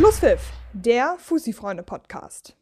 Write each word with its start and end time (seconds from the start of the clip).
Schlusspfiff, 0.00 0.50
der 0.72 1.16
Fussi-Freunde-Podcast. 1.18 2.56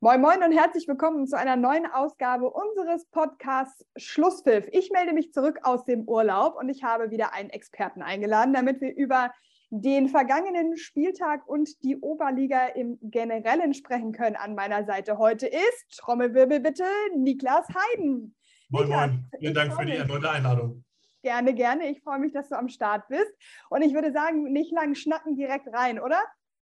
Moin 0.00 0.22
Moin 0.22 0.42
und 0.42 0.52
herzlich 0.52 0.88
willkommen 0.88 1.26
zu 1.26 1.36
einer 1.36 1.54
neuen 1.54 1.84
Ausgabe 1.84 2.48
unseres 2.48 3.04
Podcasts 3.10 3.84
Schlusspfiff. 3.98 4.66
Ich 4.72 4.90
melde 4.90 5.12
mich 5.12 5.34
zurück 5.34 5.58
aus 5.64 5.84
dem 5.84 6.08
Urlaub 6.08 6.56
und 6.56 6.70
ich 6.70 6.82
habe 6.82 7.10
wieder 7.10 7.34
einen 7.34 7.50
Experten 7.50 8.00
eingeladen, 8.00 8.54
damit 8.54 8.80
wir 8.80 8.96
über 8.96 9.34
den 9.68 10.08
vergangenen 10.08 10.78
Spieltag 10.78 11.46
und 11.46 11.68
die 11.82 11.98
Oberliga 11.98 12.68
im 12.68 12.96
Generellen 13.02 13.74
sprechen 13.74 14.12
können. 14.12 14.36
An 14.36 14.54
meiner 14.54 14.86
Seite 14.86 15.18
heute 15.18 15.48
ist, 15.48 15.98
Trommelwirbel 15.98 16.60
bitte, 16.60 16.86
Niklas 17.18 17.66
Heiden. 17.68 18.34
Moin 18.70 18.84
Niklas, 18.84 19.10
Moin, 19.10 19.30
vielen 19.40 19.54
Dank 19.54 19.74
für 19.74 19.84
die 19.84 19.96
erneute 19.96 20.30
Einladung. 20.30 20.86
Gerne, 21.22 21.54
gerne. 21.54 21.90
Ich 21.90 22.02
freue 22.02 22.20
mich, 22.20 22.32
dass 22.32 22.48
du 22.48 22.56
am 22.56 22.68
Start 22.68 23.08
bist. 23.08 23.30
Und 23.68 23.82
ich 23.82 23.92
würde 23.92 24.12
sagen, 24.12 24.44
nicht 24.52 24.72
lang 24.72 24.94
schnacken, 24.94 25.34
direkt 25.34 25.66
rein, 25.74 26.00
oder? 26.00 26.22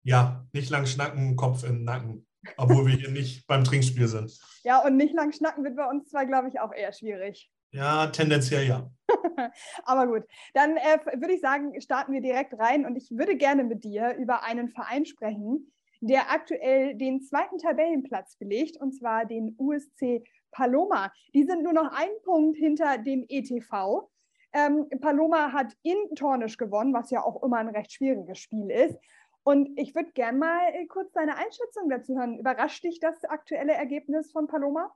Ja, 0.04 0.46
nicht 0.52 0.70
lang 0.70 0.86
schnacken, 0.86 1.36
Kopf 1.36 1.64
im 1.64 1.84
Nacken. 1.84 2.26
Obwohl 2.58 2.86
wir 2.88 2.96
hier 2.96 3.12
nicht 3.12 3.48
beim 3.48 3.64
Trinkspiel 3.64 4.08
sind. 4.08 4.38
Ja, 4.64 4.80
und 4.80 4.98
nicht 4.98 5.14
lang 5.14 5.32
schnacken 5.32 5.64
wird 5.64 5.78
bei 5.78 5.88
uns 5.88 6.10
zwar, 6.10 6.26
glaube 6.26 6.50
ich, 6.50 6.60
auch 6.60 6.74
eher 6.74 6.92
schwierig. 6.92 7.50
Ja, 7.72 8.08
tendenziell 8.08 8.68
ja. 8.68 8.92
Aber 9.86 10.08
gut, 10.08 10.24
dann 10.54 10.78
äh, 10.78 11.00
würde 11.20 11.34
ich 11.34 11.42
sagen, 11.42 11.80
starten 11.82 12.14
wir 12.14 12.22
direkt 12.22 12.54
rein 12.60 12.86
und 12.86 12.96
ich 12.96 13.10
würde 13.10 13.36
gerne 13.36 13.64
mit 13.64 13.84
dir 13.84 14.16
über 14.16 14.44
einen 14.44 14.70
Verein 14.70 15.08
sprechen, 15.08 15.72
der 16.00 16.32
aktuell 16.32 16.96
den 16.96 17.22
zweiten 17.22 17.58
Tabellenplatz 17.58 18.36
belegt, 18.38 18.78
und 18.78 18.92
zwar 18.92 19.26
den 19.26 19.56
USC 19.58 20.24
Paloma. 20.52 21.12
Die 21.34 21.44
sind 21.44 21.64
nur 21.64 21.74
noch 21.74 21.92
einen 21.92 22.22
Punkt 22.24 22.58
hinter 22.58 23.00
dem 23.00 23.26
ETV. 23.28 24.08
Ähm, 24.54 24.88
Paloma 25.02 25.52
hat 25.52 25.74
in 25.82 25.98
Tornisch 26.16 26.58
gewonnen, 26.58 26.94
was 26.94 27.10
ja 27.10 27.24
auch 27.24 27.42
immer 27.42 27.58
ein 27.58 27.70
recht 27.70 27.92
schwieriges 27.92 28.38
Spiel 28.38 28.70
ist. 28.70 28.96
Und 29.44 29.78
ich 29.78 29.94
würde 29.94 30.12
gerne 30.14 30.38
mal 30.38 30.62
äh, 30.74 30.86
kurz 30.88 31.12
deine 31.12 31.36
Einschätzung 31.36 31.90
dazu 31.90 32.16
hören. 32.16 32.40
Überrascht 32.40 32.84
dich 32.84 33.00
das 33.00 33.24
aktuelle 33.26 33.74
Ergebnis 33.74 34.32
von 34.32 34.48
Paloma? 34.48 34.90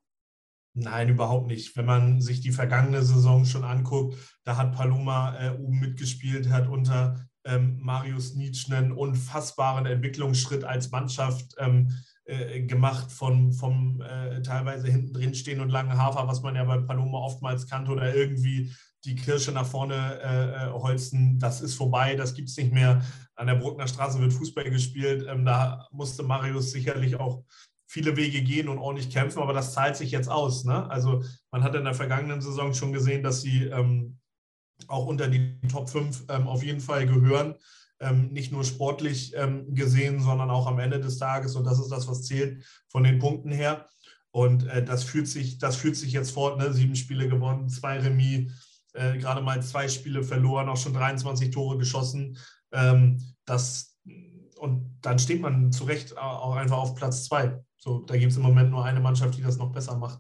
Nein, 0.74 1.10
überhaupt 1.10 1.48
nicht. 1.48 1.76
Wenn 1.76 1.86
man 1.86 2.22
sich 2.22 2.40
die 2.40 2.52
vergangene 2.52 3.02
Saison 3.02 3.46
schon 3.46 3.64
anguckt, 3.64 4.16
da 4.44 4.58
hat 4.58 4.76
Paloma 4.76 5.36
äh, 5.38 5.50
oben 5.58 5.80
mitgespielt, 5.80 6.50
hat 6.50 6.68
unter 6.68 7.28
ähm, 7.46 7.78
Marius 7.82 8.36
Nietzsche 8.36 8.76
einen 8.76 8.92
unfassbaren 8.92 9.86
Entwicklungsschritt 9.86 10.64
als 10.64 10.92
Mannschaft 10.92 11.56
ähm, 11.58 11.92
äh, 12.26 12.62
gemacht, 12.62 13.12
von, 13.12 13.54
vom 13.54 14.02
äh, 14.02 14.42
teilweise 14.42 14.88
hinten 14.88 15.14
drin 15.14 15.34
stehen 15.34 15.62
und 15.62 15.70
langen 15.70 15.98
Hafer, 15.98 16.28
was 16.28 16.42
man 16.42 16.56
ja 16.56 16.64
bei 16.64 16.78
Paloma 16.78 17.20
oftmals 17.20 17.68
kannte, 17.68 17.92
oder 17.92 18.14
irgendwie 18.14 18.72
die 19.06 19.16
Kirsche 19.16 19.52
nach 19.52 19.66
vorne 19.66 20.20
äh, 20.22 20.68
äh, 20.68 20.72
holzen. 20.74 21.40
Das 21.40 21.62
ist 21.62 21.76
vorbei, 21.76 22.16
das 22.16 22.34
gibt 22.34 22.50
es 22.50 22.58
nicht 22.58 22.74
mehr. 22.74 23.02
An 23.38 23.48
der 23.48 23.56
Bruckner 23.56 23.88
Straße 23.88 24.20
wird 24.20 24.34
Fußball 24.34 24.70
gespielt. 24.70 25.26
Ähm, 25.30 25.46
da 25.46 25.88
musste 25.92 26.24
Marius 26.24 26.72
sicherlich 26.72 27.16
auch 27.16 27.44
viele 27.88 28.18
Wege 28.18 28.42
gehen 28.42 28.68
und 28.68 28.80
ordentlich 28.80 29.10
kämpfen, 29.10 29.42
aber 29.42 29.54
das 29.54 29.74
zahlt 29.74 29.96
sich 29.96 30.12
jetzt 30.12 30.30
aus. 30.30 30.66
Ne? 30.66 30.90
Also 30.90 31.24
man 31.52 31.64
hat 31.64 31.76
in 31.76 31.86
der 31.86 31.94
vergangenen 31.94 32.42
Saison 32.42 32.74
schon 32.74 32.92
gesehen, 32.92 33.24
dass 33.24 33.42
sie 33.42 33.64
ähm, 33.64 34.18
auch 34.88 35.06
unter 35.06 35.28
die 35.28 35.58
Top 35.70 35.90
5 35.90 36.26
ähm, 36.30 36.48
auf 36.48 36.64
jeden 36.64 36.82
Fall 36.82 37.06
gehören. 37.06 37.56
Ähm, 38.00 38.32
nicht 38.32 38.52
nur 38.52 38.64
sportlich 38.64 39.34
ähm, 39.36 39.74
gesehen, 39.74 40.20
sondern 40.20 40.52
auch 40.52 40.68
am 40.68 40.80
Ende 40.80 41.00
des 41.00 41.18
Tages. 41.18 41.56
Und 41.56 41.64
das 41.64 41.80
ist 41.80 41.90
das, 41.90 42.08
was 42.08 42.24
zählt 42.24 42.64
von 42.90 43.04
den 43.04 43.20
Punkten 43.20 43.52
her. 43.52 43.88
Und 44.32 44.68
äh, 44.68 44.84
das, 44.84 45.04
fühlt 45.04 45.28
sich, 45.28 45.58
das 45.58 45.78
fühlt 45.78 45.96
sich 45.96 46.12
jetzt 46.12 46.32
fort. 46.32 46.60
Ne? 46.60 46.74
Sieben 46.74 46.96
Spiele 46.96 47.28
gewonnen, 47.28 47.70
zwei 47.70 48.00
Remis, 48.00 48.52
äh, 48.94 49.18
gerade 49.18 49.42
mal 49.42 49.64
zwei 49.64 49.88
Spiele 49.88 50.24
verloren, 50.24 50.70
auch 50.70 50.78
schon 50.78 50.94
23 50.94 51.52
Tore 51.52 51.78
geschossen. 51.78 52.38
Ähm, 52.72 53.20
das, 53.46 53.98
und 54.60 54.98
dann 55.02 55.20
steht 55.20 55.42
man 55.42 55.72
zu 55.72 55.86
Recht 55.86 56.18
auch 56.18 56.56
einfach 56.56 56.78
auf 56.78 56.96
Platz 56.96 57.26
zwei. 57.26 57.64
So, 57.78 58.00
da 58.00 58.18
gibt 58.18 58.32
es 58.32 58.38
im 58.38 58.44
Moment 58.44 58.72
nur 58.72 58.84
eine 58.84 59.00
Mannschaft, 59.00 59.38
die 59.38 59.44
das 59.44 59.58
noch 59.58 59.72
besser 59.72 59.98
macht. 59.98 60.20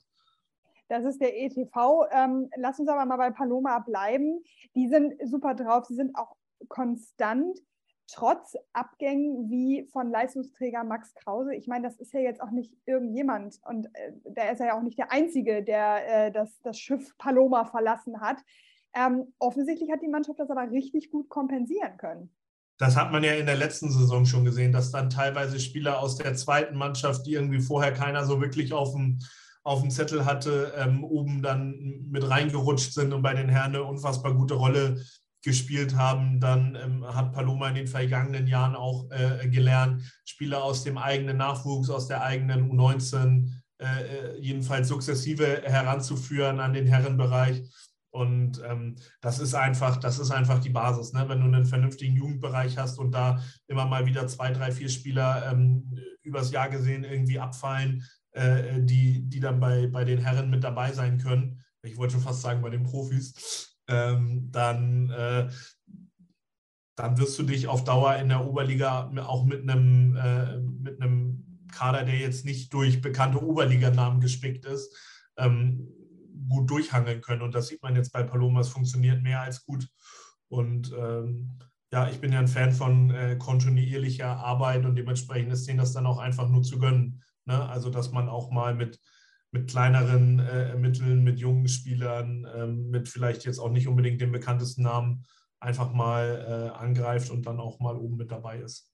Das 0.89 1.03
ist 1.03 1.19
der 1.19 1.37
ETV. 1.37 2.05
Ähm, 2.11 2.49
lass 2.55 2.79
uns 2.79 2.87
aber 2.87 3.05
mal 3.05 3.17
bei 3.17 3.31
Paloma 3.31 3.79
bleiben. 3.79 4.41
Die 4.75 4.87
sind 4.87 5.15
super 5.25 5.53
drauf. 5.53 5.85
Sie 5.85 5.95
sind 5.95 6.15
auch 6.15 6.35
konstant, 6.69 7.59
trotz 8.07 8.55
Abgängen 8.71 9.49
wie 9.49 9.85
von 9.91 10.09
Leistungsträger 10.09 10.83
Max 10.83 11.13
Krause. 11.15 11.55
Ich 11.55 11.67
meine, 11.67 11.87
das 11.87 11.97
ist 11.97 12.13
ja 12.13 12.21
jetzt 12.21 12.41
auch 12.41 12.51
nicht 12.51 12.73
irgendjemand. 12.85 13.59
Und 13.65 13.87
äh, 13.93 14.13
der 14.23 14.51
ist 14.51 14.59
ja 14.59 14.77
auch 14.77 14.81
nicht 14.81 14.97
der 14.97 15.11
Einzige, 15.11 15.63
der 15.63 16.27
äh, 16.27 16.31
das, 16.31 16.57
das 16.61 16.79
Schiff 16.79 17.17
Paloma 17.17 17.65
verlassen 17.65 18.21
hat. 18.21 18.37
Ähm, 18.93 19.33
offensichtlich 19.39 19.91
hat 19.91 20.01
die 20.01 20.07
Mannschaft 20.07 20.39
das 20.39 20.49
aber 20.49 20.71
richtig 20.71 21.11
gut 21.11 21.27
kompensieren 21.27 21.97
können. 21.97 22.33
Das 22.77 22.95
hat 22.95 23.11
man 23.11 23.23
ja 23.23 23.33
in 23.33 23.47
der 23.47 23.55
letzten 23.55 23.91
Saison 23.91 24.25
schon 24.25 24.45
gesehen, 24.45 24.71
dass 24.71 24.91
dann 24.91 25.09
teilweise 25.09 25.59
Spieler 25.59 25.99
aus 25.99 26.15
der 26.15 26.35
zweiten 26.35 26.77
Mannschaft, 26.77 27.25
die 27.25 27.33
irgendwie 27.33 27.61
vorher 27.61 27.91
keiner 27.91 28.25
so 28.25 28.39
wirklich 28.39 28.71
auf 28.71 28.93
dem, 28.93 29.19
auf 29.63 29.81
dem 29.81 29.89
Zettel 29.89 30.25
hatte, 30.25 30.73
ähm, 30.77 31.03
oben 31.03 31.41
dann 31.41 32.05
mit 32.09 32.29
reingerutscht 32.29 32.93
sind 32.93 33.13
und 33.13 33.23
bei 33.23 33.33
den 33.33 33.49
Herren 33.49 33.75
eine 33.75 33.83
unfassbar 33.83 34.33
gute 34.33 34.53
Rolle 34.53 35.01
gespielt 35.43 35.95
haben. 35.95 36.39
Dann 36.39 36.75
ähm, 36.75 37.05
hat 37.05 37.33
Paloma 37.33 37.69
in 37.69 37.75
den 37.75 37.87
vergangenen 37.87 38.47
Jahren 38.47 38.75
auch 38.75 39.09
äh, 39.11 39.47
gelernt, 39.49 40.03
Spieler 40.25 40.63
aus 40.63 40.83
dem 40.83 40.97
eigenen 40.97 41.37
Nachwuchs, 41.37 41.89
aus 41.89 42.07
der 42.07 42.21
eigenen 42.21 42.71
U19 42.71 43.49
äh, 43.79 43.85
äh, 43.85 44.39
jedenfalls 44.39 44.87
sukzessive 44.87 45.61
heranzuführen 45.63 46.59
an 46.59 46.73
den 46.73 46.87
Herrenbereich. 46.87 47.63
Und 48.17 48.63
ähm, 48.65 48.95
das 49.21 49.37
ist 49.37 49.53
einfach, 49.53 49.97
das 49.97 50.17
ist 50.17 50.31
einfach 50.31 50.57
die 50.57 50.71
Basis. 50.71 51.13
Ne? 51.13 51.29
Wenn 51.29 51.39
du 51.39 51.45
einen 51.45 51.65
vernünftigen 51.65 52.15
Jugendbereich 52.15 52.75
hast 52.79 52.97
und 52.97 53.11
da 53.11 53.39
immer 53.67 53.85
mal 53.85 54.07
wieder 54.07 54.25
zwei, 54.25 54.51
drei, 54.51 54.71
vier 54.71 54.89
Spieler 54.89 55.51
ähm, 55.51 55.95
übers 56.23 56.51
Jahr 56.51 56.67
gesehen 56.69 57.03
irgendwie 57.03 57.39
abfallen, 57.39 58.03
äh, 58.31 58.81
die, 58.81 59.21
die 59.29 59.39
dann 59.39 59.59
bei, 59.59 59.85
bei 59.85 60.03
den 60.03 60.17
Herren 60.17 60.49
mit 60.49 60.63
dabei 60.63 60.93
sein 60.93 61.19
können, 61.19 61.61
ich 61.83 61.95
wollte 61.97 62.13
schon 62.13 62.23
fast 62.23 62.41
sagen 62.41 62.63
bei 62.63 62.71
den 62.71 62.83
Profis, 62.83 63.77
ähm, 63.87 64.49
dann, 64.51 65.11
äh, 65.11 65.47
dann 66.95 67.17
wirst 67.19 67.37
du 67.37 67.43
dich 67.43 67.67
auf 67.67 67.83
Dauer 67.83 68.15
in 68.15 68.29
der 68.29 68.47
Oberliga 68.47 69.11
auch 69.27 69.45
mit 69.45 69.61
einem, 69.61 70.15
äh, 70.15 70.57
mit 70.57 70.99
einem 70.99 71.67
Kader, 71.71 72.03
der 72.03 72.17
jetzt 72.17 72.45
nicht 72.45 72.73
durch 72.73 72.99
bekannte 72.99 73.43
Oberliganamen 73.43 74.21
gespickt 74.21 74.65
ist, 74.65 74.91
ähm, 75.37 75.87
gut 76.47 76.69
durchhangeln 76.69 77.21
können. 77.21 77.41
Und 77.41 77.55
das 77.55 77.67
sieht 77.67 77.81
man 77.81 77.95
jetzt 77.95 78.11
bei 78.11 78.23
Paloma, 78.23 78.61
es 78.61 78.69
funktioniert 78.69 79.21
mehr 79.21 79.41
als 79.41 79.65
gut. 79.65 79.87
Und 80.49 80.93
ähm, 80.97 81.57
ja, 81.91 82.09
ich 82.09 82.19
bin 82.19 82.33
ja 82.33 82.39
ein 82.39 82.47
Fan 82.47 82.71
von 82.71 83.11
äh, 83.11 83.37
kontinuierlicher 83.37 84.37
Arbeit 84.37 84.85
und 84.85 84.95
dementsprechend 84.95 85.53
ist 85.53 85.67
denen 85.67 85.79
das 85.79 85.93
dann 85.93 86.05
auch 86.05 86.17
einfach 86.17 86.49
nur 86.49 86.63
zu 86.63 86.79
gönnen. 86.79 87.23
Ne? 87.45 87.67
Also, 87.69 87.89
dass 87.89 88.11
man 88.11 88.27
auch 88.27 88.51
mal 88.51 88.75
mit, 88.75 88.99
mit 89.51 89.69
kleineren 89.69 90.39
äh, 90.39 90.75
Mitteln, 90.75 91.23
mit 91.23 91.39
jungen 91.39 91.67
Spielern, 91.67 92.45
äh, 92.45 92.67
mit 92.67 93.07
vielleicht 93.07 93.45
jetzt 93.45 93.59
auch 93.59 93.71
nicht 93.71 93.87
unbedingt 93.87 94.19
den 94.19 94.31
bekanntesten 94.31 94.83
Namen 94.83 95.25
einfach 95.59 95.93
mal 95.93 96.45
äh, 96.75 96.77
angreift 96.77 97.31
und 97.31 97.45
dann 97.45 97.59
auch 97.59 97.79
mal 97.79 97.95
oben 97.95 98.17
mit 98.17 98.31
dabei 98.31 98.59
ist. 98.59 98.91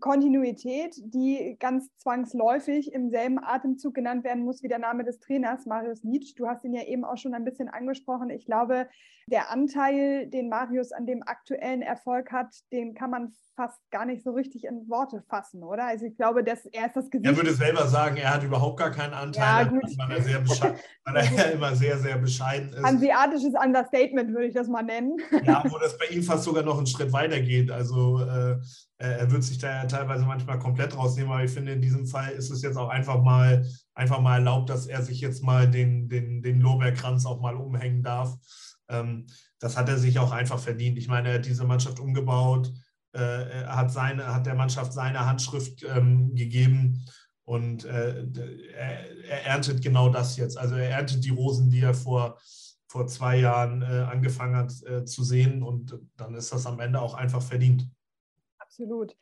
Kontinuität, 0.00 0.94
die 1.04 1.56
ganz 1.60 1.88
zwangsläufig 1.98 2.92
im 2.92 3.10
selben 3.10 3.38
Atemzug 3.42 3.94
genannt 3.94 4.24
werden 4.24 4.44
muss 4.44 4.62
wie 4.62 4.68
der 4.68 4.78
Name 4.78 5.04
des 5.04 5.18
Trainers, 5.18 5.66
Marius 5.66 6.02
Nietzsche. 6.02 6.34
Du 6.34 6.46
hast 6.46 6.64
ihn 6.64 6.74
ja 6.74 6.82
eben 6.84 7.04
auch 7.04 7.18
schon 7.18 7.34
ein 7.34 7.44
bisschen 7.44 7.68
angesprochen. 7.68 8.30
Ich 8.30 8.46
glaube, 8.46 8.88
der 9.26 9.50
Anteil, 9.50 10.26
den 10.28 10.48
Marius 10.48 10.92
an 10.92 11.06
dem 11.06 11.22
aktuellen 11.22 11.82
Erfolg 11.82 12.32
hat, 12.32 12.54
den 12.72 12.94
kann 12.94 13.10
man 13.10 13.32
fast 13.54 13.78
gar 13.90 14.06
nicht 14.06 14.24
so 14.24 14.32
richtig 14.32 14.64
in 14.64 14.88
Worte 14.88 15.22
fassen, 15.28 15.62
oder? 15.62 15.84
Also 15.84 16.06
ich 16.06 16.16
glaube, 16.16 16.42
dass 16.42 16.64
er 16.66 16.86
ist 16.86 16.96
das 16.96 17.10
Gesicht. 17.10 17.30
Er 17.30 17.36
würde 17.36 17.52
selber 17.52 17.86
sagen, 17.86 18.16
er 18.16 18.34
hat 18.34 18.42
überhaupt 18.42 18.78
gar 18.78 18.90
keinen 18.90 19.12
Anteil, 19.12 19.66
ja, 19.66 19.70
gut. 19.70 19.82
weil, 19.98 20.10
er, 20.10 20.22
sehr 20.22 20.44
weil 21.04 21.16
er 21.16 21.52
immer 21.52 21.74
sehr, 21.74 21.98
sehr 21.98 22.16
bescheiden 22.18 22.70
ist. 22.70 22.82
Hanseatisches 22.82 23.52
Understatement 23.62 24.30
würde 24.30 24.46
ich 24.46 24.54
das 24.54 24.68
mal 24.68 24.82
nennen. 24.82 25.18
Ja, 25.44 25.62
wo 25.68 25.78
das 25.78 25.98
bei 25.98 26.06
ihm 26.06 26.22
fast 26.22 26.44
sogar 26.44 26.62
noch 26.62 26.78
einen 26.78 26.86
Schritt 26.86 27.12
weiter 27.12 27.40
geht. 27.40 27.70
Also 27.70 28.20
äh, 28.20 28.56
er 29.10 29.30
wird 29.30 29.42
sich 29.42 29.58
da 29.58 29.68
ja 29.68 29.86
teilweise 29.86 30.24
manchmal 30.24 30.58
komplett 30.58 30.96
rausnehmen, 30.96 31.32
aber 31.32 31.44
ich 31.44 31.50
finde, 31.50 31.72
in 31.72 31.80
diesem 31.80 32.06
Fall 32.06 32.30
ist 32.32 32.50
es 32.50 32.62
jetzt 32.62 32.76
auch 32.76 32.88
einfach 32.88 33.22
mal, 33.22 33.66
einfach 33.94 34.20
mal 34.20 34.36
erlaubt, 34.36 34.70
dass 34.70 34.86
er 34.86 35.02
sich 35.02 35.20
jetzt 35.20 35.42
mal 35.42 35.70
den, 35.70 36.08
den, 36.08 36.42
den 36.42 36.60
Lorbeerkranz 36.60 37.26
auch 37.26 37.40
mal 37.40 37.56
umhängen 37.56 38.02
darf. 38.02 38.36
Ähm, 38.88 39.26
das 39.58 39.76
hat 39.76 39.88
er 39.88 39.98
sich 39.98 40.18
auch 40.18 40.32
einfach 40.32 40.58
verdient. 40.58 40.98
Ich 40.98 41.08
meine, 41.08 41.30
er 41.30 41.34
hat 41.36 41.46
diese 41.46 41.64
Mannschaft 41.64 42.00
umgebaut, 42.00 42.72
äh, 43.12 43.62
er 43.62 43.76
hat, 43.76 43.92
seine, 43.92 44.32
hat 44.32 44.46
der 44.46 44.54
Mannschaft 44.54 44.92
seine 44.92 45.26
Handschrift 45.26 45.84
ähm, 45.84 46.34
gegeben 46.34 47.04
und 47.44 47.84
äh, 47.84 48.24
er, 48.74 49.10
er, 49.28 49.46
erntet 49.46 49.82
genau 49.82 50.08
das 50.08 50.36
jetzt. 50.36 50.56
Also 50.56 50.76
er 50.76 50.90
erntet 50.90 51.24
die 51.24 51.30
Rosen, 51.30 51.70
die 51.70 51.80
er 51.80 51.94
vor, 51.94 52.38
vor 52.86 53.06
zwei 53.06 53.38
Jahren 53.38 53.82
äh, 53.82 54.06
angefangen 54.10 54.56
hat 54.56 54.72
äh, 54.84 55.04
zu 55.04 55.24
sehen 55.24 55.62
und 55.62 55.98
dann 56.16 56.34
ist 56.34 56.52
das 56.52 56.66
am 56.66 56.80
Ende 56.80 57.00
auch 57.00 57.14
einfach 57.14 57.42
verdient. 57.42 57.88
Absolut. 58.72 59.14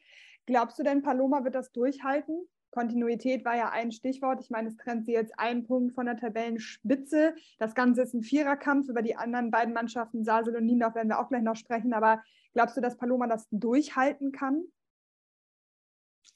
Glaubst 0.47 0.79
du 0.79 0.85
denn, 0.85 1.03
Paloma 1.03 1.43
wird 1.43 1.57
das 1.57 1.73
durchhalten? 1.73 2.47
Kontinuität 2.71 3.45
war 3.45 3.57
ja 3.57 3.71
ein 3.71 3.91
Stichwort. 3.91 4.41
Ich 4.41 4.49
meine, 4.49 4.69
es 4.69 4.77
trennt 4.77 5.07
sie 5.07 5.13
jetzt 5.13 5.37
einen 5.41 5.67
Punkt 5.67 5.93
von 5.93 6.07
der 6.07 6.17
Tabellenspitze. 6.17 7.35
Das 7.59 7.75
Ganze 7.75 8.03
ist 8.03 8.15
ein 8.15 8.23
Viererkampf. 8.23 8.89
Über 8.89 9.03
die 9.03 9.17
anderen 9.17 9.51
beiden 9.51 9.75
Mannschaften, 9.75 10.23
Sasel 10.23 10.55
und 10.55 10.67
Niendorf, 10.67 10.95
werden 10.95 11.09
wir 11.09 11.19
auch 11.19 11.29
gleich 11.29 11.43
noch 11.43 11.57
sprechen. 11.57 11.93
Aber 11.93 12.23
glaubst 12.53 12.77
du, 12.77 12.81
dass 12.81 12.97
Paloma 12.97 13.27
das 13.27 13.49
durchhalten 13.51 14.31
kann? 14.31 14.63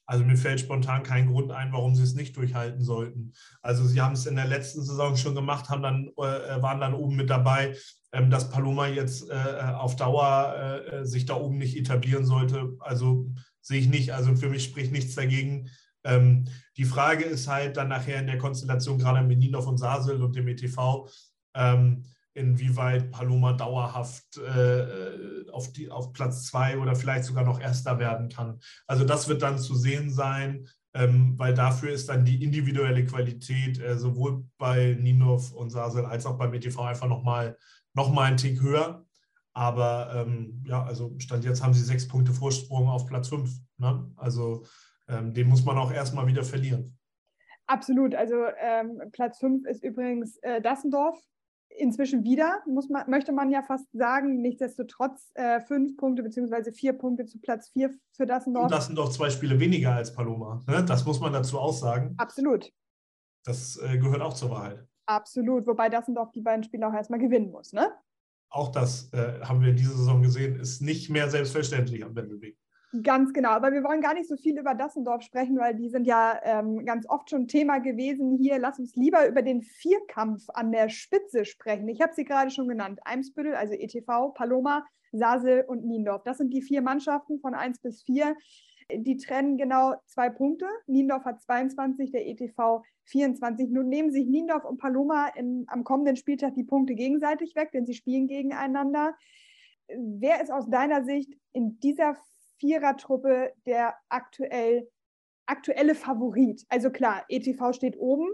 Also 0.06 0.24
mir 0.24 0.36
fällt 0.36 0.60
spontan 0.60 1.02
kein 1.02 1.28
Grund 1.28 1.50
ein, 1.50 1.72
warum 1.72 1.94
sie 1.94 2.02
es 2.02 2.14
nicht 2.14 2.36
durchhalten 2.36 2.82
sollten. 2.82 3.32
Also 3.62 3.86
sie 3.86 4.00
haben 4.00 4.14
es 4.14 4.26
in 4.26 4.36
der 4.36 4.46
letzten 4.46 4.82
Saison 4.82 5.16
schon 5.16 5.34
gemacht, 5.34 5.70
haben 5.70 5.82
dann, 5.82 6.08
äh, 6.16 6.62
waren 6.62 6.80
dann 6.80 6.94
oben 6.94 7.16
mit 7.16 7.30
dabei. 7.30 7.74
Ähm, 8.12 8.30
dass 8.30 8.48
Paloma 8.48 8.86
jetzt 8.86 9.28
äh, 9.28 9.72
auf 9.74 9.96
Dauer 9.96 10.82
äh, 10.92 11.04
sich 11.04 11.26
da 11.26 11.34
oben 11.34 11.58
nicht 11.58 11.76
etablieren 11.76 12.24
sollte, 12.24 12.76
also 12.78 13.28
sehe 13.60 13.80
ich 13.80 13.88
nicht. 13.88 14.12
Also 14.12 14.36
für 14.36 14.48
mich 14.48 14.64
spricht 14.64 14.92
nichts 14.92 15.16
dagegen. 15.16 15.68
Ähm, 16.04 16.44
die 16.76 16.84
Frage 16.84 17.24
ist 17.24 17.48
halt 17.48 17.76
dann 17.76 17.88
nachher 17.88 18.20
in 18.20 18.26
der 18.26 18.38
Konstellation, 18.38 18.98
gerade 18.98 19.26
mit 19.26 19.38
Ninov 19.38 19.66
und 19.66 19.78
Sasel 19.78 20.22
und 20.22 20.36
dem 20.36 20.46
ETV, 20.46 21.08
ähm, 21.54 22.04
inwieweit 22.34 23.10
Paloma 23.10 23.52
dauerhaft 23.52 24.36
äh, 24.36 25.50
auf, 25.50 25.72
die, 25.72 25.90
auf 25.90 26.12
Platz 26.12 26.44
zwei 26.46 26.78
oder 26.78 26.96
vielleicht 26.96 27.24
sogar 27.24 27.44
noch 27.44 27.60
Erster 27.60 27.98
werden 27.98 28.28
kann. 28.28 28.60
Also 28.86 29.04
das 29.04 29.28
wird 29.28 29.42
dann 29.42 29.58
zu 29.58 29.74
sehen 29.74 30.10
sein, 30.10 30.68
ähm, 30.92 31.34
weil 31.38 31.54
dafür 31.54 31.90
ist 31.92 32.08
dann 32.08 32.24
die 32.24 32.42
individuelle 32.42 33.04
Qualität 33.04 33.80
äh, 33.80 33.96
sowohl 33.96 34.44
bei 34.58 34.96
Ninov 35.00 35.52
und 35.52 35.70
Sasel 35.70 36.04
als 36.04 36.26
auch 36.26 36.36
beim 36.36 36.52
ETV 36.52 36.80
einfach 36.80 37.08
nochmal 37.08 37.56
noch 37.94 38.12
mal 38.12 38.24
einen 38.24 38.36
Tick 38.36 38.60
höher. 38.60 39.04
Aber 39.52 40.12
ähm, 40.14 40.64
ja, 40.66 40.82
also 40.82 41.14
Stand 41.18 41.44
jetzt 41.44 41.62
haben 41.62 41.74
sie 41.74 41.84
sechs 41.84 42.08
Punkte 42.08 42.32
Vorsprung 42.32 42.88
auf 42.88 43.06
Platz 43.06 43.28
fünf. 43.28 43.50
Ne? 43.78 44.10
Also 44.16 44.64
ähm, 45.08 45.32
den 45.32 45.48
muss 45.48 45.64
man 45.64 45.78
auch 45.78 45.92
erstmal 45.92 46.26
wieder 46.26 46.42
verlieren. 46.42 46.98
Absolut. 47.66 48.14
Also 48.14 48.34
ähm, 48.58 49.00
Platz 49.12 49.38
fünf 49.38 49.64
ist 49.66 49.84
übrigens 49.84 50.36
äh, 50.42 50.60
Dassendorf 50.60 51.16
inzwischen 51.78 52.24
wieder, 52.24 52.62
muss 52.66 52.88
man, 52.88 53.08
möchte 53.08 53.32
man 53.32 53.50
ja 53.50 53.62
fast 53.62 53.86
sagen. 53.92 54.40
Nichtsdestotrotz 54.40 55.30
äh, 55.34 55.60
fünf 55.60 55.96
Punkte 55.96 56.22
bzw. 56.22 56.72
vier 56.72 56.92
Punkte 56.92 57.26
zu 57.26 57.38
Platz 57.40 57.68
vier 57.70 57.90
für 58.12 58.26
Dassendorf. 58.26 58.64
Und 58.64 58.72
Dassendorf 58.72 59.10
zwei 59.10 59.30
Spiele 59.30 59.58
weniger 59.58 59.94
als 59.94 60.14
Paloma. 60.14 60.62
Ne? 60.66 60.84
Das 60.84 61.04
muss 61.04 61.20
man 61.20 61.32
dazu 61.32 61.58
auch 61.58 61.72
sagen. 61.72 62.14
Absolut. 62.18 62.72
Das 63.44 63.76
äh, 63.76 63.98
gehört 63.98 64.22
auch 64.22 64.34
zur 64.34 64.50
Wahrheit. 64.50 64.86
Absolut. 65.06 65.66
Wobei 65.66 65.88
Dassendorf 65.88 66.32
die 66.32 66.40
beiden 66.40 66.64
Spiele 66.64 66.88
auch 66.88 66.94
erstmal 66.94 67.20
gewinnen 67.20 67.50
muss. 67.50 67.72
Ne? 67.72 67.92
Auch 68.50 68.70
das 68.70 69.12
äh, 69.12 69.40
haben 69.40 69.60
wir 69.60 69.72
diese 69.72 69.96
Saison 69.96 70.22
gesehen, 70.22 70.56
ist 70.56 70.80
nicht 70.80 71.10
mehr 71.10 71.28
selbstverständlich 71.28 72.04
am 72.04 72.14
Wendelweg. 72.14 72.56
Ganz 73.02 73.32
genau, 73.32 73.48
aber 73.48 73.72
wir 73.72 73.82
wollen 73.82 74.00
gar 74.00 74.14
nicht 74.14 74.28
so 74.28 74.36
viel 74.36 74.56
über 74.56 74.74
Dassendorf 74.74 75.22
sprechen, 75.22 75.58
weil 75.58 75.74
die 75.74 75.88
sind 75.88 76.06
ja 76.06 76.38
ähm, 76.44 76.84
ganz 76.84 77.08
oft 77.08 77.28
schon 77.28 77.48
Thema 77.48 77.78
gewesen 77.78 78.36
hier. 78.36 78.58
Lass 78.58 78.78
uns 78.78 78.94
lieber 78.94 79.26
über 79.26 79.42
den 79.42 79.62
Vierkampf 79.62 80.44
an 80.50 80.70
der 80.70 80.88
Spitze 80.88 81.44
sprechen. 81.44 81.88
Ich 81.88 82.00
habe 82.00 82.14
sie 82.14 82.24
gerade 82.24 82.50
schon 82.50 82.68
genannt. 82.68 83.00
Eimsbüttel, 83.04 83.54
also 83.54 83.74
ETV, 83.74 84.32
Paloma, 84.34 84.86
Sasel 85.10 85.64
und 85.66 85.84
Niendorf. 85.84 86.22
Das 86.22 86.38
sind 86.38 86.52
die 86.52 86.62
vier 86.62 86.82
Mannschaften 86.82 87.40
von 87.40 87.54
1 87.54 87.80
bis 87.80 88.02
4. 88.04 88.36
Die 88.92 89.16
trennen 89.16 89.56
genau 89.56 89.94
zwei 90.06 90.30
Punkte. 90.30 90.66
Niendorf 90.86 91.24
hat 91.24 91.42
22, 91.42 92.12
der 92.12 92.28
ETV 92.28 92.82
24. 93.06 93.70
Nun 93.70 93.88
nehmen 93.88 94.12
sich 94.12 94.26
Niendorf 94.26 94.64
und 94.64 94.78
Paloma 94.78 95.28
in, 95.34 95.64
am 95.66 95.82
kommenden 95.82 96.16
Spieltag 96.16 96.54
die 96.54 96.64
Punkte 96.64 96.94
gegenseitig 96.94 97.56
weg, 97.56 97.72
denn 97.72 97.86
sie 97.86 97.94
spielen 97.94 98.28
gegeneinander. 98.28 99.16
Wer 99.88 100.40
ist 100.42 100.52
aus 100.52 100.68
deiner 100.68 101.04
Sicht 101.04 101.32
in 101.52 101.80
dieser 101.80 102.16
Vierertruppe 102.64 103.52
der 103.66 103.94
aktuell, 104.08 104.88
aktuelle 105.44 105.94
Favorit. 105.94 106.64
Also 106.70 106.90
klar, 106.90 107.22
ETV 107.28 107.74
steht 107.74 107.98
oben, 107.98 108.30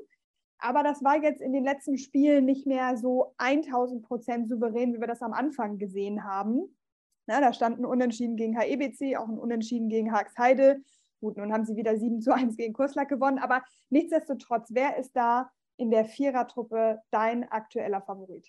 aber 0.59 0.85
das 0.85 1.03
war 1.03 1.21
jetzt 1.21 1.41
in 1.43 1.53
den 1.53 1.65
letzten 1.65 1.99
Spielen 1.99 2.45
nicht 2.45 2.65
mehr 2.65 2.97
so 2.97 3.35
1000 3.39 4.05
Prozent 4.05 4.49
souverän, 4.49 4.95
wie 4.95 5.01
wir 5.01 5.09
das 5.09 5.23
am 5.23 5.33
Anfang 5.33 5.79
gesehen 5.79 6.23
haben. 6.23 6.77
Na, 7.27 7.41
da 7.41 7.53
standen 7.53 7.85
Unentschieden 7.85 8.37
gegen 8.37 8.57
HEBC, 8.57 9.17
auch 9.17 9.29
ein 9.29 9.39
Unentschieden 9.39 9.89
gegen 9.89 10.13
Haxheide. 10.13 10.81
Gut, 11.21 11.37
nun 11.37 11.53
haben 11.53 11.65
sie 11.65 11.75
wieder 11.75 11.97
7 11.97 12.21
zu 12.21 12.33
1 12.33 12.57
gegen 12.57 12.73
Kurslack 12.73 13.09
gewonnen, 13.09 13.41
aber 13.41 13.65
nichtsdestotrotz, 13.89 14.69
wer 14.71 14.97
ist 14.97 15.17
da 15.17 15.51
in 15.77 15.91
der 15.91 16.05
Vierertruppe 16.05 17.03
dein 17.11 17.51
aktueller 17.51 18.01
Favorit? 18.01 18.47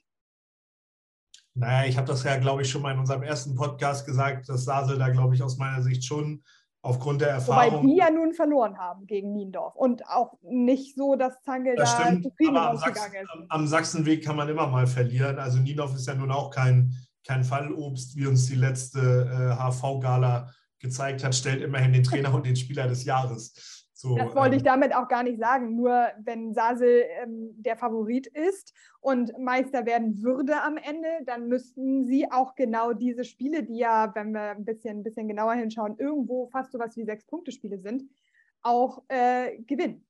Naja, 1.54 1.88
ich 1.88 1.98
habe 1.98 2.08
das 2.08 2.24
ja, 2.24 2.38
glaube 2.38 2.62
ich, 2.62 2.70
schon 2.70 2.82
mal 2.82 2.94
in 2.94 3.00
unserem 3.00 3.24
ersten 3.24 3.56
Podcast 3.56 4.06
gesagt, 4.06 4.48
dass 4.48 4.64
Sasel 4.64 4.98
da, 4.98 5.10
glaube 5.10 5.36
ich, 5.36 5.44
aus 5.44 5.58
meiner 5.58 5.82
Sicht 5.82 6.06
schon 6.06 6.44
aufgrund 6.82 7.22
der 7.22 7.30
Erfahrung. 7.30 7.84
Wobei 7.84 7.88
die 7.88 7.98
ja 7.98 8.10
nun 8.10 8.34
verloren 8.34 8.78
haben 8.78 9.06
gegen 9.06 9.34
Niendorf 9.34 9.76
und 9.76 10.06
auch 10.08 10.38
nicht 10.42 10.96
so, 10.96 11.16
dass 11.16 11.42
Zangel 11.44 11.76
das 11.76 11.96
da 11.96 12.06
stimmt, 12.06 12.24
zufrieden 12.24 12.58
aber 12.58 12.72
am, 12.72 12.78
Sachsen, 12.78 13.14
ist. 13.14 13.30
Am, 13.50 13.68
Sachsenweg 13.68 14.24
kann 14.24 14.36
man 14.36 14.50
immer 14.50 14.68
mal 14.68 14.88
verlieren. 14.88 15.38
Also 15.40 15.60
Niendorf 15.60 15.94
ist 15.94 16.08
ja 16.08 16.16
nun 16.16 16.32
auch 16.32 16.50
kein, 16.50 16.94
kein 17.26 17.44
Fallobst, 17.44 18.16
wie 18.16 18.26
uns 18.26 18.48
die 18.48 18.56
letzte 18.56 19.00
äh, 19.00 19.72
HV-Gala 19.72 20.50
gezeigt 20.80 21.24
hat, 21.24 21.36
stellt 21.36 21.62
immerhin 21.62 21.94
den 21.94 22.04
Trainer 22.04 22.34
und 22.34 22.46
den 22.46 22.56
Spieler 22.56 22.88
des 22.88 23.06
Jahres. 23.06 23.81
So, 24.02 24.16
das 24.16 24.36
wollte 24.36 24.56
ähm, 24.56 24.58
ich 24.58 24.64
damit 24.64 24.96
auch 24.96 25.08
gar 25.08 25.22
nicht 25.22 25.40
sagen. 25.40 25.76
Nur 25.76 26.08
wenn 26.24 26.54
Sasel 26.56 27.04
ähm, 27.22 27.52
der 27.58 27.78
Favorit 27.78 28.26
ist 28.26 28.74
und 29.00 29.38
Meister 29.38 29.86
werden 29.86 30.24
würde 30.24 30.60
am 30.64 30.78
Ende, 30.78 31.08
dann 31.26 31.48
müssten 31.48 32.04
sie 32.06 32.32
auch 32.32 32.56
genau 32.56 32.94
diese 32.94 33.24
Spiele, 33.24 33.62
die 33.62 33.78
ja, 33.78 34.12
wenn 34.16 34.32
wir 34.32 34.52
ein 34.52 34.66
bisschen, 34.66 35.00
ein 35.00 35.04
bisschen 35.04 35.28
genauer 35.28 35.54
hinschauen, 35.54 35.98
irgendwo 36.00 36.48
fast 36.48 36.72
so 36.72 36.80
was 36.80 36.98
wie 36.98 37.06
Sechs-Punkte-Spiele 37.06 37.78
sind, 37.78 38.04
auch 38.64 39.04
äh, 39.08 39.60
gewinnen 39.68 40.04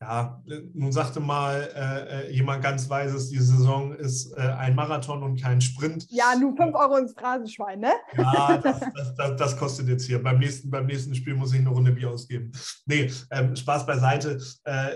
ja, 0.00 0.42
nun 0.72 0.92
sagte 0.92 1.20
mal 1.20 1.68
äh, 1.74 2.28
äh, 2.28 2.32
jemand 2.32 2.62
ganz 2.62 2.88
weises, 2.88 3.28
die 3.28 3.38
Saison 3.38 3.92
ist 3.92 4.32
äh, 4.32 4.40
ein 4.40 4.74
Marathon 4.74 5.22
und 5.22 5.40
kein 5.40 5.60
Sprint. 5.60 6.06
Ja, 6.08 6.34
nur 6.40 6.56
5 6.56 6.74
Euro 6.74 6.96
ins 6.96 7.12
Phrasenschwein, 7.12 7.80
ne? 7.80 7.92
Ja, 8.16 8.56
das, 8.56 8.80
das, 8.80 9.14
das, 9.14 9.36
das, 9.36 9.56
kostet 9.58 9.88
jetzt 9.88 10.06
hier. 10.06 10.22
Beim 10.22 10.38
nächsten, 10.38 10.70
beim 10.70 10.86
nächsten 10.86 11.14
Spiel 11.14 11.34
muss 11.34 11.52
ich 11.52 11.60
eine 11.60 11.68
Runde 11.68 11.92
Bier 11.92 12.10
ausgeben. 12.10 12.50
Nee, 12.86 13.10
ähm, 13.30 13.54
Spaß 13.54 13.84
beiseite. 13.84 14.40
Äh, 14.64 14.88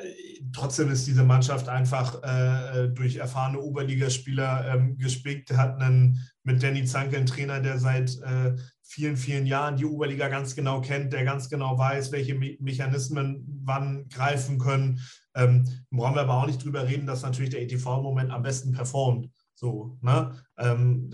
trotzdem 0.54 0.90
ist 0.90 1.06
diese 1.06 1.22
Mannschaft 1.22 1.68
einfach 1.68 2.22
äh, 2.22 2.88
durch 2.88 3.16
erfahrene 3.16 3.60
Oberligaspieler 3.60 4.74
ähm, 4.74 4.96
gespickt, 4.96 5.54
hat 5.54 5.82
einen 5.82 6.26
mit 6.44 6.62
Danny 6.62 6.84
Zanke 6.84 7.16
einen 7.16 7.26
Trainer, 7.26 7.60
der 7.60 7.78
seit 7.78 8.20
äh, 8.20 8.54
vielen, 8.82 9.16
vielen 9.16 9.46
Jahren 9.46 9.76
die 9.76 9.86
Oberliga 9.86 10.28
ganz 10.28 10.54
genau 10.54 10.80
kennt, 10.80 11.12
der 11.12 11.24
ganz 11.24 11.48
genau 11.48 11.76
weiß, 11.76 12.12
welche 12.12 12.34
Me 12.34 12.56
Mechanismen 12.60 13.44
wann 13.64 14.08
greifen 14.08 14.58
können. 14.58 15.00
Ähm, 15.34 15.66
brauchen 15.90 16.14
wir 16.14 16.22
aber 16.22 16.34
auch 16.34 16.46
nicht 16.46 16.62
drüber 16.62 16.86
reden, 16.86 17.06
dass 17.06 17.22
natürlich 17.22 17.50
der 17.50 17.62
ETV 17.62 17.96
im 17.96 18.02
Moment 18.02 18.30
am 18.30 18.42
besten 18.42 18.72
performt. 18.72 19.30
So, 19.54 19.98
ne? 20.02 20.38
Ähm, 20.58 21.10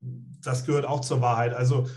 das 0.00 0.64
gehört 0.64 0.84
auch 0.84 1.00
zur 1.00 1.20
Wahrheit. 1.20 1.54
Also 1.54 1.88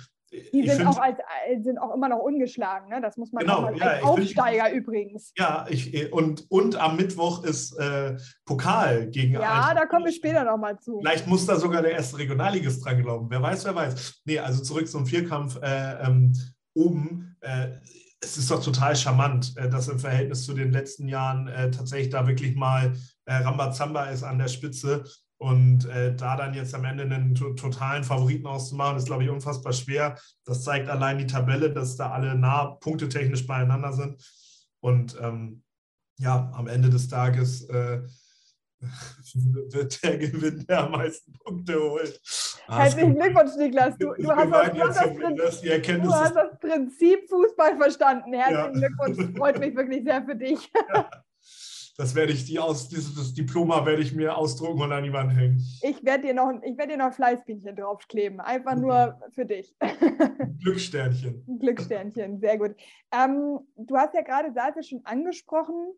die 0.53 0.67
sind, 0.67 0.85
auch 0.85 0.99
als, 0.99 1.19
äh, 1.47 1.61
sind 1.61 1.77
auch 1.77 1.93
immer 1.93 2.09
noch 2.09 2.19
ungeschlagen, 2.19 2.89
ne? 2.89 3.01
das 3.01 3.17
muss 3.17 3.31
man 3.31 3.43
genau, 3.43 3.61
sagen. 3.61 3.77
Ja, 3.77 3.85
als 3.85 4.03
Aufsteiger 4.03 4.65
find, 4.65 4.75
übrigens. 4.75 5.33
Ja, 5.37 5.65
ich, 5.69 6.11
und, 6.11 6.45
und 6.49 6.75
am 6.75 6.95
Mittwoch 6.95 7.43
ist 7.43 7.77
äh, 7.77 8.17
Pokal 8.45 9.07
gegen 9.09 9.33
Ja, 9.33 9.61
Alt 9.61 9.77
da 9.77 9.85
kommen 9.85 10.05
wir 10.05 10.11
später 10.11 10.43
nochmal 10.43 10.79
zu. 10.79 10.99
Vielleicht 10.99 11.27
muss 11.27 11.45
da 11.45 11.55
sogar 11.55 11.81
der 11.81 11.91
erste 11.91 12.17
Regionalligist 12.17 12.83
dran 12.83 13.01
glauben. 13.01 13.27
Wer 13.29 13.41
weiß, 13.41 13.65
wer 13.65 13.75
weiß. 13.75 14.21
Nee, 14.25 14.39
also 14.39 14.63
zurück 14.63 14.87
zum 14.87 15.05
Vierkampf 15.05 15.59
äh, 15.61 16.05
ähm, 16.05 16.33
oben. 16.73 17.35
Äh, 17.41 17.69
es 18.21 18.37
ist 18.37 18.49
doch 18.49 18.63
total 18.63 18.95
charmant, 18.95 19.53
äh, 19.57 19.69
dass 19.69 19.87
im 19.87 19.99
Verhältnis 19.99 20.45
zu 20.45 20.53
den 20.53 20.71
letzten 20.71 21.07
Jahren 21.07 21.47
äh, 21.47 21.71
tatsächlich 21.71 22.09
da 22.09 22.27
wirklich 22.27 22.55
mal 22.55 22.93
Rambazamba 23.25 24.07
ist 24.07 24.23
an 24.23 24.37
der 24.37 24.49
Spitze. 24.49 25.05
Und 25.43 25.89
äh, 25.89 26.15
da 26.15 26.37
dann 26.37 26.53
jetzt 26.53 26.73
am 26.73 26.85
Ende 26.85 27.03
einen 27.03 27.35
to 27.35 27.49
totalen 27.49 28.05
Favoriten 28.05 28.47
auszumachen, 28.47 28.95
ist, 28.95 29.07
glaube 29.07 29.25
ich, 29.25 29.29
unfassbar 29.29 29.73
schwer. 29.73 30.17
Das 30.45 30.63
zeigt 30.63 30.87
allein 30.87 31.17
die 31.17 31.27
Tabelle, 31.27 31.69
dass 31.69 31.97
da 31.97 32.11
alle 32.11 32.33
nah 32.33 32.77
punktetechnisch 32.79 33.45
beieinander 33.45 33.91
sind. 33.91 34.23
Und 34.79 35.17
ähm, 35.19 35.61
ja, 36.17 36.49
am 36.55 36.67
Ende 36.67 36.89
des 36.89 37.09
Tages 37.09 37.65
äh, 37.65 38.03
wird 39.33 40.01
der 40.01 40.17
gewinnen, 40.17 40.65
der 40.65 40.85
am 40.85 40.91
meisten 40.93 41.33
Punkte 41.33 41.77
holt. 41.77 42.21
Ah, 42.67 42.83
Herzlichen 42.83 43.19
Glückwunsch, 43.19 43.57
Niklas. 43.57 43.97
Du, 43.97 44.13
du, 44.13 44.31
hast 44.31 44.49
das, 44.49 44.71
du, 44.71 44.81
hast 44.81 44.95
das, 44.95 45.13
Prinzip, 45.13 46.03
du 46.03 46.13
hast 46.13 46.35
das 46.37 46.59
Prinzip 46.61 47.29
Fußball 47.29 47.75
verstanden. 47.75 48.31
Herzlichen 48.31 48.81
ja. 48.81 48.87
Glückwunsch. 48.87 49.37
Freut 49.37 49.59
mich 49.59 49.75
wirklich 49.75 50.05
sehr 50.05 50.23
für 50.23 50.37
dich. 50.37 50.71
Ja 50.95 51.09
das 51.95 52.15
werde 52.15 52.33
ich 52.33 52.45
die 52.45 52.57
aus, 52.57 52.89
dieses 52.89 53.33
Diploma 53.33 53.85
werde 53.85 54.01
ich 54.01 54.15
mir 54.15 54.35
ausdrucken 54.35 54.81
und 54.81 54.91
an 54.91 55.03
die 55.03 55.13
Wand 55.13 55.35
hängen. 55.35 55.63
Ich 55.83 56.03
werde 56.03 56.27
dir 56.27 56.33
noch, 56.33 56.51
ich 56.63 56.77
werde 56.77 56.93
dir 56.93 56.97
noch 56.97 57.07
ein 57.07 57.13
Fleißbienchen 57.13 57.75
draufkleben, 57.75 58.39
einfach 58.39 58.75
nur 58.75 59.19
für 59.31 59.45
dich. 59.45 59.75
Glückssternchen. 60.63 61.59
Glückssternchen, 61.59 62.39
sehr 62.39 62.57
gut. 62.57 62.75
Ähm, 63.11 63.59
du 63.75 63.95
hast 63.95 64.15
ja 64.15 64.21
gerade 64.21 64.51
Salze 64.53 64.81
schon 64.81 65.05
angesprochen. 65.05 65.93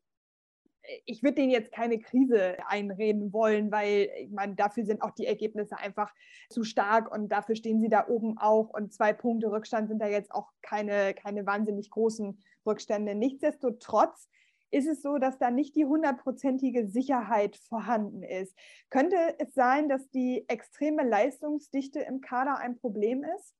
Ich 1.05 1.23
würde 1.23 1.35
denen 1.35 1.49
jetzt 1.49 1.71
keine 1.71 1.97
Krise 1.97 2.57
einreden 2.67 3.31
wollen, 3.31 3.71
weil 3.71 4.09
ich 4.19 4.31
meine, 4.31 4.53
dafür 4.53 4.85
sind 4.85 5.01
auch 5.01 5.11
die 5.11 5.25
Ergebnisse 5.25 5.77
einfach 5.79 6.13
zu 6.49 6.63
stark 6.63 7.11
und 7.11 7.29
dafür 7.29 7.55
stehen 7.55 7.81
sie 7.81 7.89
da 7.89 8.07
oben 8.07 8.37
auch. 8.37 8.69
Und 8.69 8.93
zwei 8.93 9.13
Punkte 9.13 9.49
Rückstand 9.49 9.87
sind 9.87 9.99
da 9.99 10.07
jetzt 10.07 10.31
auch 10.31 10.51
keine, 10.61 11.13
keine 11.13 11.45
wahnsinnig 11.45 11.89
großen 11.89 12.37
Rückstände. 12.65 13.15
Nichtsdestotrotz 13.15 14.29
ist 14.75 14.87
es 14.87 15.01
so, 15.01 15.17
dass 15.17 15.37
da 15.37 15.51
nicht 15.51 15.75
die 15.75 15.85
hundertprozentige 15.85 16.89
Sicherheit 16.89 17.55
vorhanden 17.69 18.23
ist. 18.23 18.53
Könnte 18.89 19.15
es 19.39 19.53
sein, 19.53 19.87
dass 19.87 20.09
die 20.09 20.43
extreme 20.49 21.07
Leistungsdichte 21.07 22.01
im 22.01 22.19
Kader 22.19 22.57
ein 22.57 22.77
Problem 22.77 23.23
ist? 23.23 23.55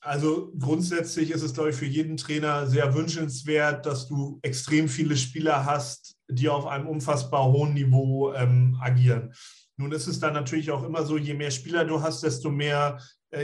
Also 0.00 0.52
grundsätzlich 0.58 1.32
ist 1.32 1.42
es, 1.42 1.52
glaube 1.52 1.70
ich, 1.70 1.76
für 1.76 1.84
jeden 1.84 2.16
Trainer 2.16 2.66
sehr 2.66 2.94
wünschenswert, 2.94 3.84
dass 3.84 4.06
du 4.06 4.38
extrem 4.42 4.88
viele 4.88 5.16
Spieler 5.16 5.66
hast, 5.66 6.16
die 6.28 6.48
auf 6.48 6.66
einem 6.66 6.86
unfassbar 6.86 7.50
hohen 7.52 7.74
Niveau 7.74 8.32
ähm, 8.32 8.78
agieren. 8.80 9.34
Nun 9.76 9.92
ist 9.92 10.06
es 10.06 10.18
dann 10.18 10.32
natürlich 10.32 10.70
auch 10.70 10.82
immer 10.82 11.04
so, 11.04 11.18
je 11.18 11.34
mehr 11.34 11.50
Spieler 11.50 11.84
du 11.84 12.00
hast, 12.00 12.22
desto 12.22 12.50
mehr 12.50 12.98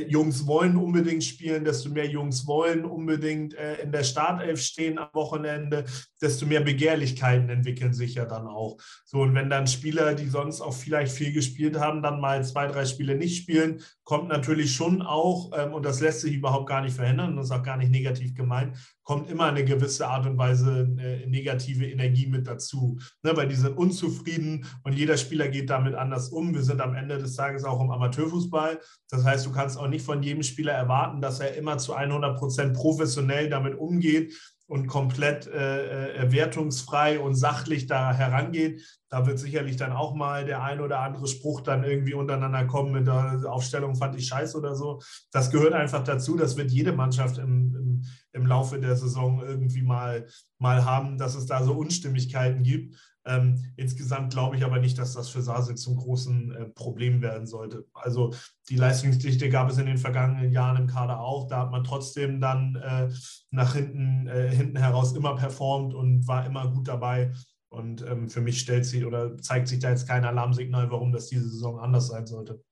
Jungs 0.09 0.47
wollen 0.47 0.77
unbedingt 0.77 1.25
spielen, 1.25 1.65
desto 1.65 1.91
mehr 1.91 2.07
Jungs 2.07 2.47
wollen 2.47 2.85
unbedingt 2.85 3.55
äh, 3.55 3.83
in 3.83 3.93
der 3.93 4.05
Startelf 4.05 4.61
stehen 4.61 4.99
am 4.99 5.09
Wochenende, 5.13 5.85
desto 6.21 6.47
mehr 6.47 6.61
Begehrlichkeiten 6.61 7.49
entwickeln 7.51 7.93
sich 7.93 8.15
ja 8.15 8.25
dann 8.25 8.47
auch. 8.47 8.79
So, 9.05 9.19
und 9.21 9.35
wenn 9.35 9.51
dann 9.51 9.67
Spieler, 9.67 10.15
die 10.15 10.29
sonst 10.29 10.61
auch 10.61 10.75
vielleicht 10.75 11.13
viel 11.13 11.33
gespielt 11.33 11.79
haben, 11.79 12.03
dann 12.03 12.21
mal 12.21 12.45
zwei, 12.45 12.67
drei 12.67 12.87
Spiele 12.87 13.17
nicht 13.17 13.37
spielen, 13.37 13.83
kommt 14.05 14.29
natürlich 14.29 14.75
schon 14.75 15.03
auch, 15.03 15.51
ähm, 15.57 15.75
und 15.75 15.85
das 15.85 16.01
lässt 16.01 16.21
sich 16.21 16.35
überhaupt 16.35 16.69
gar 16.69 16.81
nicht 16.81 16.97
verhindern, 16.97 17.37
das 17.37 17.47
ist 17.47 17.53
auch 17.53 17.63
gar 17.63 17.77
nicht 17.77 17.91
negativ 17.91 18.35
gemeint, 18.35 18.77
kommt 19.05 19.31
immer 19.31 19.45
eine 19.45 19.65
gewisse 19.65 20.09
Art 20.09 20.27
und 20.27 20.39
Weise 20.39 20.89
äh, 20.99 21.27
negative 21.27 21.87
Energie 21.87 22.27
mit 22.27 22.47
dazu. 22.47 22.99
Ne, 23.23 23.37
weil 23.37 23.49
die 23.49 23.55
sind 23.55 23.77
unzufrieden 23.77 24.67
und 24.83 24.95
jeder 24.95 25.17
Spieler 25.17 25.49
geht 25.49 25.71
damit 25.71 25.95
anders 25.95 26.31
um. 26.31 26.55
Wir 26.55 26.63
sind 26.63 26.81
am 26.81 26.95
Ende 26.95 27.19
des 27.19 27.37
Tages 27.37 27.65
auch 27.65 27.81
im 27.81 27.91
Amateurfußball. 27.91 28.81
Das 29.11 29.25
heißt, 29.25 29.47
du 29.47 29.53
kannst 29.53 29.74
auch 29.77 29.89
nicht 29.89 30.05
von 30.05 30.23
jedem 30.23 30.43
Spieler 30.43 30.73
erwarten, 30.73 31.21
dass 31.21 31.41
er 31.41 31.57
immer 31.57 31.79
zu 31.79 31.95
100 31.95 32.39
Prozent 32.39 32.75
professionell 32.75 33.49
damit 33.49 33.77
umgeht 33.79 34.35
und 34.67 34.87
komplett 34.87 35.47
äh, 35.47 36.15
äh, 36.15 36.33
wertungsfrei 36.33 37.21
und 37.21 37.35
sachlich 37.35 37.87
da 37.87 38.15
herangeht. 38.15 38.83
Da 39.11 39.27
wird 39.27 39.39
sicherlich 39.39 39.77
dann 39.77 39.93
auch 39.93 40.15
mal 40.15 40.47
der 40.47 40.63
ein 40.63 40.81
oder 40.81 41.01
andere 41.01 41.27
Spruch 41.27 41.61
dann 41.61 41.85
irgendwie 41.85 42.15
untereinander 42.15 42.65
kommen 42.65 42.93
mit 42.93 43.07
der 43.07 43.43
Aufstellung 43.47 43.95
fand 43.95 44.17
ich 44.17 44.27
scheiße 44.27 44.57
oder 44.57 44.75
so. 44.75 45.03
Das 45.33 45.51
gehört 45.51 45.75
einfach 45.75 46.03
dazu. 46.03 46.37
Das 46.37 46.57
wird 46.57 46.71
jede 46.71 46.93
Mannschaft 46.93 47.37
im, 47.39 47.75
im, 47.77 48.05
im 48.33 48.47
Laufe 48.47 48.81
der 48.81 48.97
Saison 48.97 49.43
irgendwie 49.43 49.83
mal, 49.83 50.27
mal 50.59 50.85
haben, 50.85 51.19
dass 51.19 51.35
es 51.35 51.47
da 51.47 51.63
so 51.63 51.75
Unstimmigkeiten 51.75 52.63
gibt. 52.63 52.97
Ähm, 53.27 53.73
insgesamt 53.77 54.33
glaube 54.33 54.57
ich 54.57 54.65
aber 54.65 54.79
nicht, 54.79 54.99
dass 54.99 55.15
das 55.15 55.31
für 55.31 55.41
Sase 55.41 55.75
zum 55.75 55.97
großen 55.97 56.53
äh, 56.53 56.65
Problem 56.67 57.23
werden 57.23 57.47
sollte. 57.47 57.87
Also 57.95 58.35
die 58.69 58.77
Leistungsdichte 58.77 59.49
gab 59.49 59.71
es 59.71 59.79
in 59.79 59.87
den 59.87 59.97
vergangenen 59.97 60.53
Jahren 60.53 60.77
im 60.77 60.87
Kader 60.87 61.21
auch. 61.21 61.49
Da 61.49 61.61
hat 61.61 61.71
man 61.71 61.85
trotzdem 61.85 62.41
dann 62.41 62.77
äh, 62.77 63.09
nach 63.51 63.75
hinten, 63.75 64.27
äh, 64.27 64.51
hinten 64.51 64.77
heraus 64.77 65.15
immer 65.17 65.37
performt 65.37 65.95
und 65.95 66.27
war 66.29 66.45
immer 66.45 66.71
gut 66.71 66.89
dabei. 66.89 67.33
Und 67.71 68.03
ähm, 68.03 68.29
für 68.29 68.41
mich 68.41 68.61
stellt 68.61 68.85
sich 68.85 69.05
oder 69.05 69.37
zeigt 69.39 69.69
sich 69.69 69.81
da 69.81 69.91
jetzt 69.91 70.07
kein 70.07 70.25
Alarmsignal, 70.25 70.91
warum 70.91 71.11
das 71.11 71.29
diese 71.29 71.49
Saison 71.49 71.81
anders 71.81 72.09
sein 72.09 72.27
sollte. 72.27 72.63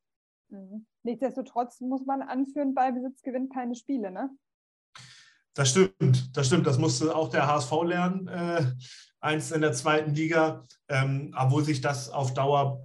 Mhm. 0.51 0.87
Nichtsdestotrotz 1.03 1.81
muss 1.81 2.05
man 2.05 2.23
anführen, 2.23 2.75
bei 2.75 2.93
Besitz 2.93 3.23
gewinnt 3.23 3.53
keine 3.53 3.75
Spiele, 3.75 4.11
ne? 4.11 4.31
Das 5.55 5.71
stimmt, 5.71 6.37
das 6.37 6.47
stimmt. 6.47 6.67
Das 6.67 6.79
musste 6.79 7.15
auch 7.15 7.29
der 7.29 7.47
HSV 7.47 7.73
lernen, 7.85 8.29
äh, 8.29 8.65
eins 9.21 9.51
in 9.51 9.61
der 9.61 9.73
zweiten 9.73 10.15
Liga, 10.15 10.65
ähm, 10.89 11.35
obwohl 11.37 11.65
sich 11.65 11.81
das 11.81 12.09
auf 12.09 12.35
Dauer 12.35 12.81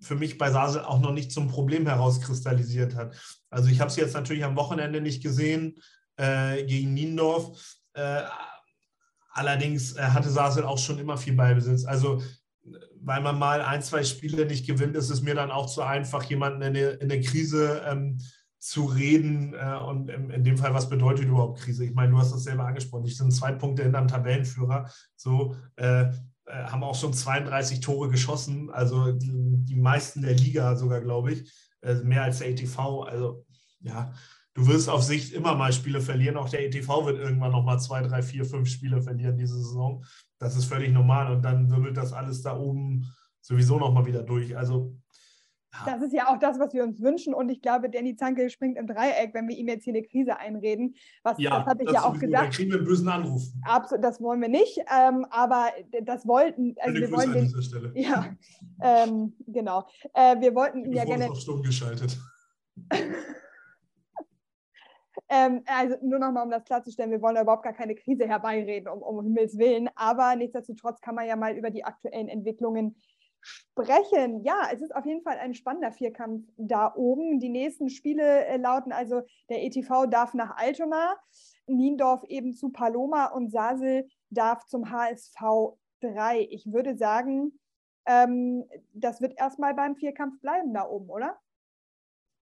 für 0.00 0.14
mich 0.14 0.38
bei 0.38 0.50
Sasel 0.50 0.82
auch 0.82 1.00
noch 1.00 1.12
nicht 1.12 1.32
zum 1.32 1.48
Problem 1.48 1.86
herauskristallisiert 1.86 2.94
hat. 2.94 3.16
Also 3.50 3.68
ich 3.68 3.80
habe 3.80 3.90
es 3.90 3.96
jetzt 3.96 4.14
natürlich 4.14 4.44
am 4.44 4.56
Wochenende 4.56 5.00
nicht 5.00 5.22
gesehen 5.22 5.76
äh, 6.16 6.64
gegen 6.64 6.94
Niendorf. 6.94 7.76
Äh, 7.94 8.22
allerdings 9.32 9.96
äh, 9.96 10.02
hatte 10.02 10.30
Sasel 10.30 10.64
auch 10.64 10.78
schon 10.78 10.98
immer 10.98 11.16
viel 11.16 11.34
Ballbesitz. 11.34 11.84
Also 11.84 12.22
weil 13.00 13.20
man 13.22 13.38
mal 13.38 13.62
ein, 13.62 13.82
zwei 13.82 14.02
Spiele 14.04 14.46
nicht 14.46 14.66
gewinnt, 14.66 14.96
ist 14.96 15.10
es 15.10 15.22
mir 15.22 15.34
dann 15.34 15.50
auch 15.50 15.66
zu 15.66 15.82
einfach, 15.82 16.22
jemanden 16.24 16.62
in 16.62 16.68
eine, 16.68 16.88
in 16.90 17.10
eine 17.10 17.20
Krise 17.20 17.82
ähm, 17.86 18.18
zu 18.58 18.86
reden 18.86 19.54
äh, 19.54 19.76
und 19.76 20.10
in, 20.10 20.30
in, 20.30 20.44
dem 20.44 20.58
Fall, 20.58 20.74
was 20.74 20.88
bedeutet 20.88 21.26
überhaupt 21.26 21.60
Krise? 21.60 21.84
Ich 21.84 21.94
meine, 21.94 22.10
du 22.10 22.18
hast 22.18 22.32
das 22.32 22.42
selber 22.42 22.66
angesprochen. 22.66 23.04
Ich 23.04 23.16
sind 23.16 23.32
zwei 23.32 23.52
Punkte 23.52 23.84
hinter 23.84 24.00
dem 24.00 24.08
Tabellenführer. 24.08 24.90
So 25.16 25.54
äh, 25.76 26.06
äh, 26.48 26.64
haben 26.64 26.82
auch 26.82 26.94
schon 26.94 27.12
32 27.12 27.80
Tore 27.80 28.08
geschossen, 28.08 28.70
also 28.70 29.12
die, 29.12 29.30
die 29.64 29.76
meisten 29.76 30.22
der 30.22 30.34
Liga 30.34 30.76
sogar, 30.76 31.00
glaube 31.00 31.32
ich, 31.32 31.52
äh, 31.82 31.94
mehr 31.96 32.22
als 32.22 32.38
der 32.38 32.48
ETV. 32.48 33.02
Also 33.02 33.44
ja, 33.80 34.12
du 34.54 34.66
wirst 34.66 34.88
auf 34.88 35.02
Sicht 35.02 35.32
immer 35.32 35.54
mal 35.54 35.72
Spiele 35.72 36.00
verlieren. 36.00 36.36
Auch 36.36 36.48
der 36.48 36.64
ETV 36.64 37.04
wird 37.04 37.18
irgendwann 37.18 37.52
noch 37.52 37.64
mal 37.64 37.78
zwei, 37.78 38.02
drei, 38.02 38.22
vier, 38.22 38.44
fünf 38.44 38.68
Spiele 38.68 39.02
verlieren 39.02 39.36
diese 39.36 39.56
Saison. 39.56 40.04
Das 40.38 40.56
ist 40.56 40.64
völlig 40.64 40.92
normal 40.92 41.32
und 41.32 41.42
dann 41.42 41.70
wirbelt 41.70 41.96
das 41.96 42.12
alles 42.12 42.42
da 42.42 42.56
oben 42.56 43.06
sowieso 43.40 43.78
noch 43.78 43.92
mal 43.92 44.06
wieder 44.06 44.22
durch. 44.22 44.56
Also 44.56 44.96
das 45.84 46.02
ist 46.02 46.12
ja 46.12 46.28
auch 46.28 46.38
das, 46.38 46.58
was 46.58 46.72
wir 46.72 46.82
uns 46.82 47.00
wünschen. 47.02 47.34
Und 47.34 47.50
ich 47.50 47.60
glaube, 47.60 47.90
Danny 47.90 48.16
Zanke 48.16 48.48
springt 48.50 48.78
im 48.78 48.86
Dreieck, 48.86 49.34
wenn 49.34 49.48
wir 49.48 49.56
ihm 49.56 49.68
jetzt 49.68 49.84
hier 49.84 49.92
eine 49.92 50.02
Krise 50.02 50.38
einreden. 50.38 50.94
Was, 51.22 51.38
ja, 51.38 51.58
das 51.58 51.66
hatte 51.66 51.84
ich 51.84 51.90
ja 51.90 52.04
auch 52.04 52.18
gesagt. 52.18 52.44
Dann 52.44 52.50
kriegen 52.50 52.70
wir 52.70 52.78
einen 52.78 52.86
bösen 52.86 53.08
Anruf. 53.08 53.42
Absolut, 53.62 54.04
das 54.04 54.20
wollen 54.20 54.40
wir 54.40 54.48
nicht. 54.48 54.78
Ähm, 54.78 55.26
aber 55.30 55.70
das 56.02 56.26
wollten. 56.26 56.74
Also 56.78 57.00
wir 57.00 57.12
wollen 57.12 57.32
den, 57.32 57.42
an 57.42 57.48
dieser 57.48 57.62
Stelle. 57.62 57.92
Ja, 57.94 58.34
ähm, 58.82 59.36
genau. 59.46 59.86
Äh, 60.14 60.40
wir 60.40 60.54
wollten 60.54 60.84
ihn 60.84 60.92
ja 60.92 61.04
gerne. 61.04 61.30
auf 61.30 61.38
stumm 61.38 61.62
geschaltet. 61.62 62.18
ähm, 65.28 65.62
also 65.66 65.96
nur 66.02 66.18
nochmal, 66.18 66.44
um 66.44 66.50
das 66.50 66.64
klarzustellen, 66.64 67.10
wir 67.10 67.20
wollen 67.20 67.34
da 67.34 67.42
überhaupt 67.42 67.64
gar 67.64 67.74
keine 67.74 67.94
Krise 67.94 68.26
herbeireden, 68.26 68.88
um, 68.88 69.02
um 69.02 69.22
Himmels 69.22 69.58
Willen. 69.58 69.90
Aber 69.96 70.34
nichtsdestotrotz 70.34 71.00
kann 71.00 71.14
man 71.14 71.26
ja 71.26 71.36
mal 71.36 71.56
über 71.56 71.70
die 71.70 71.84
aktuellen 71.84 72.28
Entwicklungen 72.28 72.96
sprechen. 73.40 74.42
Ja, 74.44 74.68
es 74.72 74.80
ist 74.80 74.94
auf 74.94 75.06
jeden 75.06 75.22
Fall 75.22 75.38
ein 75.38 75.54
spannender 75.54 75.92
Vierkampf 75.92 76.48
da 76.56 76.92
oben. 76.94 77.40
Die 77.40 77.48
nächsten 77.48 77.88
Spiele 77.88 78.46
äh, 78.46 78.56
lauten 78.56 78.92
also, 78.92 79.22
der 79.48 79.64
ETV 79.64 80.06
darf 80.06 80.34
nach 80.34 80.56
Altona, 80.56 81.16
Niendorf 81.66 82.24
eben 82.24 82.52
zu 82.52 82.70
Paloma 82.70 83.26
und 83.26 83.50
Sasel 83.50 84.08
darf 84.30 84.66
zum 84.66 84.90
HSV 84.90 85.38
3. 86.00 86.48
Ich 86.50 86.72
würde 86.72 86.96
sagen, 86.96 87.58
ähm, 88.06 88.64
das 88.94 89.20
wird 89.20 89.38
erstmal 89.38 89.74
beim 89.74 89.96
Vierkampf 89.96 90.40
bleiben 90.40 90.72
da 90.72 90.86
oben, 90.86 91.10
oder? 91.10 91.38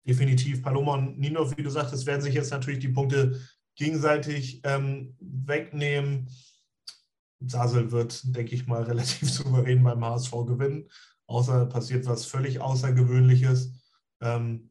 Definitiv. 0.06 0.62
Paloma 0.62 0.94
und 0.94 1.18
Niendorf, 1.18 1.56
wie 1.56 1.62
du 1.62 1.70
sagtest, 1.70 2.06
werden 2.06 2.22
sich 2.22 2.34
jetzt 2.34 2.50
natürlich 2.50 2.78
die 2.78 2.88
Punkte 2.88 3.40
gegenseitig 3.76 4.60
ähm, 4.64 5.16
wegnehmen. 5.20 6.28
Sasel 7.40 7.92
wird, 7.92 8.34
denke 8.36 8.54
ich 8.54 8.66
mal, 8.66 8.82
relativ 8.84 9.30
souverän 9.30 9.82
beim 9.82 10.04
HSV 10.04 10.32
gewinnen, 10.46 10.88
außer 11.26 11.66
passiert 11.66 12.06
was 12.06 12.26
völlig 12.26 12.60
Außergewöhnliches. 12.60 13.72
Ähm, 14.20 14.70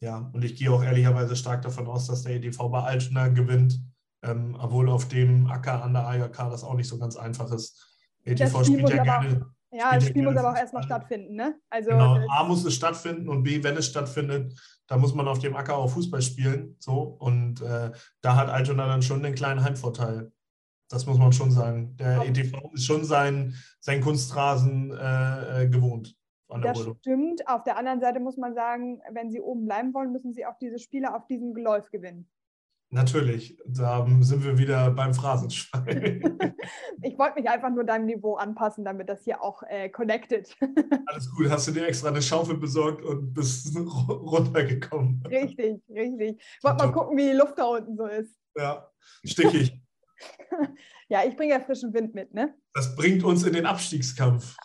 ja, 0.00 0.30
und 0.32 0.44
ich 0.44 0.56
gehe 0.56 0.70
auch 0.70 0.82
ehrlicherweise 0.82 1.36
stark 1.36 1.62
davon 1.62 1.86
aus, 1.86 2.06
dass 2.06 2.22
der 2.22 2.36
EDV 2.36 2.58
bei 2.70 2.82
Altena 2.82 3.28
gewinnt, 3.28 3.80
ähm, 4.22 4.56
obwohl 4.58 4.88
auf 4.88 5.08
dem 5.08 5.46
Acker 5.46 5.82
an 5.82 5.94
der 5.94 6.06
AJK 6.06 6.50
das 6.50 6.64
auch 6.64 6.74
nicht 6.74 6.88
so 6.88 6.98
ganz 6.98 7.16
einfach 7.16 7.50
ist. 7.52 7.98
EDV 8.24 8.64
spielt 8.64 8.88
ja 8.88 9.02
gerne. 9.02 9.46
Auch, 9.46 9.54
ja, 9.76 9.94
das 9.94 10.06
Spiel 10.06 10.22
muss 10.22 10.36
aber 10.36 10.52
auch 10.52 10.56
erstmal 10.56 10.82
stattfinden. 10.82 11.34
Ne? 11.34 11.58
Also, 11.68 11.90
genau, 11.90 12.18
A 12.28 12.44
muss 12.44 12.64
es 12.64 12.74
stattfinden 12.74 13.28
und 13.28 13.42
B, 13.42 13.62
wenn 13.62 13.76
es 13.76 13.86
stattfindet, 13.86 14.52
da 14.86 14.96
muss 14.96 15.14
man 15.14 15.26
auf 15.26 15.38
dem 15.38 15.56
Acker 15.56 15.76
auch 15.76 15.90
Fußball 15.90 16.22
spielen. 16.22 16.76
So, 16.78 17.00
und 17.00 17.60
äh, 17.62 17.90
da 18.20 18.36
hat 18.36 18.50
Altona 18.50 18.86
dann 18.86 19.02
schon 19.02 19.24
einen 19.24 19.34
kleinen 19.34 19.64
Heimvorteil. 19.64 20.30
Das 20.88 21.06
muss 21.06 21.18
man 21.18 21.32
schon 21.32 21.50
sagen. 21.50 21.96
Der 21.96 22.20
okay. 22.20 22.28
ETV 22.28 22.70
ist 22.74 22.84
schon 22.84 23.04
sein, 23.04 23.54
sein 23.80 24.00
Kunstrasen 24.00 24.90
äh, 24.92 25.62
äh 25.62 25.68
gewohnt. 25.68 26.16
Das 26.62 26.78
Rolle. 26.78 26.96
stimmt. 27.00 27.48
Auf 27.48 27.64
der 27.64 27.76
anderen 27.76 28.00
Seite 28.00 28.20
muss 28.20 28.36
man 28.36 28.54
sagen, 28.54 29.00
wenn 29.12 29.30
sie 29.30 29.40
oben 29.40 29.64
bleiben 29.64 29.92
wollen, 29.94 30.12
müssen 30.12 30.34
sie 30.34 30.46
auch 30.46 30.56
diese 30.60 30.78
Spiele 30.78 31.14
auf 31.14 31.26
diesem 31.26 31.54
Geläuf 31.54 31.90
gewinnen. 31.90 32.28
Natürlich, 32.90 33.58
da 33.66 34.06
sind 34.20 34.44
wir 34.44 34.56
wieder 34.56 34.88
beim 34.92 35.14
Phrasenschwein. 35.14 36.22
ich 37.02 37.18
wollte 37.18 37.40
mich 37.40 37.50
einfach 37.50 37.70
nur 37.70 37.82
deinem 37.82 38.06
Niveau 38.06 38.36
anpassen, 38.36 38.84
damit 38.84 39.08
das 39.08 39.24
hier 39.24 39.42
auch 39.42 39.64
äh, 39.64 39.88
connected. 39.88 40.56
Alles 41.06 41.28
gut, 41.34 41.50
hast 41.50 41.66
du 41.66 41.72
dir 41.72 41.88
extra 41.88 42.08
eine 42.08 42.22
Schaufel 42.22 42.56
besorgt 42.56 43.02
und 43.02 43.34
bist 43.34 43.76
runtergekommen. 43.76 45.24
Richtig, 45.26 45.82
richtig. 45.88 46.40
Ich 46.40 46.62
wollte 46.62 46.86
mal 46.86 46.92
gucken, 46.92 47.16
wie 47.16 47.30
die 47.30 47.36
Luft 47.36 47.58
da 47.58 47.64
unten 47.64 47.96
so 47.96 48.06
ist. 48.06 48.38
Ja, 48.56 48.88
stichig. 49.24 49.83
ja, 51.08 51.24
ich 51.24 51.36
bringe 51.36 51.54
ja 51.54 51.60
frischen 51.60 51.92
Wind 51.92 52.14
mit, 52.14 52.32
ne? 52.34 52.54
Das 52.74 52.94
bringt 52.96 53.24
uns 53.24 53.44
in 53.44 53.52
den 53.52 53.66
Abstiegskampf. 53.66 54.56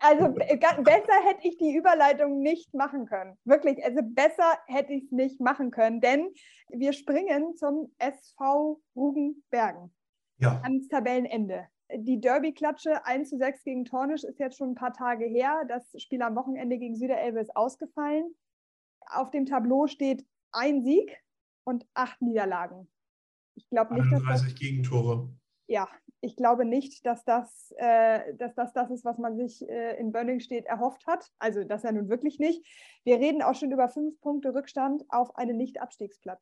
Also 0.00 0.28
besser 0.28 1.14
hätte 1.24 1.48
ich 1.48 1.56
die 1.56 1.74
Überleitung 1.74 2.40
nicht 2.40 2.74
machen 2.74 3.06
können. 3.06 3.38
Wirklich, 3.44 3.82
also 3.84 4.00
besser 4.02 4.58
hätte 4.66 4.92
ich 4.92 5.04
es 5.04 5.12
nicht 5.12 5.40
machen 5.40 5.70
können, 5.70 6.00
denn 6.00 6.28
wir 6.68 6.92
springen 6.92 7.54
zum 7.54 7.92
SV 7.98 8.80
Rugenbergen. 8.94 9.94
Ja. 10.38 10.60
Ans 10.62 10.88
Tabellenende. 10.88 11.66
Die 11.96 12.20
Derby-Klatsche 12.20 13.04
1 13.06 13.30
zu 13.30 13.38
6 13.38 13.62
gegen 13.62 13.84
Tornisch 13.84 14.24
ist 14.24 14.38
jetzt 14.38 14.58
schon 14.58 14.70
ein 14.70 14.74
paar 14.74 14.92
Tage 14.92 15.26
her. 15.26 15.64
Das 15.68 15.90
Spiel 15.96 16.22
am 16.22 16.34
Wochenende 16.34 16.78
gegen 16.78 16.96
Süderelbe 16.96 17.40
ist 17.40 17.54
ausgefallen. 17.56 18.34
Auf 19.06 19.30
dem 19.30 19.46
Tableau 19.46 19.86
steht 19.86 20.26
ein 20.50 20.82
Sieg 20.82 21.16
und 21.64 21.86
acht 21.94 22.20
Niederlagen. 22.20 22.88
Ich 23.54 23.68
glaube 23.68 23.94
nicht, 23.94 24.04
31 24.04 24.28
dass 24.28 24.42
das, 24.42 24.54
Gegentore. 24.54 25.28
Ja, 25.66 25.88
ich 26.20 26.36
glaube 26.36 26.64
nicht, 26.64 27.04
dass 27.06 27.24
das, 27.24 27.72
äh, 27.76 28.34
dass 28.36 28.54
das 28.54 28.72
das 28.72 28.90
ist, 28.90 29.04
was 29.04 29.18
man 29.18 29.36
sich 29.36 29.66
äh, 29.68 29.98
in 29.98 30.12
Bönningstedt 30.12 30.66
erhofft 30.66 31.06
hat. 31.06 31.30
Also 31.38 31.64
das 31.64 31.82
ja 31.82 31.92
nun 31.92 32.08
wirklich 32.08 32.38
nicht. 32.38 32.64
Wir 33.04 33.18
reden 33.18 33.42
auch 33.42 33.54
schon 33.54 33.70
über 33.70 33.88
fünf 33.88 34.20
Punkte 34.20 34.54
Rückstand 34.54 35.02
auf 35.08 35.36
einen 35.36 35.56
Nicht-Abstiegsplatz. 35.56 36.40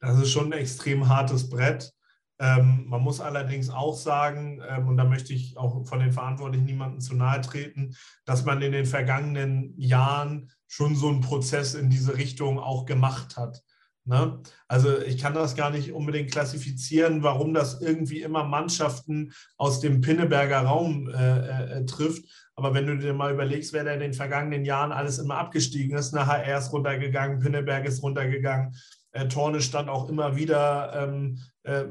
Das 0.00 0.18
ist 0.18 0.32
schon 0.32 0.52
ein 0.52 0.58
extrem 0.58 1.08
hartes 1.08 1.48
Brett. 1.48 1.94
Ähm, 2.40 2.86
man 2.88 3.00
muss 3.00 3.20
allerdings 3.20 3.70
auch 3.70 3.94
sagen, 3.94 4.60
ähm, 4.68 4.88
und 4.88 4.96
da 4.96 5.04
möchte 5.04 5.32
ich 5.32 5.56
auch 5.56 5.86
von 5.86 6.00
den 6.00 6.12
Verantwortlichen 6.12 6.64
niemandem 6.64 7.00
zu 7.00 7.14
nahe 7.14 7.40
treten, 7.40 7.94
dass 8.24 8.44
man 8.44 8.60
in 8.60 8.72
den 8.72 8.86
vergangenen 8.86 9.78
Jahren 9.78 10.50
schon 10.66 10.96
so 10.96 11.08
einen 11.08 11.20
Prozess 11.20 11.74
in 11.74 11.90
diese 11.90 12.16
Richtung 12.16 12.58
auch 12.58 12.86
gemacht 12.86 13.36
hat. 13.36 13.62
Ne? 14.06 14.40
Also 14.68 15.00
ich 15.00 15.18
kann 15.18 15.32
das 15.32 15.56
gar 15.56 15.70
nicht 15.70 15.92
unbedingt 15.92 16.30
klassifizieren, 16.30 17.22
warum 17.22 17.54
das 17.54 17.80
irgendwie 17.80 18.20
immer 18.20 18.44
Mannschaften 18.44 19.32
aus 19.56 19.80
dem 19.80 20.02
Pinneberger 20.02 20.60
Raum 20.60 21.08
äh, 21.08 21.78
äh, 21.78 21.86
trifft. 21.86 22.24
Aber 22.54 22.74
wenn 22.74 22.86
du 22.86 22.98
dir 22.98 23.14
mal 23.14 23.32
überlegst, 23.32 23.72
wer 23.72 23.84
da 23.84 23.92
in 23.92 24.00
den 24.00 24.12
vergangenen 24.12 24.64
Jahren 24.64 24.92
alles 24.92 25.18
immer 25.18 25.38
abgestiegen 25.38 25.96
ist, 25.96 26.14
eine 26.14 26.26
HR 26.26 26.58
ist 26.58 26.72
runtergegangen, 26.72 27.40
Pinneberg 27.40 27.86
ist 27.86 28.02
runtergegangen, 28.02 28.76
äh, 29.12 29.26
Torne 29.26 29.62
stand 29.62 29.88
auch 29.88 30.08
immer 30.08 30.36
wieder 30.36 30.92
ähm, 30.94 31.38
äh, 31.62 31.84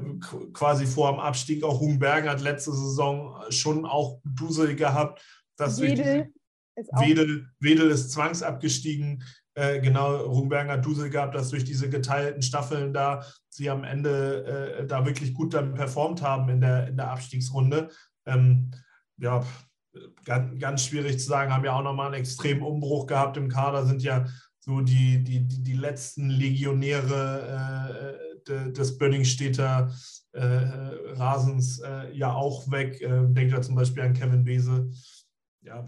quasi 0.52 0.86
vor 0.86 1.10
dem 1.10 1.20
Abstieg. 1.20 1.64
Auch 1.64 1.80
Humbergen 1.80 2.30
hat 2.30 2.40
letzte 2.40 2.72
Saison 2.72 3.36
schon 3.50 3.86
auch 3.86 4.20
Dusel 4.24 4.76
gehabt. 4.76 5.20
Dass 5.56 5.80
Wedel, 5.80 6.32
ist 6.76 6.90
Wedel, 7.00 7.48
Wedel 7.60 7.90
ist 7.90 8.12
zwangsabgestiegen. 8.12 9.24
Äh, 9.54 9.80
genau, 9.80 10.16
Rumbergen 10.16 10.72
hat 10.72 10.84
Dusel 10.84 11.10
gehabt, 11.10 11.34
dass 11.34 11.50
durch 11.50 11.64
diese 11.64 11.88
geteilten 11.88 12.42
Staffeln 12.42 12.92
da 12.92 13.24
sie 13.48 13.70
am 13.70 13.84
Ende 13.84 14.78
äh, 14.80 14.86
da 14.86 15.06
wirklich 15.06 15.32
gut 15.32 15.54
dann 15.54 15.74
performt 15.74 16.22
haben 16.22 16.48
in 16.48 16.60
der, 16.60 16.88
in 16.88 16.96
der 16.96 17.10
Abstiegsrunde. 17.10 17.88
Ähm, 18.26 18.72
ja, 19.18 19.44
ganz, 20.24 20.58
ganz 20.58 20.84
schwierig 20.84 21.20
zu 21.20 21.26
sagen, 21.26 21.52
haben 21.52 21.64
ja 21.64 21.74
auch 21.74 21.82
nochmal 21.82 22.06
einen 22.06 22.16
extremen 22.16 22.62
Umbruch 22.62 23.06
gehabt 23.06 23.36
im 23.36 23.48
Kader, 23.48 23.86
sind 23.86 24.02
ja 24.02 24.26
so 24.58 24.80
die, 24.80 25.22
die, 25.22 25.46
die, 25.46 25.62
die 25.62 25.74
letzten 25.74 26.30
Legionäre 26.30 28.18
äh, 28.48 28.72
des 28.72 28.98
Bönningstädter 28.98 29.94
äh, 30.32 30.42
Rasens 30.42 31.78
äh, 31.80 32.12
ja 32.12 32.32
auch 32.32 32.70
weg. 32.70 33.00
Äh, 33.00 33.26
denkt 33.28 33.52
da 33.54 33.62
zum 33.62 33.74
Beispiel 33.74 34.02
an 34.02 34.14
Kevin 34.14 34.44
Bese. 34.44 34.90
Ja, 35.62 35.84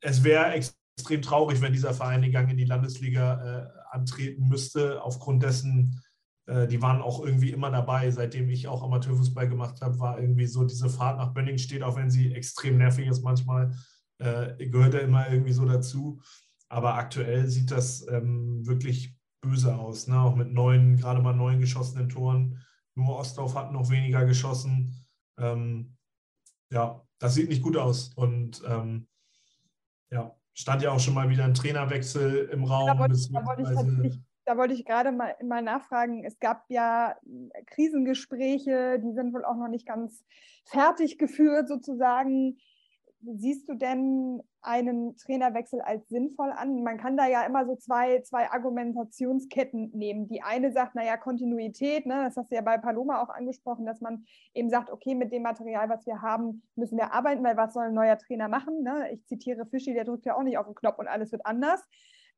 es 0.00 0.22
wäre 0.22 0.52
extrem 0.98 1.22
traurig, 1.22 1.60
wenn 1.60 1.72
dieser 1.72 1.94
Verein 1.94 2.22
den 2.22 2.32
Gang 2.32 2.50
in 2.50 2.56
die 2.56 2.64
Landesliga 2.64 3.40
äh, 3.40 3.96
antreten 3.96 4.48
müsste. 4.48 5.00
Aufgrund 5.00 5.44
dessen, 5.44 6.02
äh, 6.46 6.66
die 6.66 6.82
waren 6.82 7.00
auch 7.00 7.24
irgendwie 7.24 7.52
immer 7.52 7.70
dabei, 7.70 8.10
seitdem 8.10 8.50
ich 8.50 8.66
auch 8.66 8.82
Amateurfußball 8.82 9.48
gemacht 9.48 9.80
habe, 9.80 10.00
war 10.00 10.18
irgendwie 10.18 10.46
so 10.46 10.64
diese 10.64 10.90
Fahrt 10.90 11.18
nach 11.18 11.32
Bönning 11.32 11.56
steht, 11.56 11.84
auch 11.84 11.96
wenn 11.96 12.10
sie 12.10 12.34
extrem 12.34 12.78
nervig 12.78 13.06
ist 13.06 13.22
manchmal, 13.22 13.76
äh, 14.18 14.66
gehört 14.66 14.94
er 14.94 15.02
immer 15.02 15.30
irgendwie 15.30 15.52
so 15.52 15.64
dazu. 15.64 16.20
Aber 16.68 16.94
aktuell 16.94 17.46
sieht 17.46 17.70
das 17.70 18.04
ähm, 18.08 18.66
wirklich 18.66 19.14
böse 19.40 19.76
aus, 19.76 20.08
ne? 20.08 20.20
auch 20.20 20.34
mit 20.34 20.52
neun, 20.52 20.96
gerade 20.96 21.22
mal 21.22 21.32
neun 21.32 21.60
geschossenen 21.60 22.08
Toren. 22.08 22.60
Nur 22.96 23.18
Ostdorf 23.18 23.54
hat 23.54 23.70
noch 23.72 23.88
weniger 23.88 24.24
geschossen. 24.24 25.06
Ähm, 25.38 25.96
ja, 26.72 27.06
das 27.20 27.34
sieht 27.34 27.48
nicht 27.48 27.62
gut 27.62 27.76
aus. 27.76 28.12
Und 28.16 28.60
ähm, 28.66 29.06
ja, 30.10 30.37
stand 30.58 30.82
ja 30.82 30.90
auch 30.90 30.98
schon 30.98 31.14
mal 31.14 31.28
wieder 31.28 31.44
ein 31.44 31.54
Trainerwechsel 31.54 32.48
im 32.52 32.64
Raum. 32.64 32.88
Da 32.88 32.98
wollte, 32.98 33.14
da 33.32 33.46
wollte 33.46 34.06
ich, 34.06 34.18
da 34.44 34.56
wollte 34.56 34.74
ich 34.74 34.84
gerade 34.84 35.12
mal, 35.12 35.36
mal 35.44 35.62
nachfragen. 35.62 36.24
Es 36.24 36.40
gab 36.40 36.64
ja 36.68 37.14
Krisengespräche, 37.66 38.98
die 38.98 39.12
sind 39.12 39.32
wohl 39.32 39.44
auch 39.44 39.56
noch 39.56 39.68
nicht 39.68 39.86
ganz 39.86 40.24
fertig 40.64 41.16
geführt 41.16 41.68
sozusagen 41.68 42.58
siehst 43.22 43.68
du 43.68 43.74
denn 43.74 44.42
einen 44.62 45.16
Trainerwechsel 45.16 45.80
als 45.80 46.08
sinnvoll 46.08 46.52
an? 46.52 46.82
Man 46.82 46.98
kann 46.98 47.16
da 47.16 47.26
ja 47.26 47.44
immer 47.44 47.66
so 47.66 47.76
zwei, 47.76 48.20
zwei 48.22 48.50
Argumentationsketten 48.50 49.90
nehmen. 49.92 50.28
Die 50.28 50.42
eine 50.42 50.72
sagt, 50.72 50.94
naja, 50.94 51.16
Kontinuität, 51.16 52.06
ne, 52.06 52.24
das 52.24 52.36
hast 52.36 52.50
du 52.50 52.56
ja 52.56 52.62
bei 52.62 52.78
Paloma 52.78 53.22
auch 53.22 53.30
angesprochen, 53.30 53.86
dass 53.86 54.00
man 54.00 54.24
eben 54.54 54.70
sagt, 54.70 54.90
okay, 54.90 55.14
mit 55.14 55.32
dem 55.32 55.42
Material, 55.42 55.88
was 55.88 56.06
wir 56.06 56.22
haben, 56.22 56.62
müssen 56.76 56.98
wir 56.98 57.12
arbeiten, 57.12 57.44
weil 57.44 57.56
was 57.56 57.74
soll 57.74 57.86
ein 57.86 57.94
neuer 57.94 58.18
Trainer 58.18 58.48
machen? 58.48 58.82
Ne? 58.82 59.12
Ich 59.12 59.26
zitiere 59.26 59.66
Fischi, 59.66 59.94
der 59.94 60.04
drückt 60.04 60.26
ja 60.26 60.36
auch 60.36 60.42
nicht 60.42 60.58
auf 60.58 60.66
den 60.66 60.74
Knopf 60.74 60.98
und 60.98 61.08
alles 61.08 61.32
wird 61.32 61.44
anders. 61.44 61.84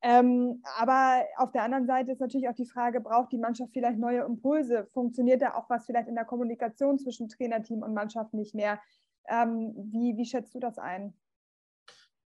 Ähm, 0.03 0.63
aber 0.79 1.23
auf 1.37 1.51
der 1.51 1.61
anderen 1.61 1.85
Seite 1.85 2.11
ist 2.11 2.21
natürlich 2.21 2.49
auch 2.49 2.55
die 2.55 2.65
Frage, 2.65 3.01
braucht 3.01 3.31
die 3.31 3.37
Mannschaft 3.37 3.71
vielleicht 3.71 3.99
neue 3.99 4.21
Impulse? 4.21 4.87
Funktioniert 4.93 5.43
da 5.43 5.53
auch 5.53 5.69
was 5.69 5.85
vielleicht 5.85 6.07
in 6.07 6.15
der 6.15 6.25
Kommunikation 6.25 6.97
zwischen 6.97 7.29
Trainerteam 7.29 7.83
und 7.83 7.93
Mannschaft 7.93 8.33
nicht 8.33 8.55
mehr? 8.55 8.79
Ähm, 9.27 9.73
wie, 9.91 10.17
wie 10.17 10.25
schätzt 10.25 10.55
du 10.55 10.59
das 10.59 10.77
ein? 10.77 11.13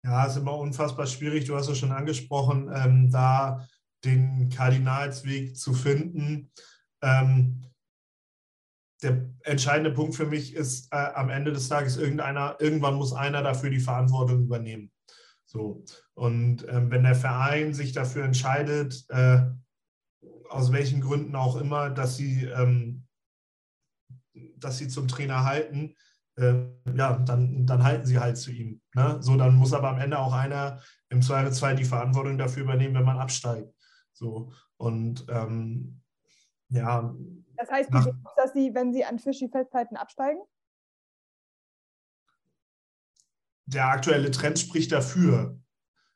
Ja, 0.04 0.26
ist 0.26 0.36
immer 0.36 0.56
unfassbar 0.56 1.06
schwierig. 1.06 1.46
Du 1.46 1.56
hast 1.56 1.68
es 1.68 1.78
schon 1.78 1.92
angesprochen, 1.92 2.70
ähm, 2.72 3.10
da 3.10 3.66
den 4.04 4.48
Kardinalsweg 4.48 5.56
zu 5.56 5.74
finden. 5.74 6.52
Ähm, 7.02 7.64
der 9.02 9.28
entscheidende 9.42 9.92
Punkt 9.92 10.14
für 10.14 10.26
mich 10.26 10.54
ist 10.54 10.92
äh, 10.92 10.96
am 10.96 11.30
Ende 11.30 11.52
des 11.52 11.68
Tages 11.68 11.96
irgendeiner, 11.96 12.56
irgendwann 12.58 12.94
muss 12.94 13.12
einer 13.12 13.42
dafür 13.42 13.70
die 13.70 13.80
Verantwortung 13.80 14.42
übernehmen. 14.42 14.90
So. 15.46 15.84
Und 16.14 16.66
ähm, 16.68 16.90
wenn 16.90 17.04
der 17.04 17.14
Verein 17.14 17.74
sich 17.74 17.92
dafür 17.92 18.24
entscheidet, 18.24 19.04
äh, 19.08 19.46
aus 20.48 20.72
welchen 20.72 21.00
Gründen 21.00 21.36
auch 21.36 21.56
immer, 21.56 21.90
dass 21.90 22.16
sie, 22.16 22.44
ähm, 22.44 23.06
dass 24.56 24.78
sie 24.78 24.88
zum 24.88 25.08
Trainer 25.08 25.44
halten, 25.44 25.94
äh, 26.38 26.66
ja, 26.94 27.18
dann, 27.18 27.66
dann 27.66 27.82
halten 27.82 28.06
sie 28.06 28.18
halt 28.18 28.36
zu 28.36 28.50
ihm. 28.50 28.80
Ne? 28.94 29.18
So, 29.20 29.36
dann 29.36 29.56
muss 29.56 29.72
aber 29.72 29.88
am 29.88 29.98
Ende 29.98 30.18
auch 30.18 30.32
einer 30.32 30.80
im 31.10 31.22
Zweifelsfall 31.22 31.76
die 31.76 31.84
Verantwortung 31.84 32.38
dafür 32.38 32.62
übernehmen, 32.62 32.94
wenn 32.94 33.04
man 33.04 33.18
absteigt. 33.18 33.72
So, 34.12 34.52
und 34.76 35.26
ähm, 35.28 36.00
ja. 36.68 37.14
Das 37.56 37.70
heißt, 37.70 37.90
nach, 37.90 38.06
dass 38.36 38.52
sie, 38.52 38.74
wenn 38.74 38.92
sie 38.92 39.04
an 39.04 39.18
Fischi 39.18 39.48
festhalten, 39.48 39.96
absteigen? 39.96 40.40
Der 43.66 43.88
aktuelle 43.88 44.30
Trend 44.30 44.58
spricht 44.58 44.92
dafür. 44.92 45.58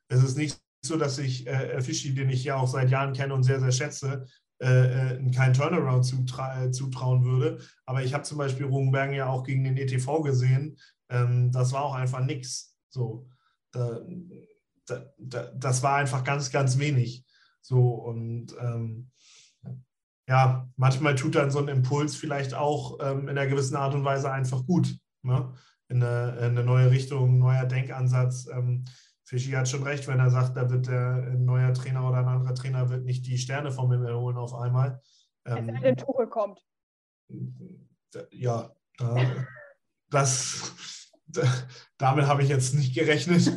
Es 0.08 0.22
ist 0.22 0.36
nicht 0.36 0.60
so, 0.84 0.96
dass 0.96 1.18
ich 1.18 1.46
äh, 1.46 1.80
Fischi, 1.80 2.14
den 2.14 2.30
ich 2.30 2.44
ja 2.44 2.56
auch 2.56 2.68
seit 2.68 2.90
Jahren 2.90 3.12
kenne 3.12 3.34
und 3.34 3.42
sehr, 3.42 3.60
sehr 3.60 3.72
schätze, 3.72 4.26
äh, 4.62 5.14
äh 5.14 5.30
keinen 5.32 5.54
Turnaround 5.54 6.04
zutra 6.04 6.64
äh, 6.64 6.70
zutrauen 6.70 7.24
würde. 7.24 7.58
Aber 7.86 8.02
ich 8.02 8.14
habe 8.14 8.24
zum 8.24 8.38
Beispiel 8.38 8.66
Rugenbergen 8.66 9.14
ja 9.14 9.28
auch 9.28 9.44
gegen 9.44 9.64
den 9.64 9.76
ETV 9.76 10.22
gesehen. 10.22 10.78
Ähm, 11.10 11.50
das 11.52 11.72
war 11.72 11.84
auch 11.84 11.94
einfach 11.94 12.24
nichts. 12.24 12.76
So, 12.88 13.28
da, 13.72 14.00
da, 14.86 15.06
da, 15.18 15.52
das 15.54 15.82
war 15.82 15.96
einfach 15.96 16.24
ganz, 16.24 16.50
ganz 16.50 16.78
wenig. 16.78 17.24
So 17.62 17.94
und 17.94 18.54
ähm, 18.60 19.10
ja, 20.28 20.68
manchmal 20.76 21.14
tut 21.14 21.34
dann 21.34 21.50
so 21.50 21.58
ein 21.58 21.68
Impuls 21.68 22.16
vielleicht 22.16 22.54
auch 22.54 22.98
ähm, 23.00 23.28
in 23.28 23.30
einer 23.30 23.46
gewissen 23.46 23.76
Art 23.76 23.94
und 23.94 24.04
Weise 24.04 24.30
einfach 24.30 24.64
gut. 24.66 24.96
Ne? 25.22 25.52
In, 25.88 26.02
eine, 26.02 26.36
in 26.38 26.44
eine 26.44 26.64
neue 26.64 26.90
Richtung, 26.90 27.38
neuer 27.38 27.66
Denkansatz. 27.66 28.46
Ähm, 28.52 28.84
Fischi 29.32 29.52
hat 29.52 29.66
schon 29.66 29.82
recht, 29.82 30.06
wenn 30.08 30.20
er 30.20 30.28
sagt, 30.28 30.58
da 30.58 30.68
wird 30.68 30.88
der 30.88 31.26
ein 31.32 31.46
neuer 31.46 31.72
Trainer 31.72 32.06
oder 32.06 32.18
ein 32.18 32.28
anderer 32.28 32.54
Trainer 32.54 32.90
wird 32.90 33.06
nicht 33.06 33.26
die 33.26 33.38
Sterne 33.38 33.72
vom 33.72 33.90
Himmel 33.90 34.14
holen 34.14 34.36
auf 34.36 34.52
einmal. 34.52 35.00
Ähm, 35.46 35.68
Wenn 35.68 35.80
der 35.80 35.96
Tuchel 35.96 36.26
kommt. 36.26 36.60
Ja, 38.30 38.70
das, 40.10 40.74
damit 41.96 42.26
habe 42.26 42.42
ich 42.42 42.50
jetzt 42.50 42.74
nicht 42.74 42.94
gerechnet. 42.94 43.50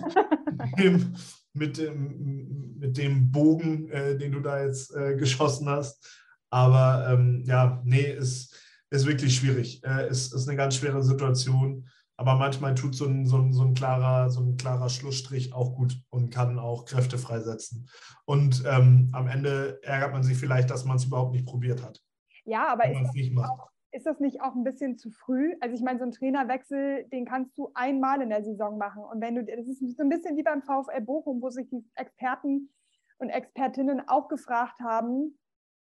mit, 1.54 1.78
dem, 1.78 2.78
mit 2.80 2.96
dem 2.96 3.30
Bogen, 3.34 3.90
äh, 3.90 4.18
den 4.18 4.32
du 4.32 4.40
da 4.40 4.64
jetzt 4.64 4.96
äh, 4.96 5.18
geschossen 5.18 5.68
hast. 5.68 6.24
Aber 6.50 7.10
ähm, 7.10 7.44
ja, 7.46 7.82
nee, 7.84 8.14
ist, 8.14 8.58
ist 8.90 9.06
wirklich 9.06 9.36
schwierig. 9.36 9.84
Äh, 9.84 10.08
ist, 10.08 10.34
ist 10.34 10.48
eine 10.48 10.56
ganz 10.56 10.78
schwere 10.78 11.04
Situation. 11.04 11.90
Aber 12.18 12.36
manchmal 12.36 12.76
tut 12.76 12.96
so 12.96 13.06
ein, 13.06 13.26
so, 13.26 13.38
ein, 13.38 13.52
so, 13.52 13.64
ein 13.64 13.74
klarer, 13.74 14.30
so 14.30 14.42
ein 14.42 14.56
klarer 14.58 14.90
Schlussstrich 14.90 15.54
auch 15.54 15.76
gut 15.76 15.98
und 16.10 16.30
kann 16.30 16.60
auch 16.60 16.86
Kräfte 16.86 17.18
freisetzen. 17.18 17.90
Und 18.26 18.64
ähm, 18.66 19.10
am 19.12 19.28
Ende 19.28 19.80
ärgert 19.84 20.14
man 20.14 20.24
sich 20.24 20.38
vielleicht, 20.38 20.70
dass 20.70 20.86
man 20.86 20.96
es 20.96 21.06
überhaupt 21.06 21.34
nicht 21.34 21.46
probiert 21.46 21.84
hat. 21.84 22.02
Ja, 22.46 22.68
aber 22.68 22.90
ist 22.90 23.02
das, 23.02 23.50
auch, 23.50 23.70
ist 23.92 24.06
das, 24.06 24.20
nicht 24.20 24.42
auch 24.42 24.56
ein 24.56 24.64
bisschen 24.64 24.98
zu 24.98 25.12
früh? 25.12 25.56
Also 25.60 25.76
ich 25.76 25.82
meine, 25.82 26.00
so 26.00 26.06
ein 26.06 26.12
Trainerwechsel, 26.12 27.06
den 27.12 27.26
kannst 27.26 27.58
du 27.58 27.72
einmal 27.74 28.22
in 28.22 28.30
der 28.30 28.44
Saison 28.44 28.78
machen. 28.78 29.04
Und 29.04 29.20
wenn 29.20 29.36
du, 29.36 29.44
das 29.44 29.68
ist 29.68 29.98
so 29.98 30.04
ein 30.04 30.10
bisschen 30.10 30.38
wie 30.38 30.44
beim 30.44 30.62
VfL 30.62 31.02
Bochum, 31.02 31.42
wo 31.42 31.50
sich 31.50 31.68
die 31.70 31.84
Experten 31.96 32.70
und 33.18 33.30
Expertinnen 33.30 34.08
auch 34.08 34.30
gefragt 34.30 34.80
haben, 34.80 35.38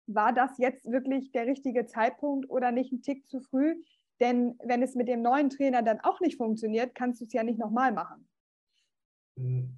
war 0.07 0.33
das 0.33 0.57
jetzt 0.57 0.89
wirklich 0.89 1.31
der 1.31 1.45
richtige 1.45 1.85
Zeitpunkt 1.85 2.49
oder 2.49 2.71
nicht 2.71 2.91
ein 2.91 3.01
Tick 3.01 3.27
zu 3.27 3.41
früh? 3.41 3.75
Denn 4.19 4.55
wenn 4.63 4.81
es 4.81 4.95
mit 4.95 5.07
dem 5.07 5.21
neuen 5.21 5.49
Trainer 5.49 5.83
dann 5.83 5.99
auch 6.01 6.19
nicht 6.19 6.37
funktioniert, 6.37 6.95
kannst 6.95 7.21
du 7.21 7.25
es 7.25 7.33
ja 7.33 7.43
nicht 7.43 7.59
nochmal 7.59 7.91
machen. 7.91 8.27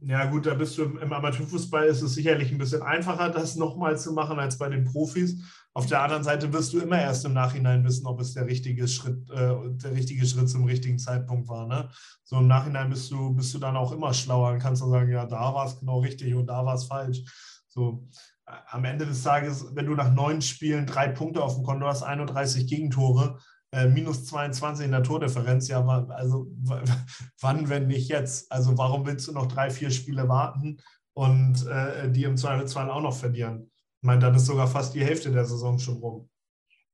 Ja, 0.01 0.25
gut, 0.25 0.45
da 0.45 0.53
bist 0.53 0.77
du 0.77 0.83
im 0.83 1.11
Amateurfußball 1.11 1.87
ist 1.87 2.01
es 2.01 2.13
sicherlich 2.13 2.49
ein 2.49 2.57
bisschen 2.57 2.81
einfacher, 2.81 3.29
das 3.29 3.57
nochmal 3.57 3.99
zu 3.99 4.13
machen 4.13 4.39
als 4.39 4.57
bei 4.57 4.69
den 4.69 4.85
Profis. 4.85 5.43
Auf 5.73 5.85
der 5.85 6.01
anderen 6.01 6.23
Seite 6.23 6.53
wirst 6.53 6.71
du 6.71 6.79
immer 6.79 6.99
erst 6.99 7.25
im 7.25 7.33
Nachhinein 7.33 7.83
wissen, 7.83 8.07
ob 8.07 8.21
es 8.21 8.33
der 8.33 8.45
richtige 8.45 8.87
Schritt, 8.87 9.29
äh, 9.29 9.53
der 9.67 9.91
richtige 9.91 10.25
Schritt 10.25 10.49
zum 10.49 10.63
richtigen 10.63 10.97
Zeitpunkt 10.97 11.49
war. 11.49 11.67
Ne? 11.67 11.89
So 12.23 12.37
im 12.37 12.47
Nachhinein 12.47 12.89
bist 12.89 13.11
du, 13.11 13.33
bist 13.33 13.53
du 13.53 13.59
dann 13.59 13.75
auch 13.75 13.91
immer 13.91 14.13
schlauer 14.13 14.53
und 14.53 14.59
kannst 14.59 14.81
dann 14.81 14.91
sagen, 14.91 15.11
ja, 15.11 15.25
da 15.25 15.53
war 15.53 15.65
es 15.65 15.77
genau 15.77 15.99
richtig 15.99 16.33
und 16.33 16.47
da 16.47 16.65
war 16.65 16.75
es 16.75 16.85
falsch. 16.85 17.21
So, 17.67 18.07
äh, 18.45 18.51
am 18.69 18.85
Ende 18.85 19.05
des 19.05 19.23
Tages, 19.23 19.75
wenn 19.75 19.87
du 19.87 19.93
nach 19.93 20.13
neun 20.13 20.41
Spielen 20.41 20.85
drei 20.85 21.09
Punkte 21.09 21.43
auf 21.43 21.55
dem 21.55 21.65
Konto 21.65 21.85
hast, 21.85 22.03
31 22.03 22.65
Gegentore, 22.65 23.39
äh, 23.71 23.87
minus 23.87 24.25
22 24.25 24.85
in 24.85 24.91
der 24.91 25.03
Tordifferenz, 25.03 25.67
ja, 25.67 25.85
also 26.09 26.47
wann, 27.41 27.69
wenn 27.69 27.87
nicht 27.87 28.09
jetzt? 28.09 28.51
Also 28.51 28.77
warum 28.77 29.05
willst 29.05 29.27
du 29.27 29.31
noch 29.31 29.47
drei, 29.47 29.69
vier 29.69 29.91
Spiele 29.91 30.27
warten 30.27 30.77
und 31.13 31.65
äh, 31.67 32.11
die 32.11 32.23
im 32.23 32.37
Zweifelsfall 32.37 32.89
auch 32.89 33.01
noch 33.01 33.15
verlieren? 33.15 33.71
Ich 34.01 34.05
meine, 34.05 34.21
dann 34.21 34.35
ist 34.35 34.45
sogar 34.45 34.67
fast 34.67 34.95
die 34.95 35.03
Hälfte 35.03 35.31
der 35.31 35.45
Saison 35.45 35.77
schon 35.77 35.97
rum. 35.97 36.28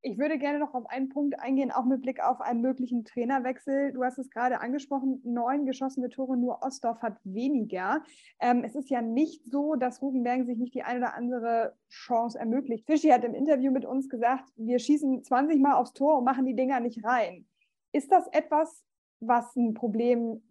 Ich 0.07 0.19
würde 0.19 0.37
gerne 0.37 0.59
noch 0.59 0.75
auf 0.75 0.85
einen 0.85 1.09
Punkt 1.09 1.39
eingehen, 1.39 1.71
auch 1.71 1.83
mit 1.83 2.03
Blick 2.03 2.21
auf 2.23 2.39
einen 2.39 2.61
möglichen 2.61 3.05
Trainerwechsel. 3.05 3.91
Du 3.91 4.03
hast 4.03 4.19
es 4.19 4.29
gerade 4.29 4.61
angesprochen, 4.61 5.19
neun 5.23 5.65
geschossene 5.65 6.09
Tore, 6.09 6.37
nur 6.37 6.61
Ostdorf 6.61 7.01
hat 7.01 7.17
weniger. 7.23 8.03
Ähm, 8.39 8.63
es 8.63 8.75
ist 8.75 8.91
ja 8.91 9.01
nicht 9.01 9.43
so, 9.49 9.73
dass 9.73 10.03
Rugenbergen 10.03 10.45
sich 10.45 10.59
nicht 10.59 10.75
die 10.75 10.83
eine 10.83 10.99
oder 10.99 11.15
andere 11.15 11.75
Chance 11.89 12.37
ermöglicht. 12.37 12.85
Fischi 12.85 13.07
hat 13.09 13.23
im 13.23 13.33
Interview 13.33 13.71
mit 13.71 13.83
uns 13.83 14.07
gesagt, 14.07 14.47
wir 14.57 14.77
schießen 14.77 15.23
20 15.23 15.59
Mal 15.59 15.73
aufs 15.73 15.93
Tor 15.93 16.19
und 16.19 16.23
machen 16.23 16.45
die 16.45 16.55
Dinger 16.55 16.81
nicht 16.81 17.03
rein. 17.03 17.47
Ist 17.91 18.11
das 18.11 18.27
etwas, 18.27 18.83
was 19.21 19.55
ein 19.55 19.73
Problem 19.73 20.43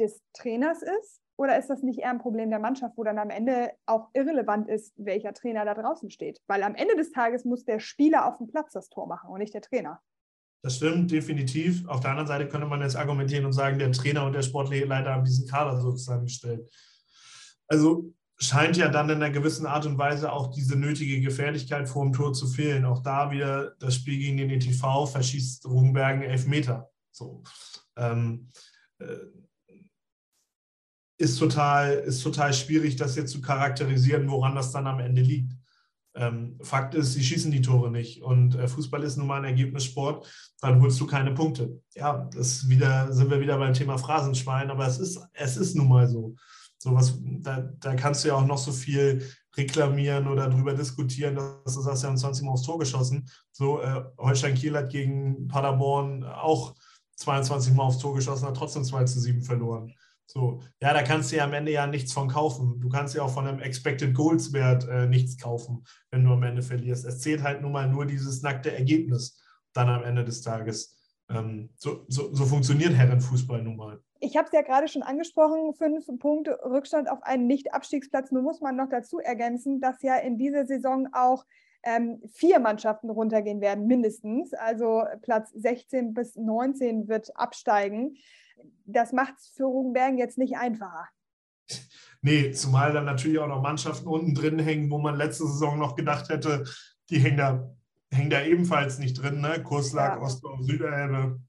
des 0.00 0.20
Trainers 0.32 0.82
ist? 0.82 1.22
Oder 1.38 1.56
ist 1.56 1.70
das 1.70 1.84
nicht 1.84 2.00
eher 2.00 2.10
ein 2.10 2.18
Problem 2.18 2.50
der 2.50 2.58
Mannschaft, 2.58 2.98
wo 2.98 3.04
dann 3.04 3.18
am 3.18 3.30
Ende 3.30 3.70
auch 3.86 4.08
irrelevant 4.12 4.68
ist, 4.68 4.92
welcher 4.96 5.32
Trainer 5.32 5.64
da 5.64 5.74
draußen 5.74 6.10
steht? 6.10 6.40
Weil 6.48 6.64
am 6.64 6.74
Ende 6.74 6.96
des 6.96 7.12
Tages 7.12 7.44
muss 7.44 7.64
der 7.64 7.78
Spieler 7.78 8.26
auf 8.26 8.38
dem 8.38 8.48
Platz 8.48 8.72
das 8.72 8.88
Tor 8.88 9.06
machen 9.06 9.30
und 9.30 9.38
nicht 9.38 9.54
der 9.54 9.62
Trainer. 9.62 10.00
Das 10.62 10.76
stimmt, 10.76 11.12
definitiv. 11.12 11.86
Auf 11.86 12.00
der 12.00 12.10
anderen 12.10 12.26
Seite 12.26 12.48
könnte 12.48 12.66
man 12.66 12.80
jetzt 12.80 12.96
argumentieren 12.96 13.46
und 13.46 13.52
sagen, 13.52 13.78
der 13.78 13.92
Trainer 13.92 14.26
und 14.26 14.32
der 14.32 14.42
Sportleiter 14.42 15.12
haben 15.12 15.24
diesen 15.24 15.46
Kader 15.46 15.80
so 15.80 15.92
zusammengestellt. 15.92 16.68
Also 17.68 18.12
scheint 18.36 18.76
ja 18.76 18.88
dann 18.88 19.08
in 19.08 19.22
einer 19.22 19.30
gewissen 19.30 19.66
Art 19.66 19.86
und 19.86 19.96
Weise 19.96 20.32
auch 20.32 20.48
diese 20.48 20.76
nötige 20.76 21.20
Gefährlichkeit 21.20 21.88
vor 21.88 22.04
dem 22.04 22.12
Tor 22.12 22.32
zu 22.32 22.48
fehlen. 22.48 22.84
Auch 22.84 23.04
da 23.04 23.30
wieder 23.30 23.76
das 23.78 23.94
Spiel 23.94 24.18
gegen 24.18 24.38
den 24.38 24.50
ETV 24.50 25.06
verschießt 25.06 25.66
Rugenbergen 25.66 26.22
elf 26.22 26.48
Meter. 26.48 26.90
So. 27.12 27.44
Ähm, 27.96 28.48
äh, 28.98 29.06
ist 31.18 31.38
total, 31.38 31.94
ist 31.94 32.22
total 32.22 32.54
schwierig, 32.54 32.96
das 32.96 33.16
jetzt 33.16 33.32
zu 33.32 33.40
charakterisieren, 33.40 34.30
woran 34.30 34.54
das 34.54 34.70
dann 34.70 34.86
am 34.86 35.00
Ende 35.00 35.20
liegt. 35.20 35.52
Ähm, 36.14 36.58
Fakt 36.62 36.94
ist, 36.94 37.12
sie 37.12 37.22
schießen 37.22 37.50
die 37.50 37.60
Tore 37.60 37.90
nicht 37.90 38.22
und 38.22 38.54
äh, 38.54 38.66
Fußball 38.66 39.02
ist 39.02 39.16
nun 39.16 39.26
mal 39.26 39.38
ein 39.38 39.44
Ergebnissport, 39.44 40.26
dann 40.60 40.80
holst 40.80 40.98
du 41.00 41.06
keine 41.06 41.32
Punkte. 41.32 41.80
Ja, 41.94 42.28
das 42.34 42.68
wieder, 42.68 43.12
sind 43.12 43.30
wir 43.30 43.40
wieder 43.40 43.58
beim 43.58 43.74
Thema 43.74 43.98
Phrasenschwein, 43.98 44.70
aber 44.70 44.86
es 44.86 44.98
ist, 44.98 45.20
es 45.32 45.56
ist 45.56 45.76
nun 45.76 45.88
mal 45.88 46.08
so. 46.08 46.34
so 46.78 46.94
was, 46.94 47.18
da, 47.20 47.68
da 47.78 47.94
kannst 47.94 48.24
du 48.24 48.28
ja 48.28 48.34
auch 48.34 48.46
noch 48.46 48.58
so 48.58 48.72
viel 48.72 49.28
reklamieren 49.56 50.28
oder 50.28 50.48
darüber 50.48 50.72
diskutieren, 50.72 51.34
dass 51.34 51.74
du 51.74 51.80
sagst, 51.82 52.04
ja 52.04 52.14
20 52.14 52.44
Mal 52.44 52.52
aufs 52.52 52.62
Tor 52.62 52.78
geschossen. 52.78 53.28
So, 53.52 53.80
äh, 53.80 54.04
Holstein 54.18 54.54
Kiel 54.54 54.76
hat 54.76 54.90
gegen 54.90 55.48
Paderborn 55.48 56.24
auch 56.24 56.74
22 57.16 57.74
Mal 57.74 57.82
aufs 57.82 57.98
Tor 57.98 58.14
geschossen, 58.14 58.46
hat 58.46 58.56
trotzdem 58.56 58.84
2 58.84 59.04
zu 59.04 59.20
7 59.20 59.42
verloren. 59.42 59.92
So, 60.30 60.60
ja, 60.82 60.92
da 60.92 61.02
kannst 61.02 61.32
du 61.32 61.36
ja 61.36 61.44
am 61.44 61.54
Ende 61.54 61.72
ja 61.72 61.86
nichts 61.86 62.12
von 62.12 62.28
kaufen. 62.28 62.80
Du 62.80 62.90
kannst 62.90 63.14
ja 63.14 63.22
auch 63.22 63.32
von 63.32 63.46
einem 63.46 63.60
Expected 63.60 64.14
Goals 64.14 64.52
Wert 64.52 64.86
äh, 64.86 65.06
nichts 65.06 65.38
kaufen, 65.38 65.86
wenn 66.10 66.22
du 66.22 66.32
am 66.32 66.42
Ende 66.42 66.60
verlierst. 66.60 67.06
Es 67.06 67.20
zählt 67.20 67.42
halt 67.42 67.62
nun 67.62 67.72
mal 67.72 67.88
nur 67.88 68.04
dieses 68.04 68.42
nackte 68.42 68.70
Ergebnis 68.70 69.42
dann 69.72 69.88
am 69.88 70.04
Ende 70.04 70.24
des 70.24 70.42
Tages. 70.42 70.98
Ähm, 71.30 71.70
so, 71.76 72.04
so, 72.08 72.34
so 72.34 72.44
funktioniert 72.44 72.92
Herrenfußball 72.92 73.62
nun 73.62 73.76
mal. 73.76 74.02
Ich 74.20 74.36
habe 74.36 74.46
es 74.46 74.52
ja 74.52 74.60
gerade 74.60 74.86
schon 74.88 75.02
angesprochen, 75.02 75.72
fünf 75.72 76.06
Punkte 76.18 76.58
Rückstand 76.62 77.10
auf 77.10 77.22
einen 77.22 77.46
Nicht-Abstiegsplatz. 77.46 78.30
Nun 78.30 78.44
muss 78.44 78.60
man 78.60 78.76
noch 78.76 78.90
dazu 78.90 79.20
ergänzen, 79.20 79.80
dass 79.80 80.02
ja 80.02 80.16
in 80.16 80.36
dieser 80.36 80.66
Saison 80.66 81.08
auch 81.12 81.46
ähm, 81.84 82.20
vier 82.34 82.60
Mannschaften 82.60 83.08
runtergehen 83.08 83.62
werden, 83.62 83.86
mindestens. 83.86 84.52
Also 84.52 85.04
Platz 85.22 85.52
16 85.54 86.12
bis 86.12 86.36
19 86.36 87.08
wird 87.08 87.34
absteigen 87.34 88.18
das 88.84 89.12
macht 89.12 89.34
es 89.38 89.48
für 89.48 89.64
Rugenbergen 89.64 90.18
jetzt 90.18 90.38
nicht 90.38 90.56
einfacher. 90.56 91.08
Nee, 92.20 92.52
zumal 92.52 92.92
dann 92.92 93.04
natürlich 93.04 93.38
auch 93.38 93.46
noch 93.46 93.62
Mannschaften 93.62 94.08
unten 94.08 94.34
drin 94.34 94.58
hängen, 94.58 94.90
wo 94.90 94.98
man 94.98 95.16
letzte 95.16 95.46
Saison 95.46 95.78
noch 95.78 95.94
gedacht 95.94 96.28
hätte, 96.30 96.64
die 97.10 97.20
hängen 97.20 97.36
da, 97.36 97.76
hängen 98.10 98.30
da 98.30 98.42
ebenfalls 98.42 98.98
nicht 98.98 99.14
drin. 99.14 99.40
Ne? 99.40 99.62
Kurslag, 99.62 100.16
ja. 100.16 100.22
Ostdorf, 100.22 100.60
Süderelbe 100.62 101.40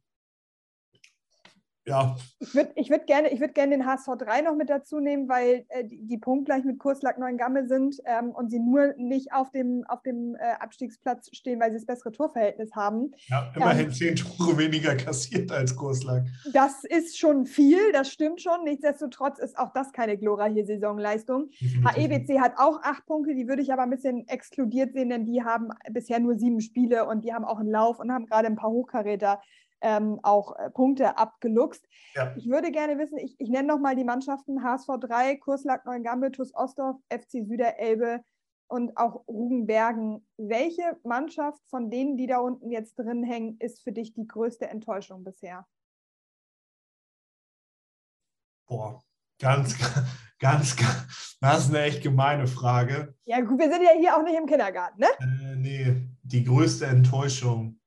ja. 1.90 2.16
Ich 2.40 2.54
würde 2.54 2.72
ich 2.76 2.90
würd 2.90 3.08
gerne, 3.08 3.30
würd 3.40 3.56
gerne 3.56 3.78
den 3.78 3.86
HSV 3.86 4.10
3 4.18 4.42
noch 4.42 4.56
mit 4.56 4.70
dazu 4.70 5.00
nehmen, 5.00 5.28
weil 5.28 5.66
äh, 5.70 5.84
die, 5.84 6.06
die 6.06 6.18
punktgleich 6.18 6.64
mit 6.64 6.80
Kurslack 6.80 7.18
Neuengamme 7.18 7.68
sind 7.68 7.98
ähm, 8.06 8.30
und 8.30 8.50
sie 8.52 8.60
nur 8.60 8.94
nicht 8.98 9.34
auf 9.34 9.52
dem, 9.52 9.84
auf 9.88 10.02
dem 10.04 10.36
äh, 10.36 10.54
Abstiegsplatz 10.60 11.30
stehen, 11.36 11.60
weil 11.60 11.72
sie 11.72 11.78
das 11.78 11.86
bessere 11.86 12.12
Torverhältnis 12.12 12.74
haben. 12.76 13.12
Ja, 13.28 13.52
immerhin 13.56 13.88
ähm, 13.88 13.94
zehn 13.94 14.16
Tore 14.16 14.58
weniger 14.58 14.96
kassiert 14.96 15.52
als 15.52 15.76
Kurslack. 15.76 16.26
Das 16.54 16.84
ist 16.84 17.18
schon 17.18 17.46
viel, 17.46 17.92
das 17.92 18.12
stimmt 18.12 18.42
schon. 18.42 18.64
Nichtsdestotrotz 18.64 19.40
ist 19.40 19.58
auch 19.58 19.74
das 19.74 19.92
keine 19.92 20.18
glorreiche 20.18 20.66
Saisonleistung. 20.66 21.50
HEBC 21.60 22.40
hat 22.40 22.54
auch 22.58 22.82
acht 22.84 23.06
Punkte, 23.06 23.34
die 23.34 23.48
würde 23.48 23.62
ich 23.62 23.74
aber 23.74 23.84
ein 23.84 23.90
bisschen 23.90 24.28
exkludiert 24.28 24.94
sehen, 24.94 25.10
denn 25.10 25.26
die 25.26 25.44
haben 25.44 25.70
bisher 25.92 26.20
nur 26.20 26.38
sieben 26.38 26.62
Spiele 26.62 27.08
und 27.08 27.26
die 27.26 27.34
haben 27.34 27.46
auch 27.46 27.60
einen 27.60 27.72
Lauf 27.72 28.00
und 28.00 28.12
haben 28.12 28.28
gerade 28.28 28.48
ein 28.48 28.56
paar 28.56 28.70
Hochkaräter 28.70 29.42
ähm, 29.82 30.20
auch 30.24 30.58
äh, 30.58 30.70
Punkte 30.70 31.18
abgeluchst. 31.18 31.88
Ja. 32.16 32.34
Ich 32.36 32.50
würde 32.50 32.72
gerne 32.72 32.98
wissen, 32.98 33.18
ich, 33.18 33.40
ich 33.40 33.50
nenne 33.50 33.68
nochmal 33.68 33.96
die 33.96 34.04
Mannschaften 34.04 34.64
HSV 34.64 34.88
3, 35.00 35.38
Kurslack 35.38 35.86
Neuengamme, 35.86 36.32
TuS 36.32 36.54
Ostdorf, 36.54 36.98
FC 37.10 37.46
Süderelbe 37.46 38.22
und 38.68 38.96
auch 38.98 39.28
Rugenbergen. 39.28 40.26
Welche 40.38 40.98
Mannschaft 41.04 41.62
von 41.70 41.90
denen, 41.90 42.18
die 42.18 42.28
da 42.28 42.40
unten 42.40 42.72
jetzt 42.72 42.98
drin 42.98 43.24
hängen, 43.24 43.58
ist 43.60 43.84
für 43.84 43.92
dich 43.92 44.14
die 44.14 44.28
größte 44.28 44.68
Enttäuschung 44.68 45.24
bisher? 45.24 45.66
Boah, 48.68 49.02
ganz, 49.40 49.76
ganz, 50.40 50.76
ganz, 50.76 51.38
das 51.42 51.66
ist 51.66 51.70
eine 51.70 51.84
echt 51.84 52.04
gemeine 52.04 52.46
Frage. 52.48 53.16
Ja, 53.26 53.42
gut, 53.42 53.60
wir 53.60 53.72
sind 53.72 53.82
ja 53.82 53.92
hier 53.98 54.16
auch 54.16 54.24
nicht 54.24 54.38
im 54.38 54.46
Kindergarten, 54.46 55.02
ne? 55.02 55.08
Äh, 55.20 55.56
nee, 55.56 55.96
die 56.22 56.44
größte 56.44 56.86
Enttäuschung 56.86 57.79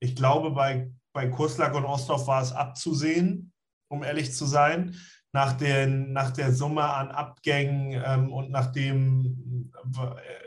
ich 0.00 0.16
glaube, 0.16 0.50
bei, 0.50 0.90
bei 1.12 1.28
Kurslack 1.28 1.74
und 1.74 1.84
Ostdorf 1.84 2.26
war 2.26 2.42
es 2.42 2.52
abzusehen, 2.52 3.52
um 3.88 4.02
ehrlich 4.02 4.34
zu 4.34 4.46
sein, 4.46 4.96
nach, 5.32 5.52
den, 5.52 6.12
nach 6.12 6.30
der 6.30 6.52
Summe 6.52 6.82
an 6.82 7.10
Abgängen 7.10 8.02
ähm, 8.04 8.32
und 8.32 8.50
nach 8.50 8.72
dem 8.72 9.70
äh, 9.94 10.40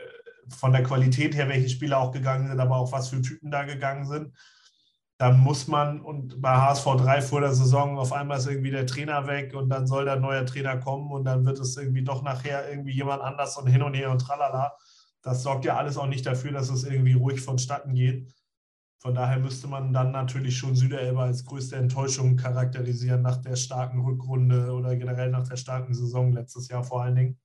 von 0.48 0.72
der 0.72 0.82
Qualität 0.82 1.34
her, 1.34 1.48
welche 1.48 1.70
Spieler 1.70 1.98
auch 1.98 2.12
gegangen 2.12 2.48
sind, 2.48 2.60
aber 2.60 2.76
auch 2.76 2.92
was 2.92 3.08
für 3.08 3.22
Typen 3.22 3.50
da 3.50 3.64
gegangen 3.64 4.06
sind. 4.06 4.34
Dann 5.16 5.38
muss 5.38 5.68
man, 5.68 6.00
und 6.00 6.42
bei 6.42 6.50
HSV 6.50 6.84
3 6.84 7.22
vor 7.22 7.40
der 7.40 7.54
Saison, 7.54 7.98
auf 7.98 8.12
einmal 8.12 8.38
ist 8.38 8.46
irgendwie 8.46 8.72
der 8.72 8.86
Trainer 8.86 9.26
weg 9.26 9.54
und 9.54 9.70
dann 9.70 9.86
soll 9.86 10.04
der 10.04 10.16
neue 10.16 10.44
Trainer 10.44 10.76
kommen 10.76 11.10
und 11.12 11.24
dann 11.24 11.46
wird 11.46 11.58
es 11.60 11.76
irgendwie 11.76 12.02
doch 12.02 12.22
nachher 12.22 12.68
irgendwie 12.68 12.92
jemand 12.92 13.22
anders 13.22 13.56
und 13.56 13.68
hin 13.68 13.82
und 13.82 13.94
her 13.94 14.10
und 14.10 14.18
tralala. 14.18 14.74
Das 15.22 15.42
sorgt 15.42 15.64
ja 15.64 15.76
alles 15.76 15.96
auch 15.96 16.08
nicht 16.08 16.26
dafür, 16.26 16.52
dass 16.52 16.68
es 16.68 16.84
irgendwie 16.84 17.14
ruhig 17.14 17.40
vonstatten 17.40 17.94
geht. 17.94 18.34
Von 19.04 19.14
daher 19.14 19.38
müsste 19.38 19.68
man 19.68 19.92
dann 19.92 20.12
natürlich 20.12 20.56
schon 20.56 20.74
Süderelbe 20.74 21.20
als 21.20 21.44
größte 21.44 21.76
Enttäuschung 21.76 22.36
charakterisieren 22.36 23.20
nach 23.20 23.36
der 23.36 23.54
starken 23.54 24.00
Rückrunde 24.00 24.72
oder 24.72 24.96
generell 24.96 25.30
nach 25.30 25.46
der 25.46 25.56
starken 25.56 25.92
Saison 25.92 26.32
letztes 26.32 26.68
Jahr 26.68 26.82
vor 26.82 27.02
allen 27.02 27.14
Dingen. 27.14 27.38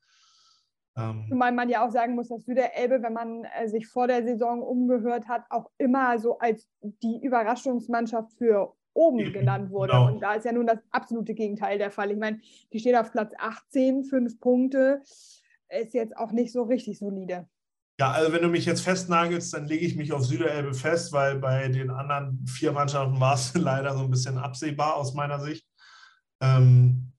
Ähm, 0.96 1.26
Zumal 1.28 1.52
man 1.52 1.68
ja 1.68 1.86
auch 1.86 1.92
sagen 1.92 2.16
muss, 2.16 2.30
dass 2.30 2.46
Süderelbe, 2.46 3.04
wenn 3.04 3.12
man 3.12 3.44
äh, 3.44 3.68
sich 3.68 3.88
vor 3.88 4.08
der 4.08 4.24
Saison 4.24 4.62
umgehört 4.62 5.28
hat, 5.28 5.44
auch 5.50 5.70
immer 5.78 6.18
so 6.18 6.38
als 6.40 6.66
die 6.80 7.20
Überraschungsmannschaft 7.22 8.32
für 8.38 8.74
oben 8.94 9.34
genannt 9.34 9.70
wurde. 9.70 9.92
Genau. 9.92 10.08
Und 10.08 10.22
da 10.22 10.36
ist 10.36 10.46
ja 10.46 10.54
nun 10.54 10.66
das 10.66 10.80
absolute 10.92 11.34
Gegenteil 11.34 11.78
der 11.78 11.92
Fall. 11.92 12.10
Ich 12.12 12.18
meine, 12.18 12.40
die 12.72 12.80
steht 12.80 12.96
auf 12.96 13.12
Platz 13.12 13.34
18, 13.38 14.06
fünf 14.06 14.40
Punkte, 14.40 15.02
ist 15.68 15.94
jetzt 15.94 16.16
auch 16.16 16.32
nicht 16.32 16.54
so 16.54 16.64
richtig 16.64 17.00
solide. 17.00 17.50
Ja, 18.00 18.12
also 18.12 18.32
wenn 18.32 18.42
du 18.42 18.48
mich 18.48 18.66
jetzt 18.66 18.82
festnagelst, 18.82 19.54
dann 19.54 19.66
lege 19.66 19.86
ich 19.86 19.98
mich 19.98 20.14
auf 20.14 20.24
Süderelbe 20.24 20.74
fest, 20.74 21.12
weil 21.12 21.38
bei 21.38 21.68
den 21.68 21.90
anderen 21.90 22.46
vier 22.48 22.72
Mannschaften 22.72 23.20
war 23.20 23.36
es 23.36 23.54
leider 23.56 23.94
so 23.94 24.04
ein 24.04 24.10
bisschen 24.10 24.38
absehbar 24.38 24.96
aus 24.96 25.14
meiner 25.14 25.40
Sicht. 25.42 25.68
Ähm, 26.42 27.12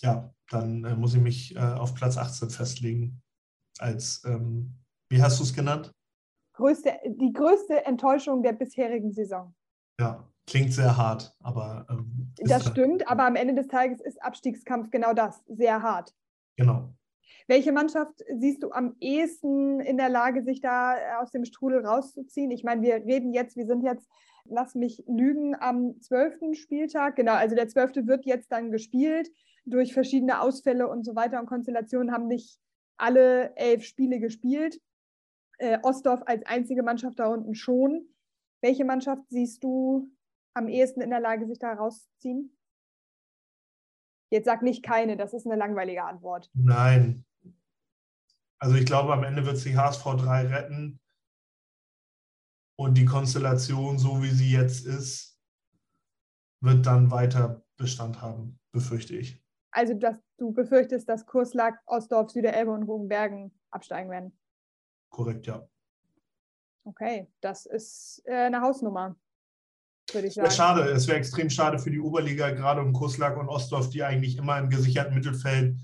ja, 0.00 0.32
dann 0.48 0.82
äh, 0.84 0.96
muss 0.96 1.14
ich 1.14 1.20
mich 1.20 1.54
äh, 1.56 1.58
auf 1.58 1.94
Platz 1.94 2.16
18 2.16 2.48
festlegen. 2.48 3.22
Als, 3.78 4.22
ähm, 4.24 4.74
wie 5.10 5.22
hast 5.22 5.40
du 5.40 5.42
es 5.42 5.52
genannt? 5.52 5.92
Größte, 6.54 6.92
die 7.06 7.32
größte 7.32 7.84
Enttäuschung 7.84 8.42
der 8.42 8.52
bisherigen 8.52 9.12
Saison. 9.12 9.54
Ja, 10.00 10.26
klingt 10.46 10.72
sehr 10.72 10.96
hart, 10.96 11.36
aber. 11.40 11.86
Ähm, 11.90 12.32
das 12.38 12.66
stimmt, 12.66 13.06
aber 13.08 13.26
am 13.26 13.36
Ende 13.36 13.54
des 13.54 13.68
Tages 13.68 14.00
ist 14.00 14.22
Abstiegskampf 14.22 14.90
genau 14.90 15.12
das, 15.12 15.42
sehr 15.48 15.82
hart. 15.82 16.14
Genau. 16.56 16.94
Welche 17.46 17.72
Mannschaft 17.72 18.24
siehst 18.38 18.62
du 18.62 18.70
am 18.70 18.96
ehesten 19.00 19.80
in 19.80 19.96
der 19.96 20.08
Lage, 20.08 20.42
sich 20.42 20.60
da 20.60 21.20
aus 21.20 21.30
dem 21.30 21.44
Strudel 21.44 21.84
rauszuziehen? 21.84 22.50
Ich 22.50 22.64
meine, 22.64 22.82
wir 22.82 22.94
reden 22.96 23.32
jetzt, 23.32 23.56
wir 23.56 23.66
sind 23.66 23.82
jetzt, 23.82 24.08
lass 24.44 24.74
mich 24.74 25.02
lügen, 25.06 25.54
am 25.58 26.00
zwölften 26.00 26.54
Spieltag. 26.54 27.16
Genau, 27.16 27.34
also 27.34 27.54
der 27.54 27.68
zwölfte 27.68 28.06
wird 28.06 28.24
jetzt 28.24 28.50
dann 28.52 28.70
gespielt. 28.70 29.30
Durch 29.66 29.94
verschiedene 29.94 30.40
Ausfälle 30.40 30.88
und 30.88 31.04
so 31.04 31.14
weiter 31.14 31.40
und 31.40 31.46
Konstellationen 31.46 32.12
haben 32.12 32.26
nicht 32.26 32.58
alle 32.96 33.54
elf 33.56 33.84
Spiele 33.84 34.20
gespielt. 34.20 34.80
Äh, 35.58 35.78
Ostdorf 35.82 36.22
als 36.26 36.44
einzige 36.46 36.82
Mannschaft 36.82 37.18
da 37.18 37.26
unten 37.26 37.54
schon. 37.54 38.08
Welche 38.60 38.84
Mannschaft 38.84 39.22
siehst 39.28 39.62
du 39.62 40.10
am 40.54 40.68
ehesten 40.68 41.00
in 41.00 41.10
der 41.10 41.20
Lage, 41.20 41.46
sich 41.46 41.58
da 41.58 41.72
rauszuziehen? 41.72 42.56
Jetzt 44.34 44.46
sag 44.46 44.62
nicht 44.62 44.82
keine, 44.82 45.16
das 45.16 45.32
ist 45.32 45.46
eine 45.46 45.54
langweilige 45.54 46.02
Antwort. 46.02 46.50
Nein. 46.54 47.24
Also 48.58 48.74
ich 48.74 48.84
glaube, 48.84 49.12
am 49.12 49.22
Ende 49.22 49.46
wird 49.46 49.58
sich 49.58 49.76
HSV 49.76 50.02
3 50.02 50.48
retten. 50.48 51.00
Und 52.76 52.98
die 52.98 53.04
Konstellation, 53.04 53.96
so 53.96 54.24
wie 54.24 54.30
sie 54.30 54.50
jetzt 54.50 54.86
ist, 54.86 55.40
wird 56.60 56.84
dann 56.84 57.12
weiter 57.12 57.64
Bestand 57.76 58.22
haben, 58.22 58.58
befürchte 58.72 59.14
ich. 59.14 59.40
Also, 59.70 59.94
dass 59.94 60.18
du 60.36 60.52
befürchtest, 60.52 61.08
dass 61.08 61.26
Kurslack, 61.26 61.80
Ostdorf, 61.86 62.32
Süderelbe 62.32 62.72
und 62.72 62.82
Rugenbergen 62.82 63.56
absteigen 63.70 64.10
werden? 64.10 64.36
Korrekt, 65.10 65.46
ja. 65.46 65.64
Okay, 66.82 67.30
das 67.40 67.66
ist 67.66 68.20
äh, 68.24 68.46
eine 68.46 68.62
Hausnummer 68.62 69.14
würde 70.12 70.28
ich 70.28 70.34
sagen. 70.34 70.46
Wäre 70.46 70.54
schade, 70.54 70.82
es 70.90 71.08
wäre 71.08 71.18
extrem 71.18 71.50
schade 71.50 71.78
für 71.78 71.90
die 71.90 72.00
Oberliga, 72.00 72.50
gerade 72.50 72.80
um 72.80 72.92
Kuslak 72.92 73.36
und 73.36 73.48
Ostdorf, 73.48 73.90
die 73.90 74.02
eigentlich 74.02 74.36
immer 74.36 74.58
im 74.58 74.68
gesicherten 74.68 75.14
Mittelfeld 75.14 75.76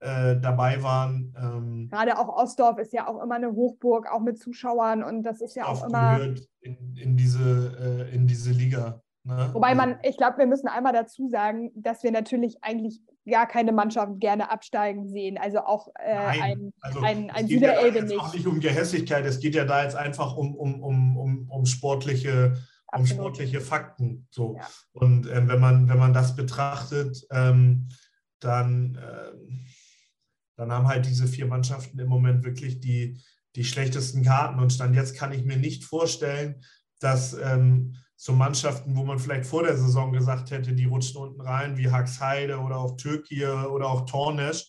äh, 0.00 0.36
dabei 0.36 0.82
waren. 0.82 1.34
Ähm, 1.40 1.88
gerade 1.90 2.18
auch 2.18 2.28
Ostdorf 2.28 2.78
ist 2.78 2.92
ja 2.92 3.08
auch 3.08 3.22
immer 3.22 3.36
eine 3.36 3.52
Hochburg, 3.52 4.06
auch 4.12 4.20
mit 4.20 4.38
Zuschauern 4.38 5.02
und 5.02 5.22
das 5.22 5.40
ist 5.40 5.56
ja 5.56 5.66
auch 5.66 5.86
immer. 5.86 6.20
In, 6.60 6.96
in, 6.96 7.16
diese, 7.16 8.06
äh, 8.10 8.14
in 8.14 8.26
diese 8.26 8.50
Liga. 8.50 9.00
Ne? 9.26 9.50
Wobei 9.52 9.74
man, 9.74 9.94
also 9.94 10.00
ich 10.08 10.16
glaube, 10.16 10.38
wir 10.38 10.46
müssen 10.46 10.68
einmal 10.68 10.92
dazu 10.92 11.28
sagen, 11.28 11.70
dass 11.74 12.02
wir 12.02 12.12
natürlich 12.12 12.58
eigentlich 12.62 13.00
gar 13.28 13.46
keine 13.46 13.72
Mannschaft 13.72 14.20
gerne 14.20 14.50
absteigen 14.50 15.08
sehen. 15.08 15.36
Also 15.38 15.60
auch 15.60 15.88
äh, 15.98 16.14
ein, 16.14 16.72
also 16.80 17.00
ein, 17.00 17.30
ein 17.30 17.48
Süderelbe 17.48 17.98
ja 17.98 18.04
nicht. 18.04 18.12
Es 18.12 18.18
geht 18.18 18.20
auch 18.20 18.34
nicht 18.34 18.46
um 18.46 18.60
Gehässigkeit, 18.60 19.24
es 19.24 19.40
geht 19.40 19.54
ja 19.54 19.64
da 19.64 19.82
jetzt 19.82 19.96
einfach 19.96 20.36
um, 20.36 20.54
um, 20.54 20.82
um, 20.82 21.16
um, 21.16 21.50
um 21.50 21.66
sportliche 21.66 22.54
um 22.98 23.06
sportliche 23.06 23.60
Fakten. 23.60 24.26
So. 24.30 24.56
Ja. 24.58 24.68
Und 24.92 25.26
ähm, 25.30 25.48
wenn, 25.48 25.60
man, 25.60 25.88
wenn 25.88 25.98
man 25.98 26.12
das 26.12 26.36
betrachtet, 26.36 27.26
ähm, 27.30 27.88
dann, 28.40 28.98
ähm, 29.02 29.66
dann 30.56 30.72
haben 30.72 30.88
halt 30.88 31.06
diese 31.06 31.26
vier 31.26 31.46
Mannschaften 31.46 31.98
im 31.98 32.08
Moment 32.08 32.44
wirklich 32.44 32.80
die, 32.80 33.20
die 33.54 33.64
schlechtesten 33.64 34.22
Karten. 34.24 34.60
Und 34.60 34.72
stand 34.72 34.94
jetzt 34.94 35.16
kann 35.16 35.32
ich 35.32 35.44
mir 35.44 35.56
nicht 35.56 35.84
vorstellen, 35.84 36.62
dass 37.00 37.34
ähm, 37.34 37.96
so 38.16 38.32
Mannschaften, 38.32 38.96
wo 38.96 39.04
man 39.04 39.18
vielleicht 39.18 39.46
vor 39.46 39.62
der 39.62 39.76
Saison 39.76 40.12
gesagt 40.12 40.50
hätte, 40.50 40.72
die 40.72 40.86
rutschen 40.86 41.20
unten 41.20 41.40
rein, 41.40 41.76
wie 41.76 41.90
Haxheide 41.90 42.58
oder 42.58 42.78
auch 42.78 42.96
Türkei 42.96 43.66
oder 43.66 43.88
auch 43.88 44.06
Tornesch, 44.06 44.66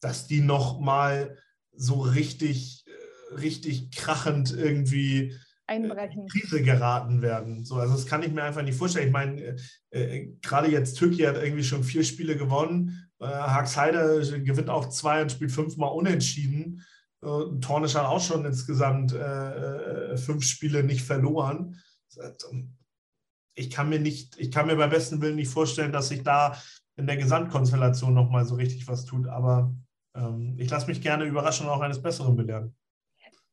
dass 0.00 0.26
die 0.26 0.40
nochmal 0.40 1.38
so 1.72 2.00
richtig, 2.00 2.84
äh, 2.86 3.34
richtig 3.36 3.92
krachend 3.92 4.52
irgendwie 4.52 5.36
einbrechen. 5.68 6.26
Krise 6.28 6.62
geraten 6.62 7.22
werden. 7.22 7.64
So, 7.64 7.76
also 7.76 7.94
das 7.94 8.06
kann 8.06 8.22
ich 8.22 8.32
mir 8.32 8.42
einfach 8.42 8.62
nicht 8.62 8.78
vorstellen. 8.78 9.08
Ich 9.08 9.12
meine, 9.12 9.40
äh, 9.42 9.56
äh 9.90 10.36
gerade 10.42 10.70
jetzt 10.70 10.94
Türkei 10.94 11.26
hat 11.26 11.42
irgendwie 11.42 11.64
schon 11.64 11.84
vier 11.84 12.04
Spiele 12.04 12.36
gewonnen. 12.36 13.08
Äh, 13.20 13.26
Haxheide 13.26 14.42
gewinnt 14.42 14.70
auch 14.70 14.88
zwei 14.88 15.22
und 15.22 15.32
spielt 15.32 15.52
fünfmal 15.52 15.92
unentschieden. 15.92 16.84
Äh, 17.22 17.60
Tornisch 17.60 17.94
hat 17.94 18.06
auch 18.06 18.20
schon 18.20 18.44
insgesamt 18.44 19.12
äh, 19.12 20.12
äh, 20.12 20.16
fünf 20.16 20.44
Spiele 20.44 20.82
nicht 20.82 21.04
verloren. 21.04 21.76
Ich 23.54 23.70
kann 23.70 23.88
mir 23.88 24.00
nicht, 24.00 24.38
ich 24.38 24.50
kann 24.50 24.66
mir 24.66 24.76
beim 24.76 24.90
besten 24.90 25.20
Willen 25.20 25.36
nicht 25.36 25.50
vorstellen, 25.50 25.92
dass 25.92 26.08
sich 26.08 26.22
da 26.22 26.56
in 26.96 27.06
der 27.06 27.16
Gesamtkonstellation 27.16 28.14
nochmal 28.14 28.44
so 28.44 28.54
richtig 28.54 28.88
was 28.88 29.04
tut. 29.04 29.26
Aber 29.28 29.74
ähm, 30.14 30.54
ich 30.58 30.70
lasse 30.70 30.86
mich 30.86 31.02
gerne 31.02 31.24
überraschen 31.24 31.66
und 31.66 31.72
auch 31.72 31.80
eines 31.80 32.00
Besseren 32.00 32.36
belehren. 32.36 32.74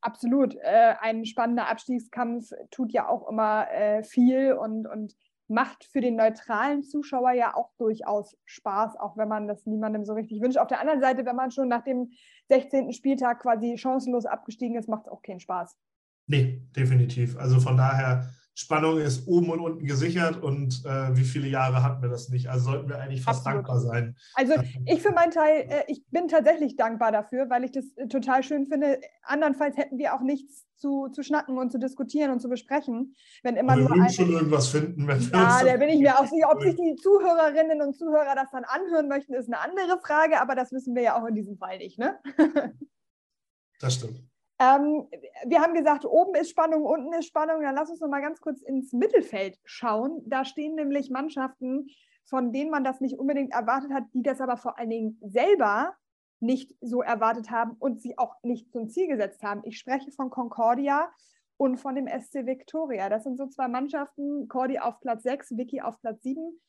Absolut. 0.06 0.56
Äh, 0.62 0.94
ein 1.02 1.26
spannender 1.26 1.68
Abstiegskampf 1.68 2.52
tut 2.70 2.94
ja 2.94 3.10
auch 3.10 3.28
immer 3.28 3.68
äh, 3.72 4.04
viel 4.04 4.54
und, 4.54 4.86
und 4.86 5.16
macht 5.48 5.84
für 5.86 6.00
den 6.00 6.16
neutralen 6.16 6.84
Zuschauer 6.84 7.32
ja 7.32 7.56
auch 7.56 7.72
durchaus 7.80 8.38
Spaß, 8.46 8.98
auch 8.98 9.18
wenn 9.18 9.28
man 9.28 9.48
das 9.48 9.66
niemandem 9.66 10.06
so 10.06 10.14
richtig 10.14 10.42
wünscht. 10.42 10.60
Auf 10.60 10.68
der 10.68 10.80
anderen 10.80 11.02
Seite, 11.02 11.26
wenn 11.26 11.36
man 11.36 11.50
schon 11.50 11.70
nach 11.70 11.84
dem 11.84 12.12
16. 12.50 12.94
Spieltag 12.94 13.42
quasi 13.42 13.80
chancenlos 13.80 14.28
abgestiegen 14.28 14.78
ist, 14.78 14.88
macht 14.88 15.08
es 15.08 15.12
auch 15.12 15.24
keinen 15.24 15.40
Spaß. 15.40 15.76
Nee, 16.28 16.62
definitiv. 16.76 17.36
Also 17.38 17.60
von 17.60 17.76
daher 17.76 18.30
Spannung 18.58 19.00
ist 19.00 19.28
oben 19.28 19.50
und 19.50 19.60
unten 19.60 19.86
gesichert 19.86 20.42
und 20.42 20.82
äh, 20.86 21.16
wie 21.16 21.26
viele 21.26 21.50
Jahre 21.50 21.84
hatten 21.84 22.02
wir 22.02 22.08
das 22.08 22.30
nicht? 22.30 22.48
Also 22.48 22.72
sollten 22.72 22.88
wir 22.88 23.00
eigentlich 23.00 23.22
fast 23.22 23.46
Absolut. 23.46 23.68
dankbar 23.68 23.80
sein. 23.82 24.16
Also 24.34 24.54
ich 24.86 25.02
für 25.02 25.12
meinen 25.12 25.32
Teil, 25.32 25.68
äh, 25.70 25.84
ich 25.88 26.06
bin 26.10 26.30
tatsächlich 26.30 26.78
dankbar 26.78 27.12
dafür, 27.12 27.50
weil 27.50 27.66
ich 27.66 27.74
das 27.74 27.86
äh, 27.98 28.08
total 28.08 28.44
schön 28.44 28.66
finde. 28.66 29.02
Andernfalls 29.24 29.76
hätten 29.76 29.98
wir 29.98 30.16
auch 30.16 30.22
nichts 30.22 30.66
zu, 30.78 31.10
zu 31.10 31.22
schnacken 31.22 31.58
und 31.58 31.70
zu 31.70 31.80
diskutieren 31.80 32.32
und 32.32 32.40
zu 32.40 32.48
besprechen, 32.48 33.14
wenn 33.44 33.58
immer 33.58 33.76
wir 33.76 33.90
nur 33.90 34.04
ein, 34.04 34.10
schon 34.10 34.32
irgendwas 34.32 34.70
finden. 34.70 35.06
Wenn 35.06 35.20
wir 35.20 35.38
ja, 35.38 35.62
da 35.62 35.76
bin 35.76 35.90
ich 35.90 36.00
mir 36.00 36.18
auch 36.18 36.26
sicher, 36.26 36.50
ob 36.50 36.62
sich 36.62 36.76
die 36.76 36.96
Zuhörerinnen 36.96 37.82
und 37.82 37.98
Zuhörer 37.98 38.36
das 38.36 38.52
dann 38.52 38.64
anhören 38.64 39.10
möchten, 39.10 39.34
ist 39.34 39.52
eine 39.52 39.60
andere 39.60 40.00
Frage, 40.00 40.40
aber 40.40 40.56
das 40.56 40.72
wissen 40.72 40.96
wir 40.96 41.02
ja 41.02 41.22
auch 41.22 41.26
in 41.28 41.36
diesem 41.36 41.58
Fall 41.58 41.78
nicht, 41.78 42.00
ne? 42.00 42.20
das 43.82 43.96
stimmt. 43.96 44.24
Ähm, 44.58 45.08
wir 45.46 45.62
haben 45.62 45.74
gesagt, 45.74 46.06
oben 46.06 46.36
ist 46.36 46.50
Spannung, 46.50 46.84
unten 46.84 47.14
ist 47.14 47.28
Spannung. 47.28 47.62
Dann 47.62 47.76
lass 47.76 47.90
uns 47.90 48.00
noch 48.00 48.08
mal 48.08 48.22
ganz 48.22 48.40
kurz 48.40 48.62
ins 48.62 48.94
Mittelfeld 48.94 49.60
schauen. 49.66 50.22
Da 50.26 50.46
stehen 50.46 50.76
nämlich 50.76 51.10
Mannschaften, 51.10 51.88
von 52.26 52.54
denen 52.54 52.72
man 52.72 52.84
das 52.84 53.02
nicht 53.02 53.20
unbedingt 53.20 53.54
erwartet 53.54 53.92
hat, 53.92 54.06
die 54.14 54.24
das 54.24 54.42
aber 54.42 54.58
vor 54.58 54.80
allen 54.80 54.90
Dingen 54.90 55.20
selber 55.22 55.94
nicht 56.40 56.76
so 56.82 57.02
erwartet 57.02 57.50
haben 57.50 57.76
und 57.80 58.02
sie 58.02 58.18
auch 58.18 58.36
nicht 58.44 58.72
zum 58.72 58.90
Ziel 58.90 59.08
gesetzt 59.08 59.44
haben. 59.44 59.62
Ich 59.64 59.78
spreche 59.78 60.12
von 60.12 60.30
Concordia 60.30 61.10
und 61.58 61.78
von 61.78 61.96
dem 61.96 62.08
SC 62.08 62.46
Victoria. 62.46 63.10
Das 63.10 63.24
sind 63.24 63.38
so 63.38 63.48
zwei 63.48 63.68
Mannschaften, 63.68 64.48
Cordi 64.48 64.80
auf 64.80 65.00
Platz 65.00 65.24
6, 65.24 65.58
Vicky 65.58 65.82
auf 65.82 66.00
Platz 66.02 66.24
7 66.24 66.60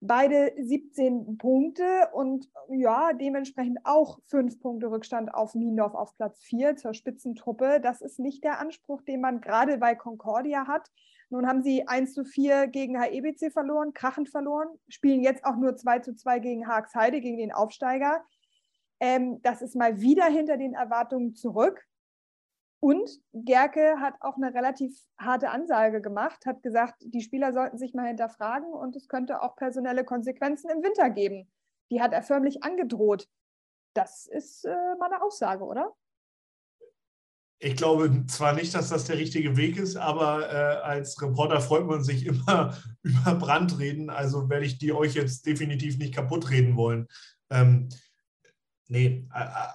beide 0.00 0.52
17 0.58 1.38
Punkte 1.38 2.08
und 2.12 2.50
ja, 2.68 3.12
dementsprechend 3.12 3.78
auch 3.84 4.18
fünf 4.26 4.60
Punkte 4.60 4.90
Rückstand 4.90 5.32
auf 5.32 5.54
Niendorf 5.54 5.94
auf 5.94 6.14
Platz 6.16 6.42
4 6.44 6.76
zur 6.76 6.94
Spitzentruppe. 6.94 7.80
Das 7.80 8.00
ist 8.00 8.18
nicht 8.18 8.44
der 8.44 8.60
Anspruch, 8.60 9.02
den 9.02 9.20
man 9.20 9.40
gerade 9.40 9.78
bei 9.78 9.94
Concordia 9.94 10.66
hat. 10.66 10.90
Nun 11.28 11.46
haben 11.46 11.62
sie 11.62 11.88
1 11.88 12.14
zu 12.14 12.24
4 12.24 12.68
gegen 12.68 13.00
HEBC 13.00 13.52
verloren, 13.52 13.92
krachend 13.94 14.28
verloren, 14.28 14.68
spielen 14.88 15.22
jetzt 15.22 15.44
auch 15.44 15.56
nur 15.56 15.76
2 15.76 16.00
zu 16.00 16.14
2 16.14 16.38
gegen 16.38 16.68
Haagsheide, 16.68 17.20
gegen 17.20 17.38
den 17.38 17.52
Aufsteiger. 17.52 18.24
Ähm, 19.00 19.40
das 19.42 19.62
ist 19.62 19.74
mal 19.74 20.00
wieder 20.00 20.26
hinter 20.26 20.56
den 20.56 20.74
Erwartungen 20.74 21.34
zurück. 21.34 21.84
Und 22.86 23.10
Gerke 23.32 23.96
hat 23.98 24.14
auch 24.20 24.36
eine 24.36 24.54
relativ 24.54 24.96
harte 25.18 25.50
Ansage 25.50 26.00
gemacht, 26.00 26.46
hat 26.46 26.62
gesagt, 26.62 26.94
die 27.00 27.20
Spieler 27.20 27.52
sollten 27.52 27.78
sich 27.78 27.94
mal 27.94 28.06
hinterfragen 28.06 28.72
und 28.72 28.94
es 28.94 29.08
könnte 29.08 29.42
auch 29.42 29.56
personelle 29.56 30.04
Konsequenzen 30.04 30.70
im 30.70 30.84
Winter 30.84 31.10
geben. 31.10 31.50
Die 31.90 32.00
hat 32.00 32.12
er 32.12 32.22
förmlich 32.22 32.62
angedroht. 32.62 33.26
Das 33.92 34.28
ist 34.28 34.66
äh, 34.66 34.94
mal 35.00 35.12
Aussage, 35.20 35.64
oder? 35.64 35.96
Ich 37.58 37.74
glaube 37.74 38.24
zwar 38.28 38.52
nicht, 38.52 38.72
dass 38.72 38.90
das 38.90 39.06
der 39.06 39.18
richtige 39.18 39.56
Weg 39.56 39.78
ist, 39.78 39.96
aber 39.96 40.48
äh, 40.48 40.76
als 40.76 41.20
Reporter 41.20 41.60
freut 41.60 41.86
man 41.86 42.04
sich 42.04 42.24
immer 42.26 42.78
über 43.02 43.34
Brandreden. 43.34 44.10
Also 44.10 44.48
werde 44.48 44.64
ich 44.64 44.78
die 44.78 44.92
euch 44.92 45.14
jetzt 45.14 45.44
definitiv 45.44 45.98
nicht 45.98 46.14
kaputt 46.14 46.50
reden 46.50 46.76
wollen. 46.76 47.08
Ähm, 47.50 47.88
Nee, 48.88 49.26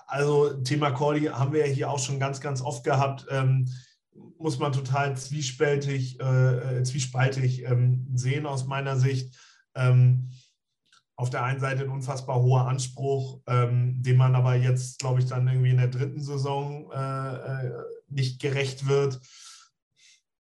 also 0.08 0.54
Thema 0.64 0.92
Cordy 0.92 1.26
haben 1.26 1.52
wir 1.52 1.68
ja 1.68 1.74
hier 1.74 1.90
auch 1.90 2.00
schon 2.00 2.20
ganz, 2.20 2.40
ganz 2.40 2.62
oft 2.62 2.84
gehabt. 2.84 3.26
Ähm, 3.30 3.68
muss 4.38 4.60
man 4.60 4.72
total 4.72 5.16
zwiespältig, 5.18 6.20
äh, 6.20 6.80
äh, 6.80 6.84
zwiespaltig 6.84 7.64
ähm, 7.64 8.08
sehen 8.14 8.46
aus 8.46 8.66
meiner 8.66 8.98
Sicht. 8.98 9.38
Ähm, 9.76 10.30
auf 11.16 11.30
der 11.30 11.44
einen 11.44 11.60
Seite 11.60 11.84
ein 11.84 11.90
unfassbar 11.90 12.42
hoher 12.42 12.68
Anspruch, 12.68 13.42
ähm, 13.48 14.02
dem 14.02 14.18
man 14.18 14.34
aber 14.34 14.56
jetzt, 14.56 15.00
glaube 15.00 15.20
ich, 15.20 15.28
dann 15.28 15.48
irgendwie 15.48 15.70
in 15.70 15.78
der 15.78 15.90
dritten 15.90 16.22
Saison 16.22 16.92
äh, 16.92 17.36
äh, 17.36 17.72
nicht 18.08 18.42
gerecht 18.42 18.88
wird. 18.88 19.20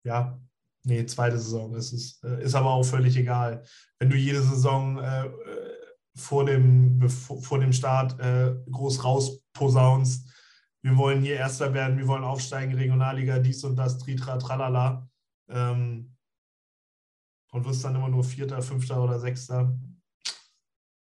Ja, 0.04 0.39
nee, 0.84 1.06
zweite 1.06 1.39
Saison 1.39 1.74
ist 1.76 1.91
es, 1.91 2.22
äh, 2.24 2.43
ist 2.43 2.56
aber 2.56 2.69
auch 2.69 2.84
völlig 2.84 3.17
egal. 3.17 3.63
Wenn 3.98 4.10
du 4.12 4.15
jede 4.15 4.41
Saison 4.41 5.00
äh, 5.00 5.26
vor 6.20 6.46
dem, 6.46 7.10
vor 7.10 7.60
dem 7.60 7.74
Start 7.74 8.20
äh, 8.20 8.56
groß 8.70 9.04
rausposaunst, 9.04 10.30
wir 10.82 10.96
wollen 10.96 11.22
hier 11.22 11.36
Erster 11.36 11.74
werden, 11.74 11.98
wir 11.98 12.08
wollen 12.08 12.24
aufsteigen, 12.24 12.76
Regionalliga, 12.76 13.40
dies 13.40 13.64
und 13.64 13.76
das, 13.76 13.98
Tritra, 13.98 14.38
tralala. 14.38 15.10
Ähm, 15.50 16.16
und 17.52 17.66
wirst 17.66 17.84
dann 17.84 17.96
immer 17.96 18.10
nur 18.10 18.24
Vierter, 18.24 18.62
Fünfter 18.62 19.04
oder 19.04 19.20
Sechster, 19.20 19.76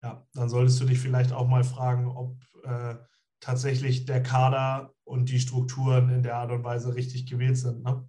ja, 0.03 0.25
dann 0.35 0.49
solltest 0.49 0.81
du 0.81 0.85
dich 0.85 1.01
vielleicht 1.01 1.33
auch 1.33 1.49
mal 1.49 1.65
fragen, 1.65 2.07
ob 2.07 2.37
äh, 2.63 2.95
tatsächlich 3.41 4.05
der 4.05 4.23
Kader 4.23 4.95
und 5.05 5.29
die 5.29 5.41
Strukturen 5.41 6.11
in 6.11 6.23
der 6.23 6.37
Art 6.37 6.53
und 6.53 6.63
Weise 6.65 6.95
richtig 6.95 7.27
gewählt 7.27 7.59
sind. 7.59 7.83
Ne? 7.83 8.09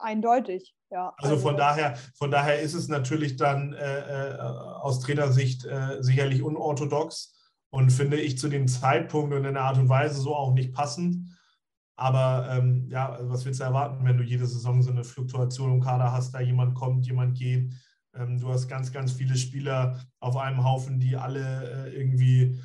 Eindeutig, 0.00 0.76
ja. 0.90 1.12
Also, 1.16 1.34
also 1.34 1.48
von 1.48 1.56
daher, 1.56 1.96
von 2.14 2.30
daher 2.30 2.60
ist 2.60 2.74
es 2.74 2.88
natürlich 2.88 3.36
dann 3.36 3.72
äh, 3.72 4.34
äh, 4.34 4.38
aus 4.38 5.00
Trainersicht 5.00 5.64
äh, 5.64 6.02
sicherlich 6.02 6.42
unorthodox 6.42 7.34
und 7.70 7.90
finde 7.90 8.18
ich 8.18 8.38
zu 8.38 8.48
dem 8.48 8.68
Zeitpunkt 8.68 9.34
und 9.34 9.44
in 9.44 9.54
der 9.54 9.64
Art 9.64 9.78
und 9.78 9.88
Weise 9.88 10.20
so 10.20 10.34
auch 10.34 10.54
nicht 10.54 10.72
passend. 10.72 11.28
Aber 11.96 12.48
ähm, 12.50 12.86
ja, 12.88 13.18
was 13.22 13.44
willst 13.44 13.60
du 13.60 13.64
erwarten, 13.64 14.04
wenn 14.04 14.16
du 14.16 14.22
jede 14.22 14.46
Saison 14.46 14.82
so 14.82 14.90
eine 14.90 15.04
Fluktuation 15.04 15.74
im 15.74 15.80
Kader 15.80 16.12
hast, 16.12 16.32
da 16.32 16.40
jemand 16.40 16.74
kommt, 16.74 17.06
jemand 17.06 17.36
geht. 17.36 17.74
Ähm, 18.14 18.38
du 18.38 18.48
hast 18.48 18.68
ganz, 18.68 18.92
ganz 18.92 19.12
viele 19.12 19.36
Spieler 19.36 20.00
auf 20.20 20.36
einem 20.36 20.64
Haufen, 20.64 21.00
die 21.00 21.16
alle 21.16 21.88
äh, 21.88 21.96
irgendwie 21.96 22.60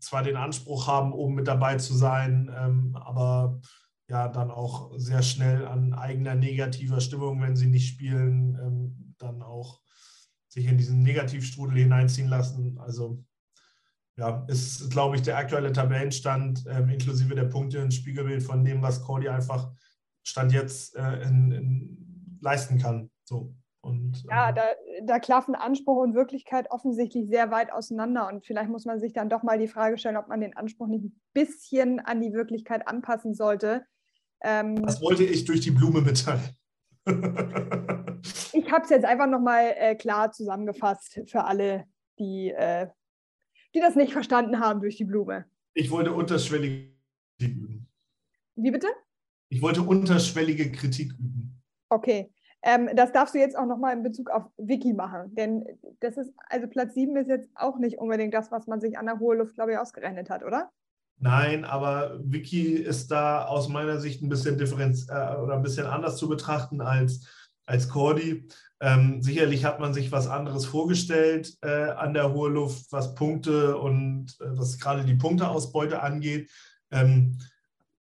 zwar 0.00 0.22
den 0.22 0.36
Anspruch 0.36 0.86
haben, 0.86 1.12
oben 1.12 1.34
mit 1.34 1.48
dabei 1.48 1.76
zu 1.76 1.94
sein, 1.94 2.50
ähm, 2.56 2.96
aber 2.98 3.60
ja 4.08 4.28
dann 4.28 4.50
auch 4.50 4.92
sehr 4.96 5.22
schnell 5.22 5.66
an 5.66 5.94
eigener 5.94 6.34
negativer 6.34 7.00
Stimmung, 7.00 7.40
wenn 7.40 7.56
sie 7.56 7.66
nicht 7.66 7.88
spielen, 7.88 8.58
ähm, 8.60 9.14
dann 9.18 9.42
auch 9.42 9.80
sich 10.48 10.66
in 10.66 10.78
diesen 10.78 11.02
Negativstrudel 11.02 11.78
hineinziehen 11.78 12.28
lassen. 12.28 12.78
Also 12.78 13.24
ja, 14.16 14.44
ist, 14.48 14.90
glaube 14.90 15.16
ich, 15.16 15.22
der 15.22 15.36
aktuelle 15.36 15.72
Tabellenstand 15.72 16.64
ähm, 16.68 16.88
inklusive 16.88 17.34
der 17.34 17.44
Punkte 17.44 17.82
ein 17.82 17.90
Spiegelbild 17.90 18.42
von 18.42 18.64
dem, 18.64 18.80
was 18.80 19.02
Cordy 19.02 19.28
einfach 19.28 19.70
Stand 20.22 20.52
jetzt 20.52 20.96
äh, 20.96 21.22
in, 21.22 21.52
in 21.52 22.38
leisten 22.40 22.78
kann. 22.78 23.10
So. 23.24 23.54
Und, 23.82 24.24
ja, 24.28 24.48
ähm, 24.48 24.54
da, 24.54 24.62
da 25.04 25.18
klaffen 25.20 25.54
Anspruch 25.54 26.02
und 26.02 26.14
Wirklichkeit 26.14 26.70
offensichtlich 26.70 27.28
sehr 27.28 27.50
weit 27.50 27.72
auseinander. 27.72 28.26
Und 28.26 28.44
vielleicht 28.44 28.70
muss 28.70 28.84
man 28.84 28.98
sich 28.98 29.12
dann 29.12 29.28
doch 29.28 29.42
mal 29.42 29.58
die 29.58 29.68
Frage 29.68 29.98
stellen, 29.98 30.16
ob 30.16 30.28
man 30.28 30.40
den 30.40 30.56
Anspruch 30.56 30.88
nicht 30.88 31.04
ein 31.04 31.20
bisschen 31.34 32.00
an 32.00 32.20
die 32.20 32.32
Wirklichkeit 32.32 32.88
anpassen 32.88 33.34
sollte. 33.34 33.84
Ähm, 34.42 34.82
das 34.82 35.00
wollte 35.00 35.24
ich 35.24 35.44
durch 35.44 35.60
die 35.60 35.70
Blume 35.70 36.00
mitteilen. 36.00 36.40
ich 37.06 38.72
habe 38.72 38.84
es 38.84 38.90
jetzt 38.90 39.04
einfach 39.04 39.26
nochmal 39.26 39.74
äh, 39.76 39.94
klar 39.94 40.32
zusammengefasst 40.32 41.20
für 41.26 41.44
alle, 41.44 41.84
die 42.18 42.50
äh, 42.50 42.88
die 43.76 43.80
das 43.80 43.94
nicht 43.94 44.12
verstanden 44.12 44.58
haben 44.58 44.80
durch 44.80 44.96
die 44.96 45.04
Blume. 45.04 45.44
Ich 45.74 45.90
wollte 45.90 46.12
unterschwellige 46.12 46.92
Kritik 47.38 47.56
üben. 47.56 47.88
Wie 48.54 48.70
bitte? 48.70 48.88
Ich 49.50 49.60
wollte 49.60 49.82
unterschwellige 49.82 50.72
Kritik 50.72 51.12
üben. 51.12 51.62
Okay. 51.90 52.32
Ähm, 52.62 52.88
das 52.94 53.12
darfst 53.12 53.34
du 53.34 53.38
jetzt 53.38 53.56
auch 53.56 53.66
nochmal 53.66 53.94
in 53.94 54.02
Bezug 54.02 54.30
auf 54.30 54.44
Wiki 54.56 54.94
machen. 54.94 55.34
Denn 55.34 55.64
das 56.00 56.16
ist, 56.16 56.32
also 56.48 56.66
Platz 56.66 56.94
7 56.94 57.14
ist 57.16 57.28
jetzt 57.28 57.50
auch 57.54 57.78
nicht 57.78 57.98
unbedingt 57.98 58.32
das, 58.32 58.50
was 58.50 58.66
man 58.66 58.80
sich 58.80 58.96
an 58.96 59.06
der 59.06 59.18
hohen 59.18 59.38
Luft, 59.38 59.54
glaube 59.54 59.72
ich, 59.72 59.78
ausgerechnet 59.78 60.30
hat, 60.30 60.42
oder? 60.42 60.70
Nein, 61.18 61.64
aber 61.64 62.20
Wiki 62.22 62.74
ist 62.74 63.10
da 63.10 63.46
aus 63.46 63.68
meiner 63.68 64.00
Sicht 64.00 64.22
ein 64.22 64.28
bisschen 64.28 64.58
differenz 64.58 65.08
äh, 65.08 65.36
oder 65.36 65.54
ein 65.54 65.62
bisschen 65.62 65.86
anders 65.86 66.16
zu 66.18 66.28
betrachten 66.28 66.80
als, 66.80 67.26
als 67.64 67.88
Cordy. 67.88 68.46
Ähm, 68.80 69.22
sicherlich 69.22 69.64
hat 69.64 69.80
man 69.80 69.94
sich 69.94 70.12
was 70.12 70.26
anderes 70.26 70.66
vorgestellt 70.66 71.56
äh, 71.62 71.90
an 71.90 72.12
der 72.12 72.34
hohen 72.34 72.52
Luft, 72.52 72.92
was 72.92 73.14
Punkte 73.14 73.78
und 73.78 74.36
äh, 74.40 74.58
was 74.58 74.78
gerade 74.78 75.04
die 75.04 75.14
Punkteausbeute 75.14 76.02
angeht. 76.02 76.50
Ähm, 76.90 77.38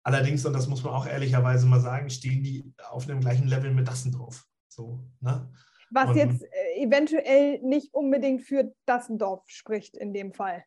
allerdings, 0.01 0.43
und 0.43 0.53
das 0.53 0.67
muss 0.67 0.83
man 0.83 0.93
auch 0.93 1.05
ehrlicherweise 1.05 1.67
mal 1.67 1.81
sagen, 1.81 2.09
stehen 2.09 2.41
die 2.41 2.73
auf 2.89 3.05
dem 3.05 3.19
gleichen 3.19 3.47
Level 3.47 3.71
mit 3.71 3.87
Dassendorf. 3.87 4.43
So, 4.67 5.05
ne? 5.21 5.47
Was 5.91 6.09
und, 6.09 6.15
jetzt 6.15 6.41
äh, 6.41 6.83
eventuell 6.83 7.59
nicht 7.61 7.93
unbedingt 7.93 8.41
für 8.41 8.73
Dassendorf 8.87 9.43
spricht 9.45 9.95
in 9.95 10.13
dem 10.13 10.33
Fall. 10.33 10.63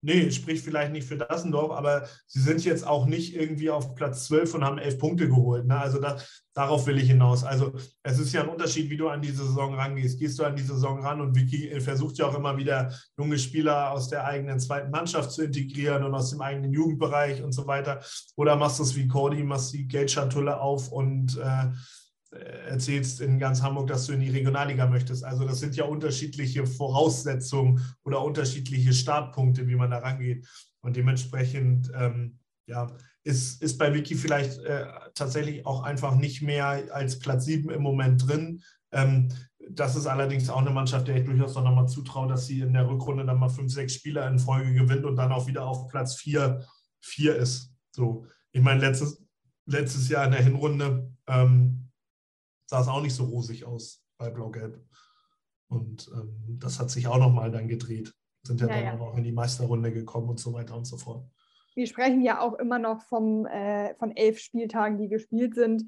Nee, 0.00 0.30
spricht 0.30 0.64
vielleicht 0.64 0.92
nicht 0.92 1.08
für 1.08 1.16
Dassendorf, 1.16 1.72
aber 1.72 2.06
sie 2.28 2.40
sind 2.40 2.64
jetzt 2.64 2.86
auch 2.86 3.06
nicht 3.06 3.34
irgendwie 3.34 3.68
auf 3.68 3.96
Platz 3.96 4.26
12 4.26 4.54
und 4.54 4.64
haben 4.64 4.78
elf 4.78 4.96
Punkte 4.96 5.26
geholt. 5.26 5.66
Ne? 5.66 5.76
Also 5.76 6.00
das, 6.00 6.44
darauf 6.54 6.86
will 6.86 6.98
ich 6.98 7.08
hinaus. 7.08 7.42
Also 7.42 7.72
es 8.04 8.20
ist 8.20 8.32
ja 8.32 8.42
ein 8.42 8.48
Unterschied, 8.48 8.90
wie 8.90 8.96
du 8.96 9.08
an 9.08 9.22
diese 9.22 9.44
Saison 9.44 9.74
rangehst. 9.74 10.20
Gehst 10.20 10.38
du 10.38 10.44
an 10.44 10.54
die 10.54 10.62
Saison 10.62 11.00
ran 11.00 11.20
und 11.20 11.34
Vicky 11.34 11.80
versucht 11.80 12.16
ja 12.18 12.26
auch 12.26 12.36
immer 12.36 12.56
wieder 12.56 12.92
junge 13.18 13.40
Spieler 13.40 13.90
aus 13.90 14.08
der 14.08 14.24
eigenen 14.24 14.60
zweiten 14.60 14.92
Mannschaft 14.92 15.32
zu 15.32 15.42
integrieren 15.42 16.04
und 16.04 16.14
aus 16.14 16.30
dem 16.30 16.42
eigenen 16.42 16.72
Jugendbereich 16.72 17.42
und 17.42 17.50
so 17.50 17.66
weiter. 17.66 18.00
Oder 18.36 18.54
machst 18.54 18.78
du 18.78 18.84
es 18.84 18.94
wie 18.94 19.08
Cordy, 19.08 19.42
machst 19.42 19.72
die 19.72 19.88
Geldschatulle 19.88 20.60
auf 20.60 20.92
und 20.92 21.38
äh, 21.38 21.72
erzählst 22.30 23.20
in 23.20 23.38
ganz 23.38 23.62
Hamburg, 23.62 23.86
dass 23.88 24.06
du 24.06 24.12
in 24.12 24.20
die 24.20 24.30
Regionalliga 24.30 24.86
möchtest. 24.86 25.24
Also 25.24 25.46
das 25.46 25.60
sind 25.60 25.76
ja 25.76 25.84
unterschiedliche 25.84 26.66
Voraussetzungen 26.66 27.80
oder 28.04 28.22
unterschiedliche 28.22 28.92
Startpunkte, 28.92 29.66
wie 29.66 29.76
man 29.76 29.90
da 29.90 29.98
rangeht. 29.98 30.46
Und 30.80 30.96
dementsprechend 30.96 31.90
ähm, 31.94 32.38
ja, 32.66 32.86
ist, 33.24 33.62
ist 33.62 33.78
bei 33.78 33.92
Wiki 33.94 34.14
vielleicht 34.14 34.58
äh, 34.58 34.86
tatsächlich 35.14 35.64
auch 35.66 35.82
einfach 35.82 36.16
nicht 36.16 36.42
mehr 36.42 36.88
als 36.92 37.18
Platz 37.18 37.46
7 37.46 37.70
im 37.70 37.82
Moment 37.82 38.28
drin. 38.28 38.62
Ähm, 38.92 39.28
das 39.70 39.96
ist 39.96 40.06
allerdings 40.06 40.48
auch 40.48 40.60
eine 40.60 40.70
Mannschaft, 40.70 41.08
der 41.08 41.16
ich 41.16 41.24
durchaus 41.24 41.54
noch 41.54 41.74
mal 41.74 41.86
zutraue, 41.86 42.28
dass 42.28 42.46
sie 42.46 42.60
in 42.60 42.72
der 42.72 42.88
Rückrunde 42.88 43.24
dann 43.24 43.38
mal 43.38 43.48
fünf, 43.48 43.72
sechs 43.72 43.94
Spieler 43.94 44.28
in 44.28 44.38
Folge 44.38 44.72
gewinnt 44.72 45.04
und 45.04 45.16
dann 45.16 45.32
auch 45.32 45.46
wieder 45.46 45.66
auf 45.66 45.88
Platz 45.88 46.16
4, 46.16 46.64
4 47.02 47.36
ist. 47.36 47.72
So, 47.90 48.26
ich 48.52 48.62
meine, 48.62 48.80
letztes, 48.80 49.22
letztes 49.66 50.08
Jahr 50.08 50.24
in 50.26 50.32
der 50.32 50.42
Hinrunde 50.42 51.10
ähm, 51.26 51.87
sah 52.68 52.80
es 52.80 52.88
auch 52.88 53.00
nicht 53.00 53.14
so 53.14 53.24
rosig 53.24 53.64
aus 53.64 54.04
bei 54.18 54.30
Blau-Gelb. 54.30 54.80
Und 55.68 56.08
ähm, 56.14 56.58
das 56.60 56.78
hat 56.78 56.90
sich 56.90 57.08
auch 57.08 57.18
nochmal 57.18 57.50
dann 57.50 57.68
gedreht. 57.68 58.14
Sind 58.42 58.60
ja, 58.60 58.68
ja 58.68 58.74
dann 58.74 58.98
ja. 58.98 59.00
auch 59.00 59.16
in 59.16 59.24
die 59.24 59.32
Meisterrunde 59.32 59.92
gekommen 59.92 60.28
und 60.28 60.40
so 60.40 60.52
weiter 60.52 60.76
und 60.76 60.86
so 60.86 60.96
fort. 60.96 61.28
Wir 61.74 61.86
sprechen 61.86 62.22
ja 62.22 62.40
auch 62.40 62.54
immer 62.54 62.78
noch 62.78 63.02
vom, 63.02 63.46
äh, 63.46 63.94
von 63.96 64.16
elf 64.16 64.38
Spieltagen, 64.38 64.98
die 64.98 65.08
gespielt 65.08 65.54
sind. 65.54 65.84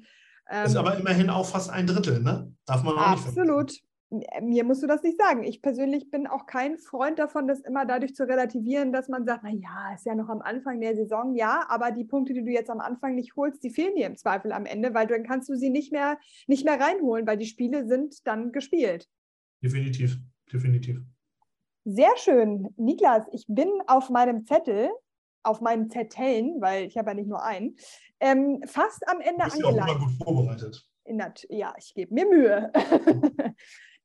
Ähm, 0.49 0.65
ist 0.65 0.75
aber 0.75 0.97
immerhin 0.97 1.29
auch 1.29 1.45
fast 1.45 1.69
ein 1.69 1.87
Drittel, 1.87 2.21
ne? 2.21 2.53
Darf 2.65 2.83
man 2.83 2.95
auch 2.95 3.01
absolut. 3.01 3.35
nicht 3.35 3.39
Absolut 3.39 3.90
mir 4.41 4.65
musst 4.65 4.83
du 4.83 4.87
das 4.87 5.03
nicht 5.03 5.17
sagen. 5.17 5.43
Ich 5.43 5.61
persönlich 5.61 6.11
bin 6.11 6.27
auch 6.27 6.45
kein 6.45 6.77
Freund 6.77 7.17
davon, 7.17 7.47
das 7.47 7.61
immer 7.61 7.85
dadurch 7.85 8.13
zu 8.13 8.27
relativieren, 8.27 8.91
dass 8.91 9.07
man 9.07 9.25
sagt, 9.25 9.43
na 9.43 9.51
ja, 9.51 9.93
ist 9.95 10.05
ja 10.05 10.15
noch 10.15 10.27
am 10.27 10.41
Anfang 10.41 10.81
der 10.81 10.95
Saison, 10.95 11.33
ja, 11.33 11.65
aber 11.69 11.91
die 11.91 12.03
Punkte, 12.03 12.33
die 12.33 12.43
du 12.43 12.51
jetzt 12.51 12.69
am 12.69 12.81
Anfang 12.81 13.15
nicht 13.15 13.35
holst, 13.37 13.63
die 13.63 13.69
fehlen 13.69 13.95
dir 13.95 14.07
im 14.07 14.17
Zweifel 14.17 14.51
am 14.51 14.65
Ende, 14.65 14.93
weil 14.93 15.07
dann 15.07 15.23
kannst 15.23 15.47
du 15.47 15.55
sie 15.55 15.69
nicht 15.69 15.93
mehr, 15.93 16.19
nicht 16.47 16.65
mehr 16.65 16.79
reinholen, 16.79 17.25
weil 17.25 17.37
die 17.37 17.45
Spiele 17.45 17.87
sind 17.87 18.27
dann 18.27 18.51
gespielt. 18.51 19.07
Definitiv, 19.63 20.17
definitiv. 20.51 20.99
Sehr 21.85 22.15
schön. 22.17 22.73
Niklas, 22.75 23.25
ich 23.31 23.45
bin 23.47 23.69
auf 23.87 24.09
meinem 24.09 24.45
Zettel, 24.45 24.89
auf 25.43 25.61
meinen 25.61 25.89
Zetteln, 25.89 26.59
weil 26.59 26.85
ich 26.85 26.97
habe 26.97 27.11
ja 27.11 27.13
nicht 27.15 27.29
nur 27.29 27.43
einen, 27.43 27.77
ähm, 28.19 28.61
fast 28.65 29.07
am 29.07 29.21
Ende 29.21 29.45
angelangt. 29.45 29.53
Bist 29.53 29.63
ja 29.63 29.83
auch 29.83 29.95
immer 29.95 30.05
gut 30.05 30.23
vorbereitet. 30.23 30.87
Ja, 31.49 31.73
ich 31.77 31.93
gebe 31.93 32.13
mir 32.13 32.25
Mühe. 32.25 32.71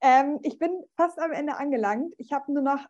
Ähm, 0.01 0.39
ich 0.43 0.59
bin 0.59 0.71
fast 0.97 1.19
am 1.19 1.33
Ende 1.33 1.57
angelangt. 1.57 2.15
Ich 2.19 2.33
habe 2.33 2.53
nur 2.53 2.63
noch 2.63 2.87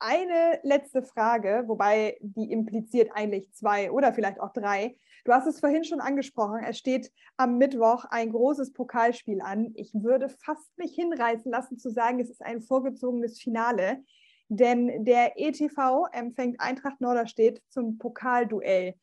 eine 0.00 0.60
letzte 0.62 1.02
Frage, 1.02 1.64
wobei 1.66 2.18
die 2.20 2.52
impliziert 2.52 3.10
eigentlich 3.12 3.52
zwei 3.52 3.90
oder 3.90 4.12
vielleicht 4.12 4.40
auch 4.40 4.52
drei. 4.52 4.96
Du 5.24 5.32
hast 5.32 5.46
es 5.46 5.60
vorhin 5.60 5.84
schon 5.84 6.00
angesprochen. 6.00 6.62
Es 6.64 6.78
steht 6.78 7.12
am 7.36 7.58
Mittwoch 7.58 8.04
ein 8.04 8.30
großes 8.30 8.72
Pokalspiel 8.72 9.40
an. 9.40 9.72
Ich 9.74 9.92
würde 9.94 10.28
fast 10.28 10.76
mich 10.78 10.94
hinreißen 10.94 11.50
lassen 11.50 11.78
zu 11.78 11.90
sagen, 11.90 12.20
es 12.20 12.30
ist 12.30 12.42
ein 12.42 12.62
vorgezogenes 12.62 13.40
Finale, 13.40 14.04
denn 14.48 15.04
der 15.04 15.38
ETV 15.38 16.06
empfängt 16.12 16.60
Eintracht 16.60 17.00
Norderstedt 17.00 17.60
zum 17.68 17.98
Pokalduell. 17.98 18.94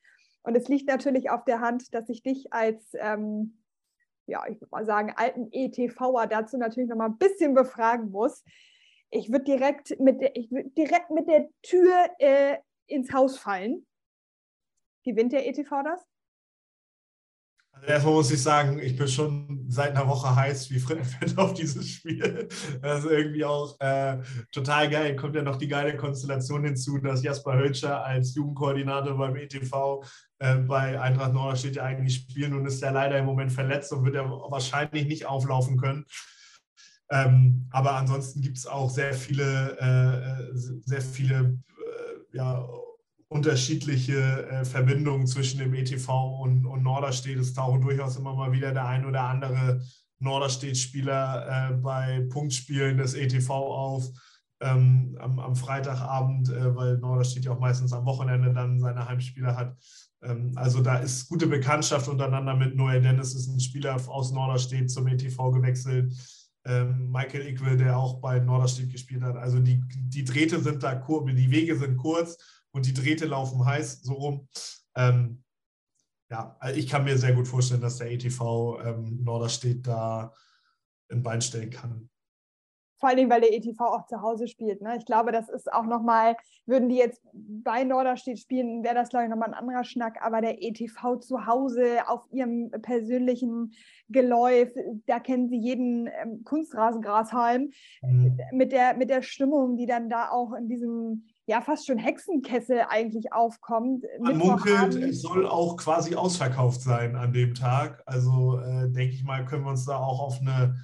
Und 0.43 0.55
es 0.55 0.67
liegt 0.67 0.87
natürlich 0.87 1.29
auf 1.29 1.43
der 1.43 1.59
Hand, 1.59 1.93
dass 1.93 2.07
ich 2.09 2.23
dich 2.23 2.53
als 2.53 2.91
ähm, 2.93 3.57
ja, 4.27 4.45
ich 4.47 4.59
würde 4.59 4.71
mal 4.71 4.85
sagen, 4.85 5.13
alten 5.15 5.49
ETVer 5.51 6.27
dazu 6.27 6.57
natürlich 6.57 6.89
noch 6.89 6.97
mal 6.97 7.07
ein 7.07 7.17
bisschen 7.17 7.53
befragen 7.53 8.11
muss. 8.11 8.43
Ich 9.09 9.31
würde 9.31 9.45
direkt 9.45 9.99
mit 9.99 10.21
der, 10.21 10.35
ich 10.35 10.51
würd 10.51 10.75
direkt 10.77 11.11
mit 11.11 11.27
der 11.27 11.47
Tür 11.61 12.09
äh, 12.19 12.57
ins 12.87 13.13
Haus 13.13 13.37
fallen. 13.37 13.85
Gewinnt 15.03 15.33
der 15.33 15.47
ETV 15.47 15.83
das? 15.83 16.05
Also 17.75 17.87
erstmal 17.87 18.13
muss 18.13 18.31
ich 18.31 18.41
sagen, 18.41 18.79
ich 18.79 18.95
bin 18.95 19.07
schon 19.07 19.65
seit 19.67 19.91
einer 19.91 20.07
Woche 20.07 20.33
heiß 20.33 20.71
wie 20.71 20.79
Frittenfett 20.79 21.37
auf 21.37 21.53
dieses 21.53 21.87
Spiel. 21.89 22.47
Das 22.81 23.03
ist 23.03 23.11
irgendwie 23.11 23.43
auch 23.43 23.77
äh, 23.79 24.19
total 24.51 24.89
geil. 24.89 25.15
Kommt 25.15 25.35
ja 25.35 25.41
noch 25.41 25.57
die 25.57 25.67
geile 25.67 25.97
Konstellation 25.97 26.63
hinzu, 26.63 26.97
dass 26.99 27.23
Jasper 27.23 27.53
Hölscher 27.53 28.03
als 28.03 28.33
Jugendkoordinator 28.35 29.17
beim 29.17 29.35
ETV 29.35 30.03
äh, 30.39 30.55
bei 30.55 30.99
Eintracht 30.99 31.33
Norderstedt 31.33 31.75
ja 31.75 31.83
eigentlich 31.83 32.15
spielen 32.15 32.53
und 32.53 32.65
ist 32.65 32.81
ja 32.81 32.91
leider 32.91 33.17
im 33.19 33.25
Moment 33.25 33.51
verletzt 33.51 33.91
und 33.91 34.05
wird 34.05 34.15
ja 34.15 34.29
wahrscheinlich 34.29 35.05
nicht 35.07 35.25
auflaufen 35.25 35.77
können. 35.77 36.05
Ähm, 37.11 37.67
aber 37.71 37.93
ansonsten 37.93 38.41
gibt 38.41 38.57
es 38.57 38.65
auch 38.65 38.89
sehr 38.89 39.13
viele, 39.13 39.77
äh, 39.77 40.55
sehr 40.55 41.01
viele 41.01 41.59
äh, 41.77 42.37
ja, 42.37 42.67
unterschiedliche 43.35 44.47
äh, 44.47 44.63
Verbindungen 44.63 45.27
zwischen 45.27 45.59
dem 45.59 45.73
ETV 45.73 46.41
und, 46.41 46.65
und 46.65 46.83
Norderstedt. 46.83 47.37
Es 47.37 47.53
tauchen 47.53 47.81
durchaus 47.81 48.15
immer 48.15 48.33
mal 48.33 48.53
wieder 48.53 48.71
der 48.71 48.87
ein 48.87 49.05
oder 49.05 49.23
andere 49.23 49.81
Norderstedt-Spieler 50.19 51.71
äh, 51.71 51.73
bei 51.73 52.25
Punktspielen 52.29 52.97
des 52.97 53.13
ETV 53.13 53.49
auf 53.49 54.09
ähm, 54.61 55.17
am, 55.19 55.37
am, 55.39 55.55
Freitagabend, 55.57 56.49
äh, 56.49 56.73
weil 56.73 56.97
Norderstedt 56.97 57.43
ja 57.43 57.51
auch 57.51 57.59
meistens 57.59 57.91
am 57.91 58.05
Wochenende 58.05 58.53
dann 58.53 58.79
seine 58.79 59.05
Heimspieler 59.05 59.57
hat. 59.57 59.75
Ähm, 60.23 60.53
also 60.55 60.81
da 60.81 60.99
ist 60.99 61.27
gute 61.27 61.47
Bekanntschaft 61.47 62.07
untereinander 62.07 62.55
mit 62.55 62.73
Noel 62.77 63.01
Dennis, 63.01 63.35
ist 63.35 63.49
ein 63.49 63.59
Spieler 63.59 63.97
aus 64.07 64.31
Norderstedt 64.31 64.89
zum 64.89 65.07
ETV 65.07 65.51
gewechselt. 65.51 66.13
Ähm, 66.63 67.11
Michael 67.11 67.47
Ickwe, 67.47 67.75
der 67.75 67.97
auch 67.97 68.21
bei 68.21 68.39
Norderstedt 68.39 68.93
gespielt 68.93 69.23
hat. 69.23 69.35
Also 69.35 69.59
die, 69.59 69.83
die 69.93 70.23
Drähte 70.23 70.61
sind 70.61 70.83
da 70.83 70.95
kurz, 70.95 71.27
die 71.27 71.51
Wege 71.51 71.77
sind 71.77 71.97
kurz 71.97 72.37
und 72.75 72.85
die 72.85 72.93
Drähte 72.93 73.25
laufen 73.25 73.65
heiß, 73.65 74.01
so 74.01 74.13
rum. 74.13 74.47
Ähm, 74.95 75.43
ja, 76.29 76.57
also 76.59 76.77
ich 76.77 76.89
kann 76.89 77.05
mir 77.05 77.17
sehr 77.17 77.33
gut 77.33 77.47
vorstellen, 77.47 77.81
dass 77.81 77.97
der 77.97 78.11
ETV 78.11 78.79
ähm, 78.83 79.23
Norderstedt 79.23 79.87
da 79.87 80.33
ein 81.09 81.23
Bein 81.23 81.41
stellen 81.41 81.69
kann. 81.69 82.09
Vor 82.99 83.09
allen 83.09 83.17
Dingen, 83.17 83.29
weil 83.29 83.41
der 83.41 83.53
ETV 83.53 83.79
auch 83.79 84.05
zu 84.07 84.21
Hause 84.21 84.47
spielt. 84.47 84.81
Ne? 84.81 84.97
Ich 84.97 85.05
glaube, 85.05 85.31
das 85.31 85.47
ist 85.47 85.71
auch 85.71 85.85
nochmal, 85.85 86.35
würden 86.65 86.89
die 86.89 86.95
jetzt 86.95 87.21
bei 87.33 87.83
Norderstedt 87.83 88.39
spielen, 88.39 88.83
wäre 88.83 88.95
das, 88.95 89.09
glaube 89.09 89.25
ich, 89.25 89.29
nochmal 89.29 89.49
ein 89.49 89.53
anderer 89.53 89.83
Schnack. 89.83 90.17
Aber 90.21 90.41
der 90.41 90.61
ETV 90.61 91.19
zu 91.19 91.45
Hause 91.45 92.07
auf 92.07 92.25
ihrem 92.31 92.71
persönlichen 92.81 93.73
Geläuf, 94.09 94.69
da 95.05 95.19
kennen 95.19 95.47
sie 95.47 95.59
jeden 95.59 96.07
ähm, 96.07 96.43
Kunstrasengrashalm 96.43 97.71
mhm. 98.01 98.37
mit, 98.51 98.71
der, 98.71 98.95
mit 98.95 99.09
der 99.09 99.21
Stimmung, 99.21 99.77
die 99.77 99.85
dann 99.85 100.09
da 100.09 100.29
auch 100.29 100.53
in 100.53 100.67
diesem 100.67 101.27
ja 101.47 101.61
fast 101.61 101.87
schon 101.87 101.97
Hexenkessel 101.97 102.85
eigentlich 102.89 103.33
aufkommt. 103.33 104.05
Man 104.19 104.37
munkelt, 104.37 104.95
es 104.95 105.21
soll 105.21 105.47
auch 105.47 105.77
quasi 105.77 106.15
ausverkauft 106.15 106.81
sein 106.81 107.15
an 107.15 107.33
dem 107.33 107.53
Tag. 107.53 108.01
Also 108.05 108.59
äh, 108.59 108.89
denke 108.89 109.13
ich 109.13 109.23
mal, 109.23 109.45
können 109.45 109.63
wir 109.63 109.71
uns 109.71 109.85
da 109.85 109.97
auch 109.97 110.19
auf 110.19 110.41
eine 110.41 110.75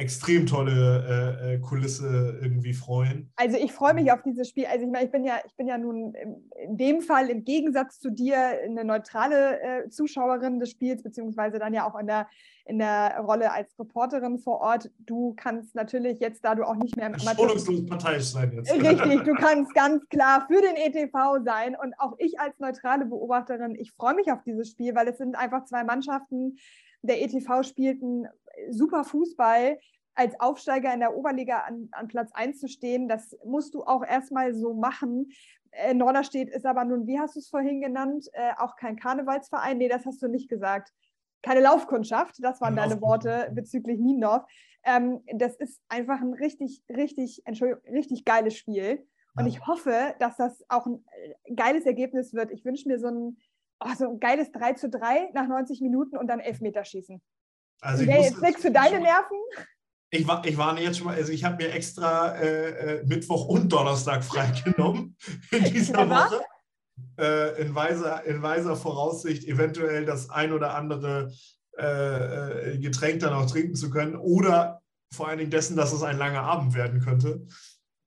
extrem 0.00 0.46
tolle 0.46 1.36
äh, 1.42 1.54
äh, 1.54 1.58
Kulisse 1.58 2.38
irgendwie 2.40 2.72
freuen. 2.72 3.30
Also 3.36 3.58
ich 3.58 3.72
freue 3.72 3.92
mich 3.92 4.10
auf 4.10 4.22
dieses 4.22 4.48
Spiel. 4.48 4.64
Also 4.66 4.86
ich 4.86 4.90
meine, 4.90 5.04
ich 5.04 5.12
bin 5.12 5.24
ja, 5.24 5.34
ich 5.46 5.54
bin 5.56 5.68
ja 5.68 5.76
nun 5.76 6.14
in 6.14 6.76
dem 6.76 7.02
Fall 7.02 7.28
im 7.28 7.44
Gegensatz 7.44 8.00
zu 8.00 8.10
dir 8.10 8.36
eine 8.64 8.84
neutrale 8.84 9.60
äh, 9.60 9.88
Zuschauerin 9.90 10.58
des 10.58 10.70
Spiels, 10.70 11.02
beziehungsweise 11.02 11.58
dann 11.58 11.74
ja 11.74 11.86
auch 11.86 11.98
in 11.98 12.06
der, 12.06 12.28
in 12.64 12.78
der 12.78 13.18
Rolle 13.20 13.52
als 13.52 13.78
Reporterin 13.78 14.38
vor 14.38 14.60
Ort. 14.60 14.90
Du 14.98 15.34
kannst 15.36 15.74
natürlich 15.74 16.18
jetzt, 16.20 16.44
da 16.44 16.54
du 16.54 16.64
auch 16.64 16.76
nicht 16.76 16.96
mehr 16.96 17.08
im 17.08 17.18
Schonungslos 17.18 17.86
parteiisch 17.86 18.24
sein 18.24 18.52
jetzt. 18.54 18.72
Richtig, 18.72 19.24
du 19.24 19.34
kannst 19.38 19.74
ganz 19.74 20.08
klar 20.08 20.46
für 20.46 20.62
den 20.62 20.76
ETV 20.76 21.44
sein. 21.44 21.76
Und 21.80 21.94
auch 21.98 22.14
ich 22.18 22.40
als 22.40 22.58
neutrale 22.58 23.04
Beobachterin, 23.04 23.74
ich 23.74 23.92
freue 23.92 24.14
mich 24.14 24.32
auf 24.32 24.42
dieses 24.44 24.70
Spiel, 24.70 24.94
weil 24.94 25.08
es 25.08 25.18
sind 25.18 25.36
einfach 25.36 25.66
zwei 25.66 25.84
Mannschaften. 25.84 26.56
Der 27.02 27.22
ETV 27.22 27.62
spielt 27.62 28.02
ein 28.02 28.28
super 28.70 29.04
Fußball 29.04 29.78
als 30.14 30.38
Aufsteiger 30.38 30.92
in 30.92 31.00
der 31.00 31.16
Oberliga 31.16 31.60
an, 31.60 31.88
an 31.92 32.08
Platz 32.08 32.30
1 32.34 32.60
zu 32.60 32.68
stehen, 32.68 33.08
das 33.08 33.36
musst 33.44 33.74
du 33.74 33.84
auch 33.84 34.04
erstmal 34.04 34.54
so 34.54 34.74
machen. 34.74 35.30
Äh, 35.70 35.94
Norderstedt 35.94 36.50
ist 36.50 36.66
aber 36.66 36.84
nun, 36.84 37.06
wie 37.06 37.18
hast 37.18 37.36
du 37.36 37.40
es 37.40 37.48
vorhin 37.48 37.80
genannt, 37.80 38.28
äh, 38.32 38.52
auch 38.58 38.76
kein 38.76 38.96
Karnevalsverein. 38.96 39.78
Nee, 39.78 39.88
das 39.88 40.04
hast 40.04 40.20
du 40.22 40.28
nicht 40.28 40.48
gesagt. 40.48 40.92
Keine 41.42 41.60
Laufkundschaft, 41.60 42.36
das 42.42 42.60
waren 42.60 42.76
deine 42.76 43.00
Worte 43.00 43.50
bezüglich 43.54 43.98
Niendorf. 43.98 44.44
Ähm, 44.84 45.22
das 45.32 45.56
ist 45.56 45.80
einfach 45.88 46.20
ein 46.20 46.34
richtig, 46.34 46.82
richtig, 46.88 47.42
Entschuldigung, 47.46 47.82
richtig 47.94 48.24
geiles 48.24 48.56
Spiel. 48.56 49.06
Und 49.36 49.46
ich 49.46 49.66
hoffe, 49.66 50.14
dass 50.18 50.36
das 50.36 50.62
auch 50.68 50.86
ein 50.86 51.04
äh, 51.46 51.54
geiles 51.54 51.86
Ergebnis 51.86 52.34
wird. 52.34 52.50
Ich 52.50 52.64
wünsche 52.64 52.88
mir 52.88 52.98
so 52.98 53.06
ein, 53.06 53.38
oh, 53.80 53.94
so 53.96 54.10
ein 54.10 54.20
geiles 54.20 54.52
3 54.52 54.74
zu 54.74 54.90
3 54.90 55.30
nach 55.32 55.46
90 55.46 55.80
Minuten 55.80 56.18
und 56.18 56.26
dann 56.26 56.40
Elfmeterschießen. 56.40 57.22
Also 57.80 58.02
ich 58.02 58.08
jetzt 58.08 58.42
nichts 58.42 58.62
für 58.62 58.70
deine 58.70 59.00
Nerven? 59.00 59.36
Ich, 60.10 60.26
war, 60.26 60.44
ich 60.44 60.56
warne 60.56 60.82
jetzt 60.82 60.98
schon 60.98 61.06
mal, 61.06 61.16
also 61.16 61.32
ich 61.32 61.44
habe 61.44 61.62
mir 61.62 61.72
extra 61.72 62.34
äh, 62.36 62.98
äh 62.98 63.06
Mittwoch 63.06 63.46
und 63.46 63.72
Donnerstag 63.72 64.24
freigenommen 64.24 65.16
in 65.50 65.64
dieser 65.64 66.08
Woche. 66.08 66.42
Äh, 67.18 67.62
in, 67.62 67.74
weiser, 67.74 68.24
in 68.24 68.42
weiser 68.42 68.76
Voraussicht, 68.76 69.44
eventuell 69.44 70.04
das 70.04 70.30
ein 70.30 70.52
oder 70.52 70.74
andere 70.74 71.32
äh, 71.78 72.72
äh, 72.72 72.78
Getränk 72.78 73.20
dann 73.20 73.32
auch 73.32 73.50
trinken 73.50 73.74
zu 73.74 73.90
können 73.90 74.16
oder 74.16 74.82
vor 75.12 75.28
allen 75.28 75.38
Dingen 75.38 75.50
dessen, 75.50 75.76
dass 75.76 75.92
es 75.92 76.02
ein 76.02 76.18
langer 76.18 76.42
Abend 76.42 76.74
werden 76.74 77.00
könnte. 77.00 77.46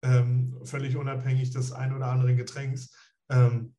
Ähm, 0.04 0.60
völlig 0.64 0.96
unabhängig 0.96 1.52
des 1.52 1.72
ein 1.72 1.96
oder 1.96 2.08
anderen 2.08 2.38
Getränks. 2.38 2.94
Ähm, 3.30 3.76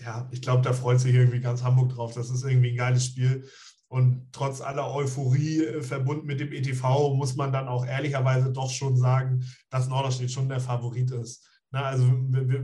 ja, 0.00 0.28
ich 0.32 0.42
glaube, 0.42 0.62
da 0.62 0.72
freut 0.72 1.00
sich 1.00 1.14
irgendwie 1.14 1.40
ganz 1.40 1.62
Hamburg 1.62 1.90
drauf. 1.90 2.14
Das 2.14 2.30
ist 2.30 2.44
irgendwie 2.44 2.70
ein 2.70 2.76
geiles 2.76 3.04
Spiel. 3.04 3.48
Und 3.88 4.28
trotz 4.32 4.60
aller 4.60 4.94
Euphorie 4.94 5.64
äh, 5.64 5.82
verbunden 5.82 6.26
mit 6.26 6.40
dem 6.40 6.52
ETV 6.52 7.14
muss 7.14 7.36
man 7.36 7.52
dann 7.52 7.68
auch 7.68 7.86
ehrlicherweise 7.86 8.52
doch 8.52 8.70
schon 8.70 8.96
sagen, 8.96 9.44
dass 9.70 9.88
Norderstedt 9.88 10.30
schon 10.30 10.48
der 10.48 10.60
Favorit 10.60 11.10
ist. 11.10 11.48
Na, 11.70 11.82
also 11.82 12.04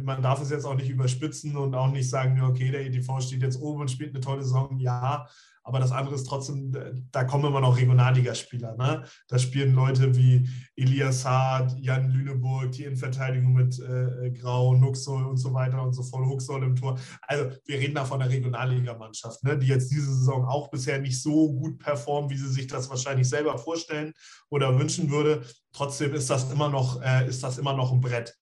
man 0.02 0.22
darf 0.22 0.40
es 0.40 0.50
jetzt 0.50 0.64
auch 0.64 0.74
nicht 0.74 0.88
überspitzen 0.88 1.56
und 1.56 1.74
auch 1.74 1.90
nicht 1.90 2.08
sagen, 2.08 2.40
okay, 2.40 2.70
der 2.70 2.86
ETV 2.86 3.20
steht 3.20 3.42
jetzt 3.42 3.60
oben 3.60 3.82
und 3.82 3.90
spielt 3.90 4.14
eine 4.14 4.24
tolle 4.24 4.42
Saison. 4.42 4.78
Ja, 4.78 5.26
aber 5.66 5.78
das 5.78 5.92
andere 5.92 6.14
ist 6.14 6.24
trotzdem, 6.24 6.72
da 7.10 7.24
kommen 7.24 7.46
immer 7.46 7.60
noch 7.60 7.78
Regionalligaspieler. 7.78 8.76
Ne? 8.76 9.02
Da 9.28 9.38
spielen 9.38 9.74
Leute 9.74 10.14
wie 10.14 10.46
Elias 10.76 11.24
Hart, 11.24 11.74
Jan 11.80 12.10
Lüneburg, 12.10 12.72
die 12.72 12.84
Innenverteidigung 12.84 13.54
mit 13.54 13.78
äh, 13.80 14.30
Grau, 14.30 14.74
Nuxol 14.74 15.24
und 15.24 15.38
so 15.38 15.54
weiter 15.54 15.82
und 15.82 15.94
so 15.94 16.02
fort, 16.02 16.26
Huxol 16.26 16.62
im 16.62 16.76
Tor. 16.76 16.98
Also 17.22 17.50
wir 17.64 17.78
reden 17.78 17.94
da 17.94 18.04
von 18.04 18.20
der 18.20 18.28
Regionalligamannschaft, 18.28 19.42
ne? 19.42 19.58
die 19.58 19.68
jetzt 19.68 19.90
diese 19.90 20.14
Saison 20.14 20.44
auch 20.44 20.68
bisher 20.68 20.98
nicht 20.98 21.20
so 21.20 21.54
gut 21.54 21.78
performt, 21.78 22.30
wie 22.30 22.36
sie 22.36 22.52
sich 22.52 22.66
das 22.66 22.90
wahrscheinlich 22.90 23.28
selber 23.28 23.56
vorstellen 23.56 24.12
oder 24.50 24.78
wünschen 24.78 25.10
würde. 25.10 25.44
Trotzdem 25.72 26.12
ist 26.12 26.28
das 26.28 26.52
immer 26.52 26.68
noch, 26.68 27.00
äh, 27.02 27.26
ist 27.26 27.42
das 27.42 27.56
immer 27.56 27.74
noch 27.74 27.90
ein 27.90 28.00
Brett. 28.00 28.34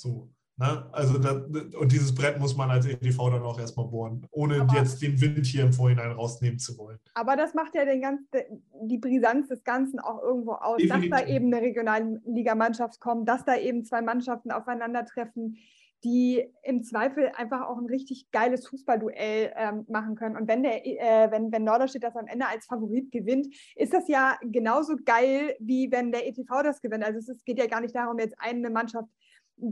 So. 0.00 0.28
Ne? 0.60 0.86
Also 0.92 1.18
das, 1.18 1.36
und 1.74 1.90
dieses 1.90 2.14
Brett 2.14 2.38
muss 2.38 2.54
man 2.54 2.70
als 2.70 2.84
EDV 2.84 3.16
dann 3.30 3.42
auch 3.42 3.58
erstmal 3.58 3.86
bohren, 3.86 4.26
ohne 4.30 4.60
aber, 4.60 4.74
jetzt 4.74 5.00
den 5.00 5.18
Wind 5.18 5.46
hier 5.46 5.64
im 5.64 5.72
Vorhinein 5.72 6.10
rausnehmen 6.12 6.58
zu 6.58 6.76
wollen. 6.76 6.98
Aber 7.14 7.34
das 7.34 7.54
macht 7.54 7.74
ja 7.74 7.86
den 7.86 8.02
ganzen, 8.02 8.26
die 8.82 8.98
Brisanz 8.98 9.48
des 9.48 9.64
Ganzen 9.64 9.98
auch 10.00 10.22
irgendwo 10.22 10.52
aus, 10.52 10.76
Definitiv. 10.76 11.10
dass 11.12 11.20
da 11.20 11.26
eben 11.26 11.46
eine 11.46 11.62
Regionalligamannschaft 11.62 13.00
kommt, 13.00 13.26
dass 13.26 13.44
da 13.46 13.56
eben 13.56 13.84
zwei 13.84 14.02
Mannschaften 14.02 14.50
aufeinandertreffen, 14.50 15.56
die 16.04 16.44
im 16.62 16.82
Zweifel 16.82 17.30
einfach 17.36 17.66
auch 17.66 17.78
ein 17.78 17.86
richtig 17.86 18.30
geiles 18.30 18.66
Fußballduell 18.66 19.52
ähm, 19.56 19.84
machen 19.88 20.14
können. 20.14 20.36
Und 20.36 20.48
wenn, 20.48 20.62
der, 20.62 20.86
äh, 20.86 21.30
wenn, 21.30 21.52
wenn 21.52 21.64
Norderstedt 21.64 22.02
das 22.02 22.16
am 22.16 22.26
Ende 22.26 22.46
als 22.46 22.66
Favorit 22.66 23.10
gewinnt, 23.10 23.54
ist 23.76 23.92
das 23.92 24.08
ja 24.08 24.38
genauso 24.42 24.96
geil, 25.04 25.56
wie 25.58 25.90
wenn 25.90 26.12
der 26.12 26.26
ETV 26.26 26.62
das 26.62 26.80
gewinnt. 26.80 27.04
Also 27.04 27.18
es 27.18 27.28
ist, 27.28 27.44
geht 27.44 27.58
ja 27.58 27.66
gar 27.66 27.80
nicht 27.80 27.94
darum, 27.94 28.18
jetzt 28.18 28.36
eine 28.38 28.70
Mannschaft 28.70 29.08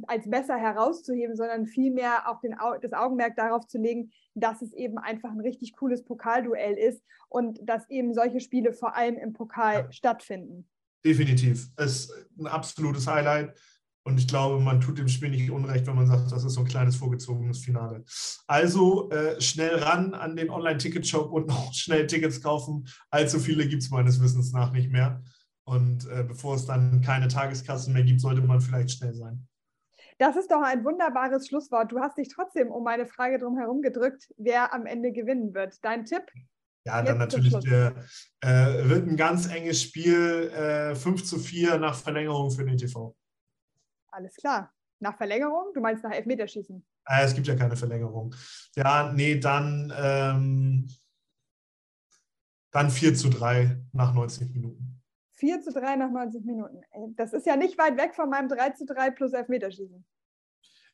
als 0.07 0.28
besser 0.28 0.57
herauszuheben, 0.57 1.36
sondern 1.36 1.66
vielmehr 1.66 2.28
auch 2.28 2.41
den, 2.41 2.57
das 2.82 2.93
Augenmerk 2.93 3.36
darauf 3.36 3.66
zu 3.66 3.78
legen, 3.78 4.11
dass 4.34 4.62
es 4.62 4.72
eben 4.72 4.99
einfach 4.99 5.30
ein 5.30 5.41
richtig 5.41 5.74
cooles 5.74 6.05
Pokalduell 6.05 6.74
ist 6.74 7.03
und 7.28 7.61
dass 7.62 7.89
eben 7.91 8.14
solche 8.14 8.41
Spiele 8.41 8.72
vor 8.72 8.97
allem 8.97 9.16
im 9.16 9.32
Pokal 9.32 9.74
ja. 9.74 9.93
stattfinden. 9.93 10.68
Definitiv. 11.05 11.68
Es 11.76 12.07
ist 12.07 12.28
ein 12.39 12.47
absolutes 12.47 13.07
Highlight. 13.07 13.55
Und 14.05 14.18
ich 14.18 14.26
glaube, 14.26 14.59
man 14.59 14.80
tut 14.80 14.97
dem 14.97 15.09
Spiel 15.09 15.28
nicht 15.28 15.51
unrecht, 15.51 15.86
wenn 15.86 15.97
man 15.97 16.07
sagt, 16.07 16.32
das 16.32 16.43
ist 16.43 16.55
so 16.55 16.61
ein 16.61 16.66
kleines 16.66 16.97
vorgezogenes 16.97 17.59
Finale. 17.59 18.05
Also 18.47 19.11
äh, 19.11 19.39
schnell 19.39 19.76
ran 19.76 20.14
an 20.14 20.34
den 20.34 20.49
Online-Ticket-Shop 20.49 21.30
und 21.30 21.47
noch 21.49 21.74
schnell 21.74 22.07
Tickets 22.07 22.41
kaufen. 22.41 22.89
Allzu 23.11 23.39
viele 23.39 23.68
gibt 23.68 23.82
es 23.82 23.91
meines 23.91 24.18
Wissens 24.22 24.53
nach 24.53 24.72
nicht 24.72 24.91
mehr. 24.91 25.22
Und 25.64 26.07
äh, 26.09 26.24
bevor 26.26 26.55
es 26.55 26.64
dann 26.64 27.03
keine 27.03 27.28
Tageskassen 27.28 27.93
mehr 27.93 28.03
gibt, 28.03 28.22
sollte 28.22 28.41
man 28.41 28.62
vielleicht 28.62 28.93
schnell 28.93 29.14
sein. 29.14 29.47
Das 30.19 30.35
ist 30.37 30.51
doch 30.51 30.62
ein 30.62 30.85
wunderbares 30.85 31.47
Schlusswort. 31.47 31.93
Du 31.93 32.01
hast 32.01 32.19
dich 32.19 32.29
trotzdem 32.29 32.71
um 32.73 32.83
meine 32.83 33.07
Frage 33.07 33.39
drum 33.39 33.57
herum 33.57 33.83
gedrückt, 33.83 34.33
wer 34.37 34.75
am 34.75 34.85
Ende 34.85 35.12
gewinnen 35.12 35.55
wird. 35.55 35.83
Dein 35.85 36.05
Tipp? 36.05 36.25
Ja, 36.85 37.03
dann 37.03 37.19
natürlich 37.19 37.55
der, 37.59 37.95
äh, 38.41 38.89
wird 38.89 39.07
ein 39.07 39.16
ganz 39.16 39.47
enges 39.47 39.83
Spiel, 39.83 40.51
äh, 40.51 40.95
5 40.97 41.25
zu 41.25 41.39
4 41.39 41.79
nach 41.79 41.95
Verlängerung 41.95 42.51
für 42.51 42.64
den 42.64 42.77
TV. 42.77 43.14
Alles 44.11 44.35
klar. 44.35 44.73
Nach 45.01 45.16
Verlängerung? 45.16 45.73
Du 45.75 45.81
meinst 45.81 46.03
nach 46.03 46.11
Elfmeterschießen? 46.11 46.85
Äh, 47.07 47.25
es 47.25 47.35
gibt 47.35 47.47
ja 47.47 47.55
keine 47.55 47.77
Verlängerung. 47.77 48.35
Ja, 48.75 49.12
nee, 49.12 49.39
dann, 49.39 49.93
ähm, 49.97 50.89
dann 52.73 52.91
4 52.91 53.14
zu 53.14 53.29
3 53.29 53.81
nach 53.93 54.12
90 54.14 54.53
Minuten. 54.53 54.97
4 55.39 55.62
zu 55.62 55.72
3 55.72 55.97
nach 55.97 56.11
90 56.11 56.45
Minuten. 56.45 56.82
Das 57.16 57.32
ist 57.32 57.47
ja 57.47 57.57
nicht 57.57 57.78
weit 57.78 57.97
weg 57.97 58.14
von 58.14 58.28
meinem 58.28 58.49
3 58.49 58.70
zu 58.70 58.84
3 58.86 59.11
plus 59.11 59.32
Elfmeterschießen. 59.32 60.05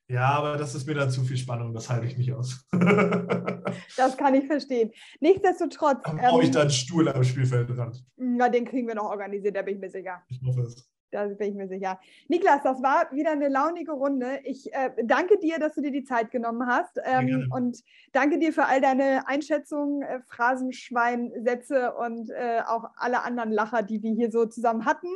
Ja, 0.07 0.33
aber 0.33 0.59
das 0.59 0.75
ist 0.75 0.87
mir 0.87 0.95
dann 0.95 1.11
zu 1.11 1.23
viel 1.23 1.39
Spannung, 1.39 1.73
das 1.73 1.89
halte 1.89 2.07
ich 2.07 2.19
nicht 2.19 2.33
aus. 2.33 2.67
das 3.97 4.17
kann 4.19 4.35
ich 4.35 4.47
verstehen. 4.47 4.91
Nichtsdestotrotz. 5.21 6.03
Dann 6.05 6.19
brauche 6.19 6.43
ich 6.43 6.49
ähm, 6.49 6.53
da 6.53 6.61
einen 6.61 6.71
Stuhl 6.71 7.09
am 7.09 7.25
Spielfeldrand. 7.25 8.05
Na, 8.17 8.51
den 8.51 8.67
kriegen 8.67 8.87
wir 8.87 8.95
noch 8.95 9.11
organisiert, 9.11 9.57
da 9.57 9.63
bin 9.63 9.77
ich 9.77 9.81
mir 9.81 9.91
sicher. 9.91 10.23
Ich 10.29 10.43
hoffe 10.45 10.63
es. 10.63 10.94
Da 11.15 11.27
bin 11.29 11.49
ich 11.49 11.55
mir 11.55 11.69
sicher. 11.69 12.01
Niklas, 12.29 12.63
das 12.65 12.83
war 12.83 13.09
wieder 13.13 13.31
eine 13.31 13.49
launige 13.49 13.93
Runde. 13.93 14.41
Ich 14.45 14.73
äh, 14.73 14.91
danke 15.05 15.39
dir, 15.39 15.61
dass 15.61 15.75
du 15.75 15.81
dir 15.81 15.93
die 15.93 16.03
Zeit 16.03 16.33
genommen 16.33 16.67
hast. 16.67 16.99
Ähm, 17.05 17.49
und 17.55 17.79
danke 18.13 18.41
dir 18.41 18.53
für 18.53 18.67
all 18.67 18.81
deine 18.81 19.29
Einschätzungen, 19.29 20.03
äh, 20.03 20.21
Phrasenschwein, 20.27 21.31
Sätze 21.45 21.95
und 21.95 22.31
äh, 22.31 22.63
auch 22.67 22.85
alle 22.97 23.23
anderen 23.23 23.53
Lacher, 23.53 23.83
die 23.83 24.03
wir 24.03 24.13
hier 24.13 24.33
so 24.33 24.47
zusammen 24.47 24.85
hatten. 24.85 25.07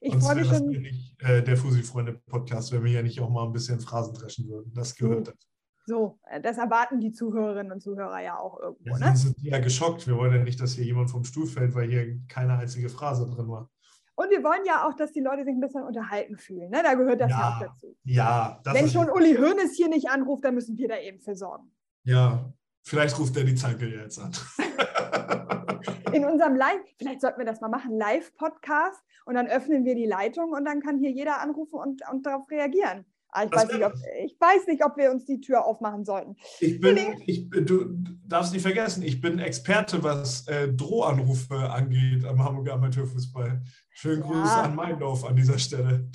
Ich 0.00 0.14
freue 0.14 0.36
mich 0.36 0.46
schon. 0.46 0.68
Nicht 0.68 1.20
äh, 1.22 1.42
der 1.42 1.56
Fusi-Freunde-Podcast, 1.56 2.72
wenn 2.72 2.84
wir 2.84 2.92
ja 2.92 3.02
nicht 3.02 3.20
auch 3.20 3.28
mal 3.28 3.44
ein 3.44 3.52
bisschen 3.52 3.80
Phrasen 3.80 4.14
dreschen 4.14 4.48
würden. 4.48 4.72
Das 4.74 4.94
gehört 4.94 5.26
dazu. 5.26 5.48
So, 5.88 6.20
äh, 6.30 6.40
das 6.40 6.58
erwarten 6.58 7.00
die 7.00 7.12
Zuhörerinnen 7.12 7.72
und 7.72 7.80
Zuhörer 7.80 8.20
ja 8.20 8.38
auch 8.38 8.60
irgendwo. 8.60 8.96
Ja, 8.96 9.10
ne? 9.10 9.16
sind 9.16 9.42
ja 9.42 9.58
geschockt. 9.58 10.06
Wir 10.06 10.16
wollen 10.16 10.34
ja 10.34 10.44
nicht, 10.44 10.60
dass 10.60 10.74
hier 10.74 10.84
jemand 10.84 11.10
vom 11.10 11.24
Stuhl 11.24 11.46
fällt, 11.46 11.74
weil 11.74 11.88
hier 11.88 12.20
keine 12.28 12.58
einzige 12.58 12.90
Phrase 12.90 13.26
drin 13.26 13.48
war. 13.48 13.70
Und 14.18 14.30
wir 14.30 14.42
wollen 14.42 14.64
ja 14.66 14.84
auch, 14.84 14.94
dass 14.94 15.12
die 15.12 15.20
Leute 15.20 15.44
sich 15.44 15.54
ein 15.54 15.60
bisschen 15.60 15.84
unterhalten 15.84 16.36
fühlen. 16.36 16.70
Ne? 16.70 16.82
Da 16.82 16.94
gehört 16.94 17.20
das 17.20 17.30
ja, 17.30 17.38
ja 17.38 17.48
auch 17.50 17.60
dazu. 17.60 17.96
Ja, 18.02 18.60
Wenn 18.64 18.88
schon 18.88 19.08
Uli 19.08 19.36
Hoeneß 19.36 19.76
hier 19.76 19.88
nicht 19.88 20.10
anruft, 20.10 20.44
dann 20.44 20.56
müssen 20.56 20.76
wir 20.76 20.88
da 20.88 20.98
eben 20.98 21.20
für 21.20 21.36
sorgen. 21.36 21.70
Ja, 22.02 22.52
vielleicht 22.82 23.16
ruft 23.20 23.36
er 23.36 23.44
die 23.44 23.54
Zanke 23.54 23.86
jetzt 23.86 24.18
an. 24.18 24.32
In 26.12 26.24
unserem 26.24 26.56
Live, 26.56 26.82
vielleicht 26.98 27.20
sollten 27.20 27.38
wir 27.38 27.46
das 27.46 27.60
mal 27.60 27.68
machen, 27.68 27.96
Live-Podcast 27.96 29.00
und 29.24 29.36
dann 29.36 29.46
öffnen 29.46 29.84
wir 29.84 29.94
die 29.94 30.06
Leitung 30.06 30.50
und 30.50 30.64
dann 30.64 30.80
kann 30.80 30.98
hier 30.98 31.12
jeder 31.12 31.40
anrufen 31.40 31.76
und, 31.78 32.02
und 32.10 32.26
darauf 32.26 32.50
reagieren. 32.50 33.06
Ah, 33.30 33.44
ich, 33.44 33.52
weiß 33.52 33.72
nicht, 33.72 33.84
ob, 33.84 33.92
ich 34.24 34.40
weiß 34.40 34.66
nicht, 34.68 34.84
ob 34.84 34.96
wir 34.96 35.10
uns 35.10 35.26
die 35.26 35.40
Tür 35.40 35.66
aufmachen 35.66 36.04
sollten. 36.04 36.36
Ich 36.60 36.80
bin, 36.80 36.96
ich, 37.26 37.50
du 37.50 37.94
darfst 38.26 38.54
nicht 38.54 38.62
vergessen, 38.62 39.02
ich 39.02 39.20
bin 39.20 39.38
Experte, 39.38 40.02
was 40.02 40.48
äh, 40.48 40.72
Drohanrufe 40.72 41.70
angeht 41.70 42.24
am 42.24 42.42
Hamburger 42.42 42.74
Amateurfußball. 42.74 43.60
Schönen 43.90 44.22
ja. 44.22 44.28
Gruß 44.28 44.50
an 44.50 44.74
Meindorf 44.74 45.24
an 45.24 45.36
dieser 45.36 45.58
Stelle. 45.58 46.08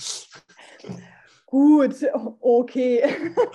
Gut, 1.46 1.96
okay. 2.40 3.04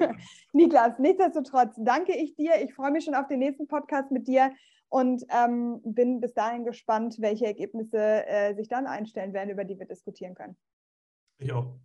Niklas, 0.53 0.99
nichtsdestotrotz 1.01 1.75
danke 1.79 2.17
ich 2.17 2.37
dir. 2.37 2.53
Ich 2.63 2.75
freue 2.75 2.93
mich 2.93 3.05
schon 3.05 3.17
auf 3.17 3.27
den 3.27 3.41
nächsten 3.41 3.67
Podcast 3.67 4.13
mit 4.13 4.29
dir 4.29 4.53
und 4.89 5.25
ähm, 5.31 5.81
bin 5.85 6.21
bis 6.21 6.33
dahin 6.33 6.65
gespannt, 6.65 7.17
welche 7.19 7.47
Ergebnisse 7.47 8.25
äh, 8.27 8.55
sich 8.55 8.69
dann 8.69 8.87
einstellen 8.87 9.33
werden, 9.33 9.51
über 9.51 9.65
die 9.65 9.79
wir 9.79 9.87
diskutieren 9.87 10.37
können. 10.37 10.57
Ich 11.39 11.53
auch. 11.53 11.77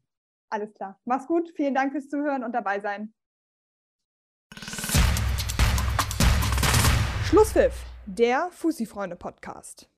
Alles 0.54 0.72
klar. 0.76 1.00
Mach's 1.06 1.26
gut. 1.26 1.52
Vielen 1.56 1.74
Dank 1.74 1.94
fürs 1.94 2.10
Zuhören 2.10 2.44
und 2.44 2.52
dabei 2.52 2.80
sein. 2.80 3.12
Schlusspfiff, 7.26 7.84
der 8.06 8.50
Fussi-Freunde-Podcast. 8.52 9.90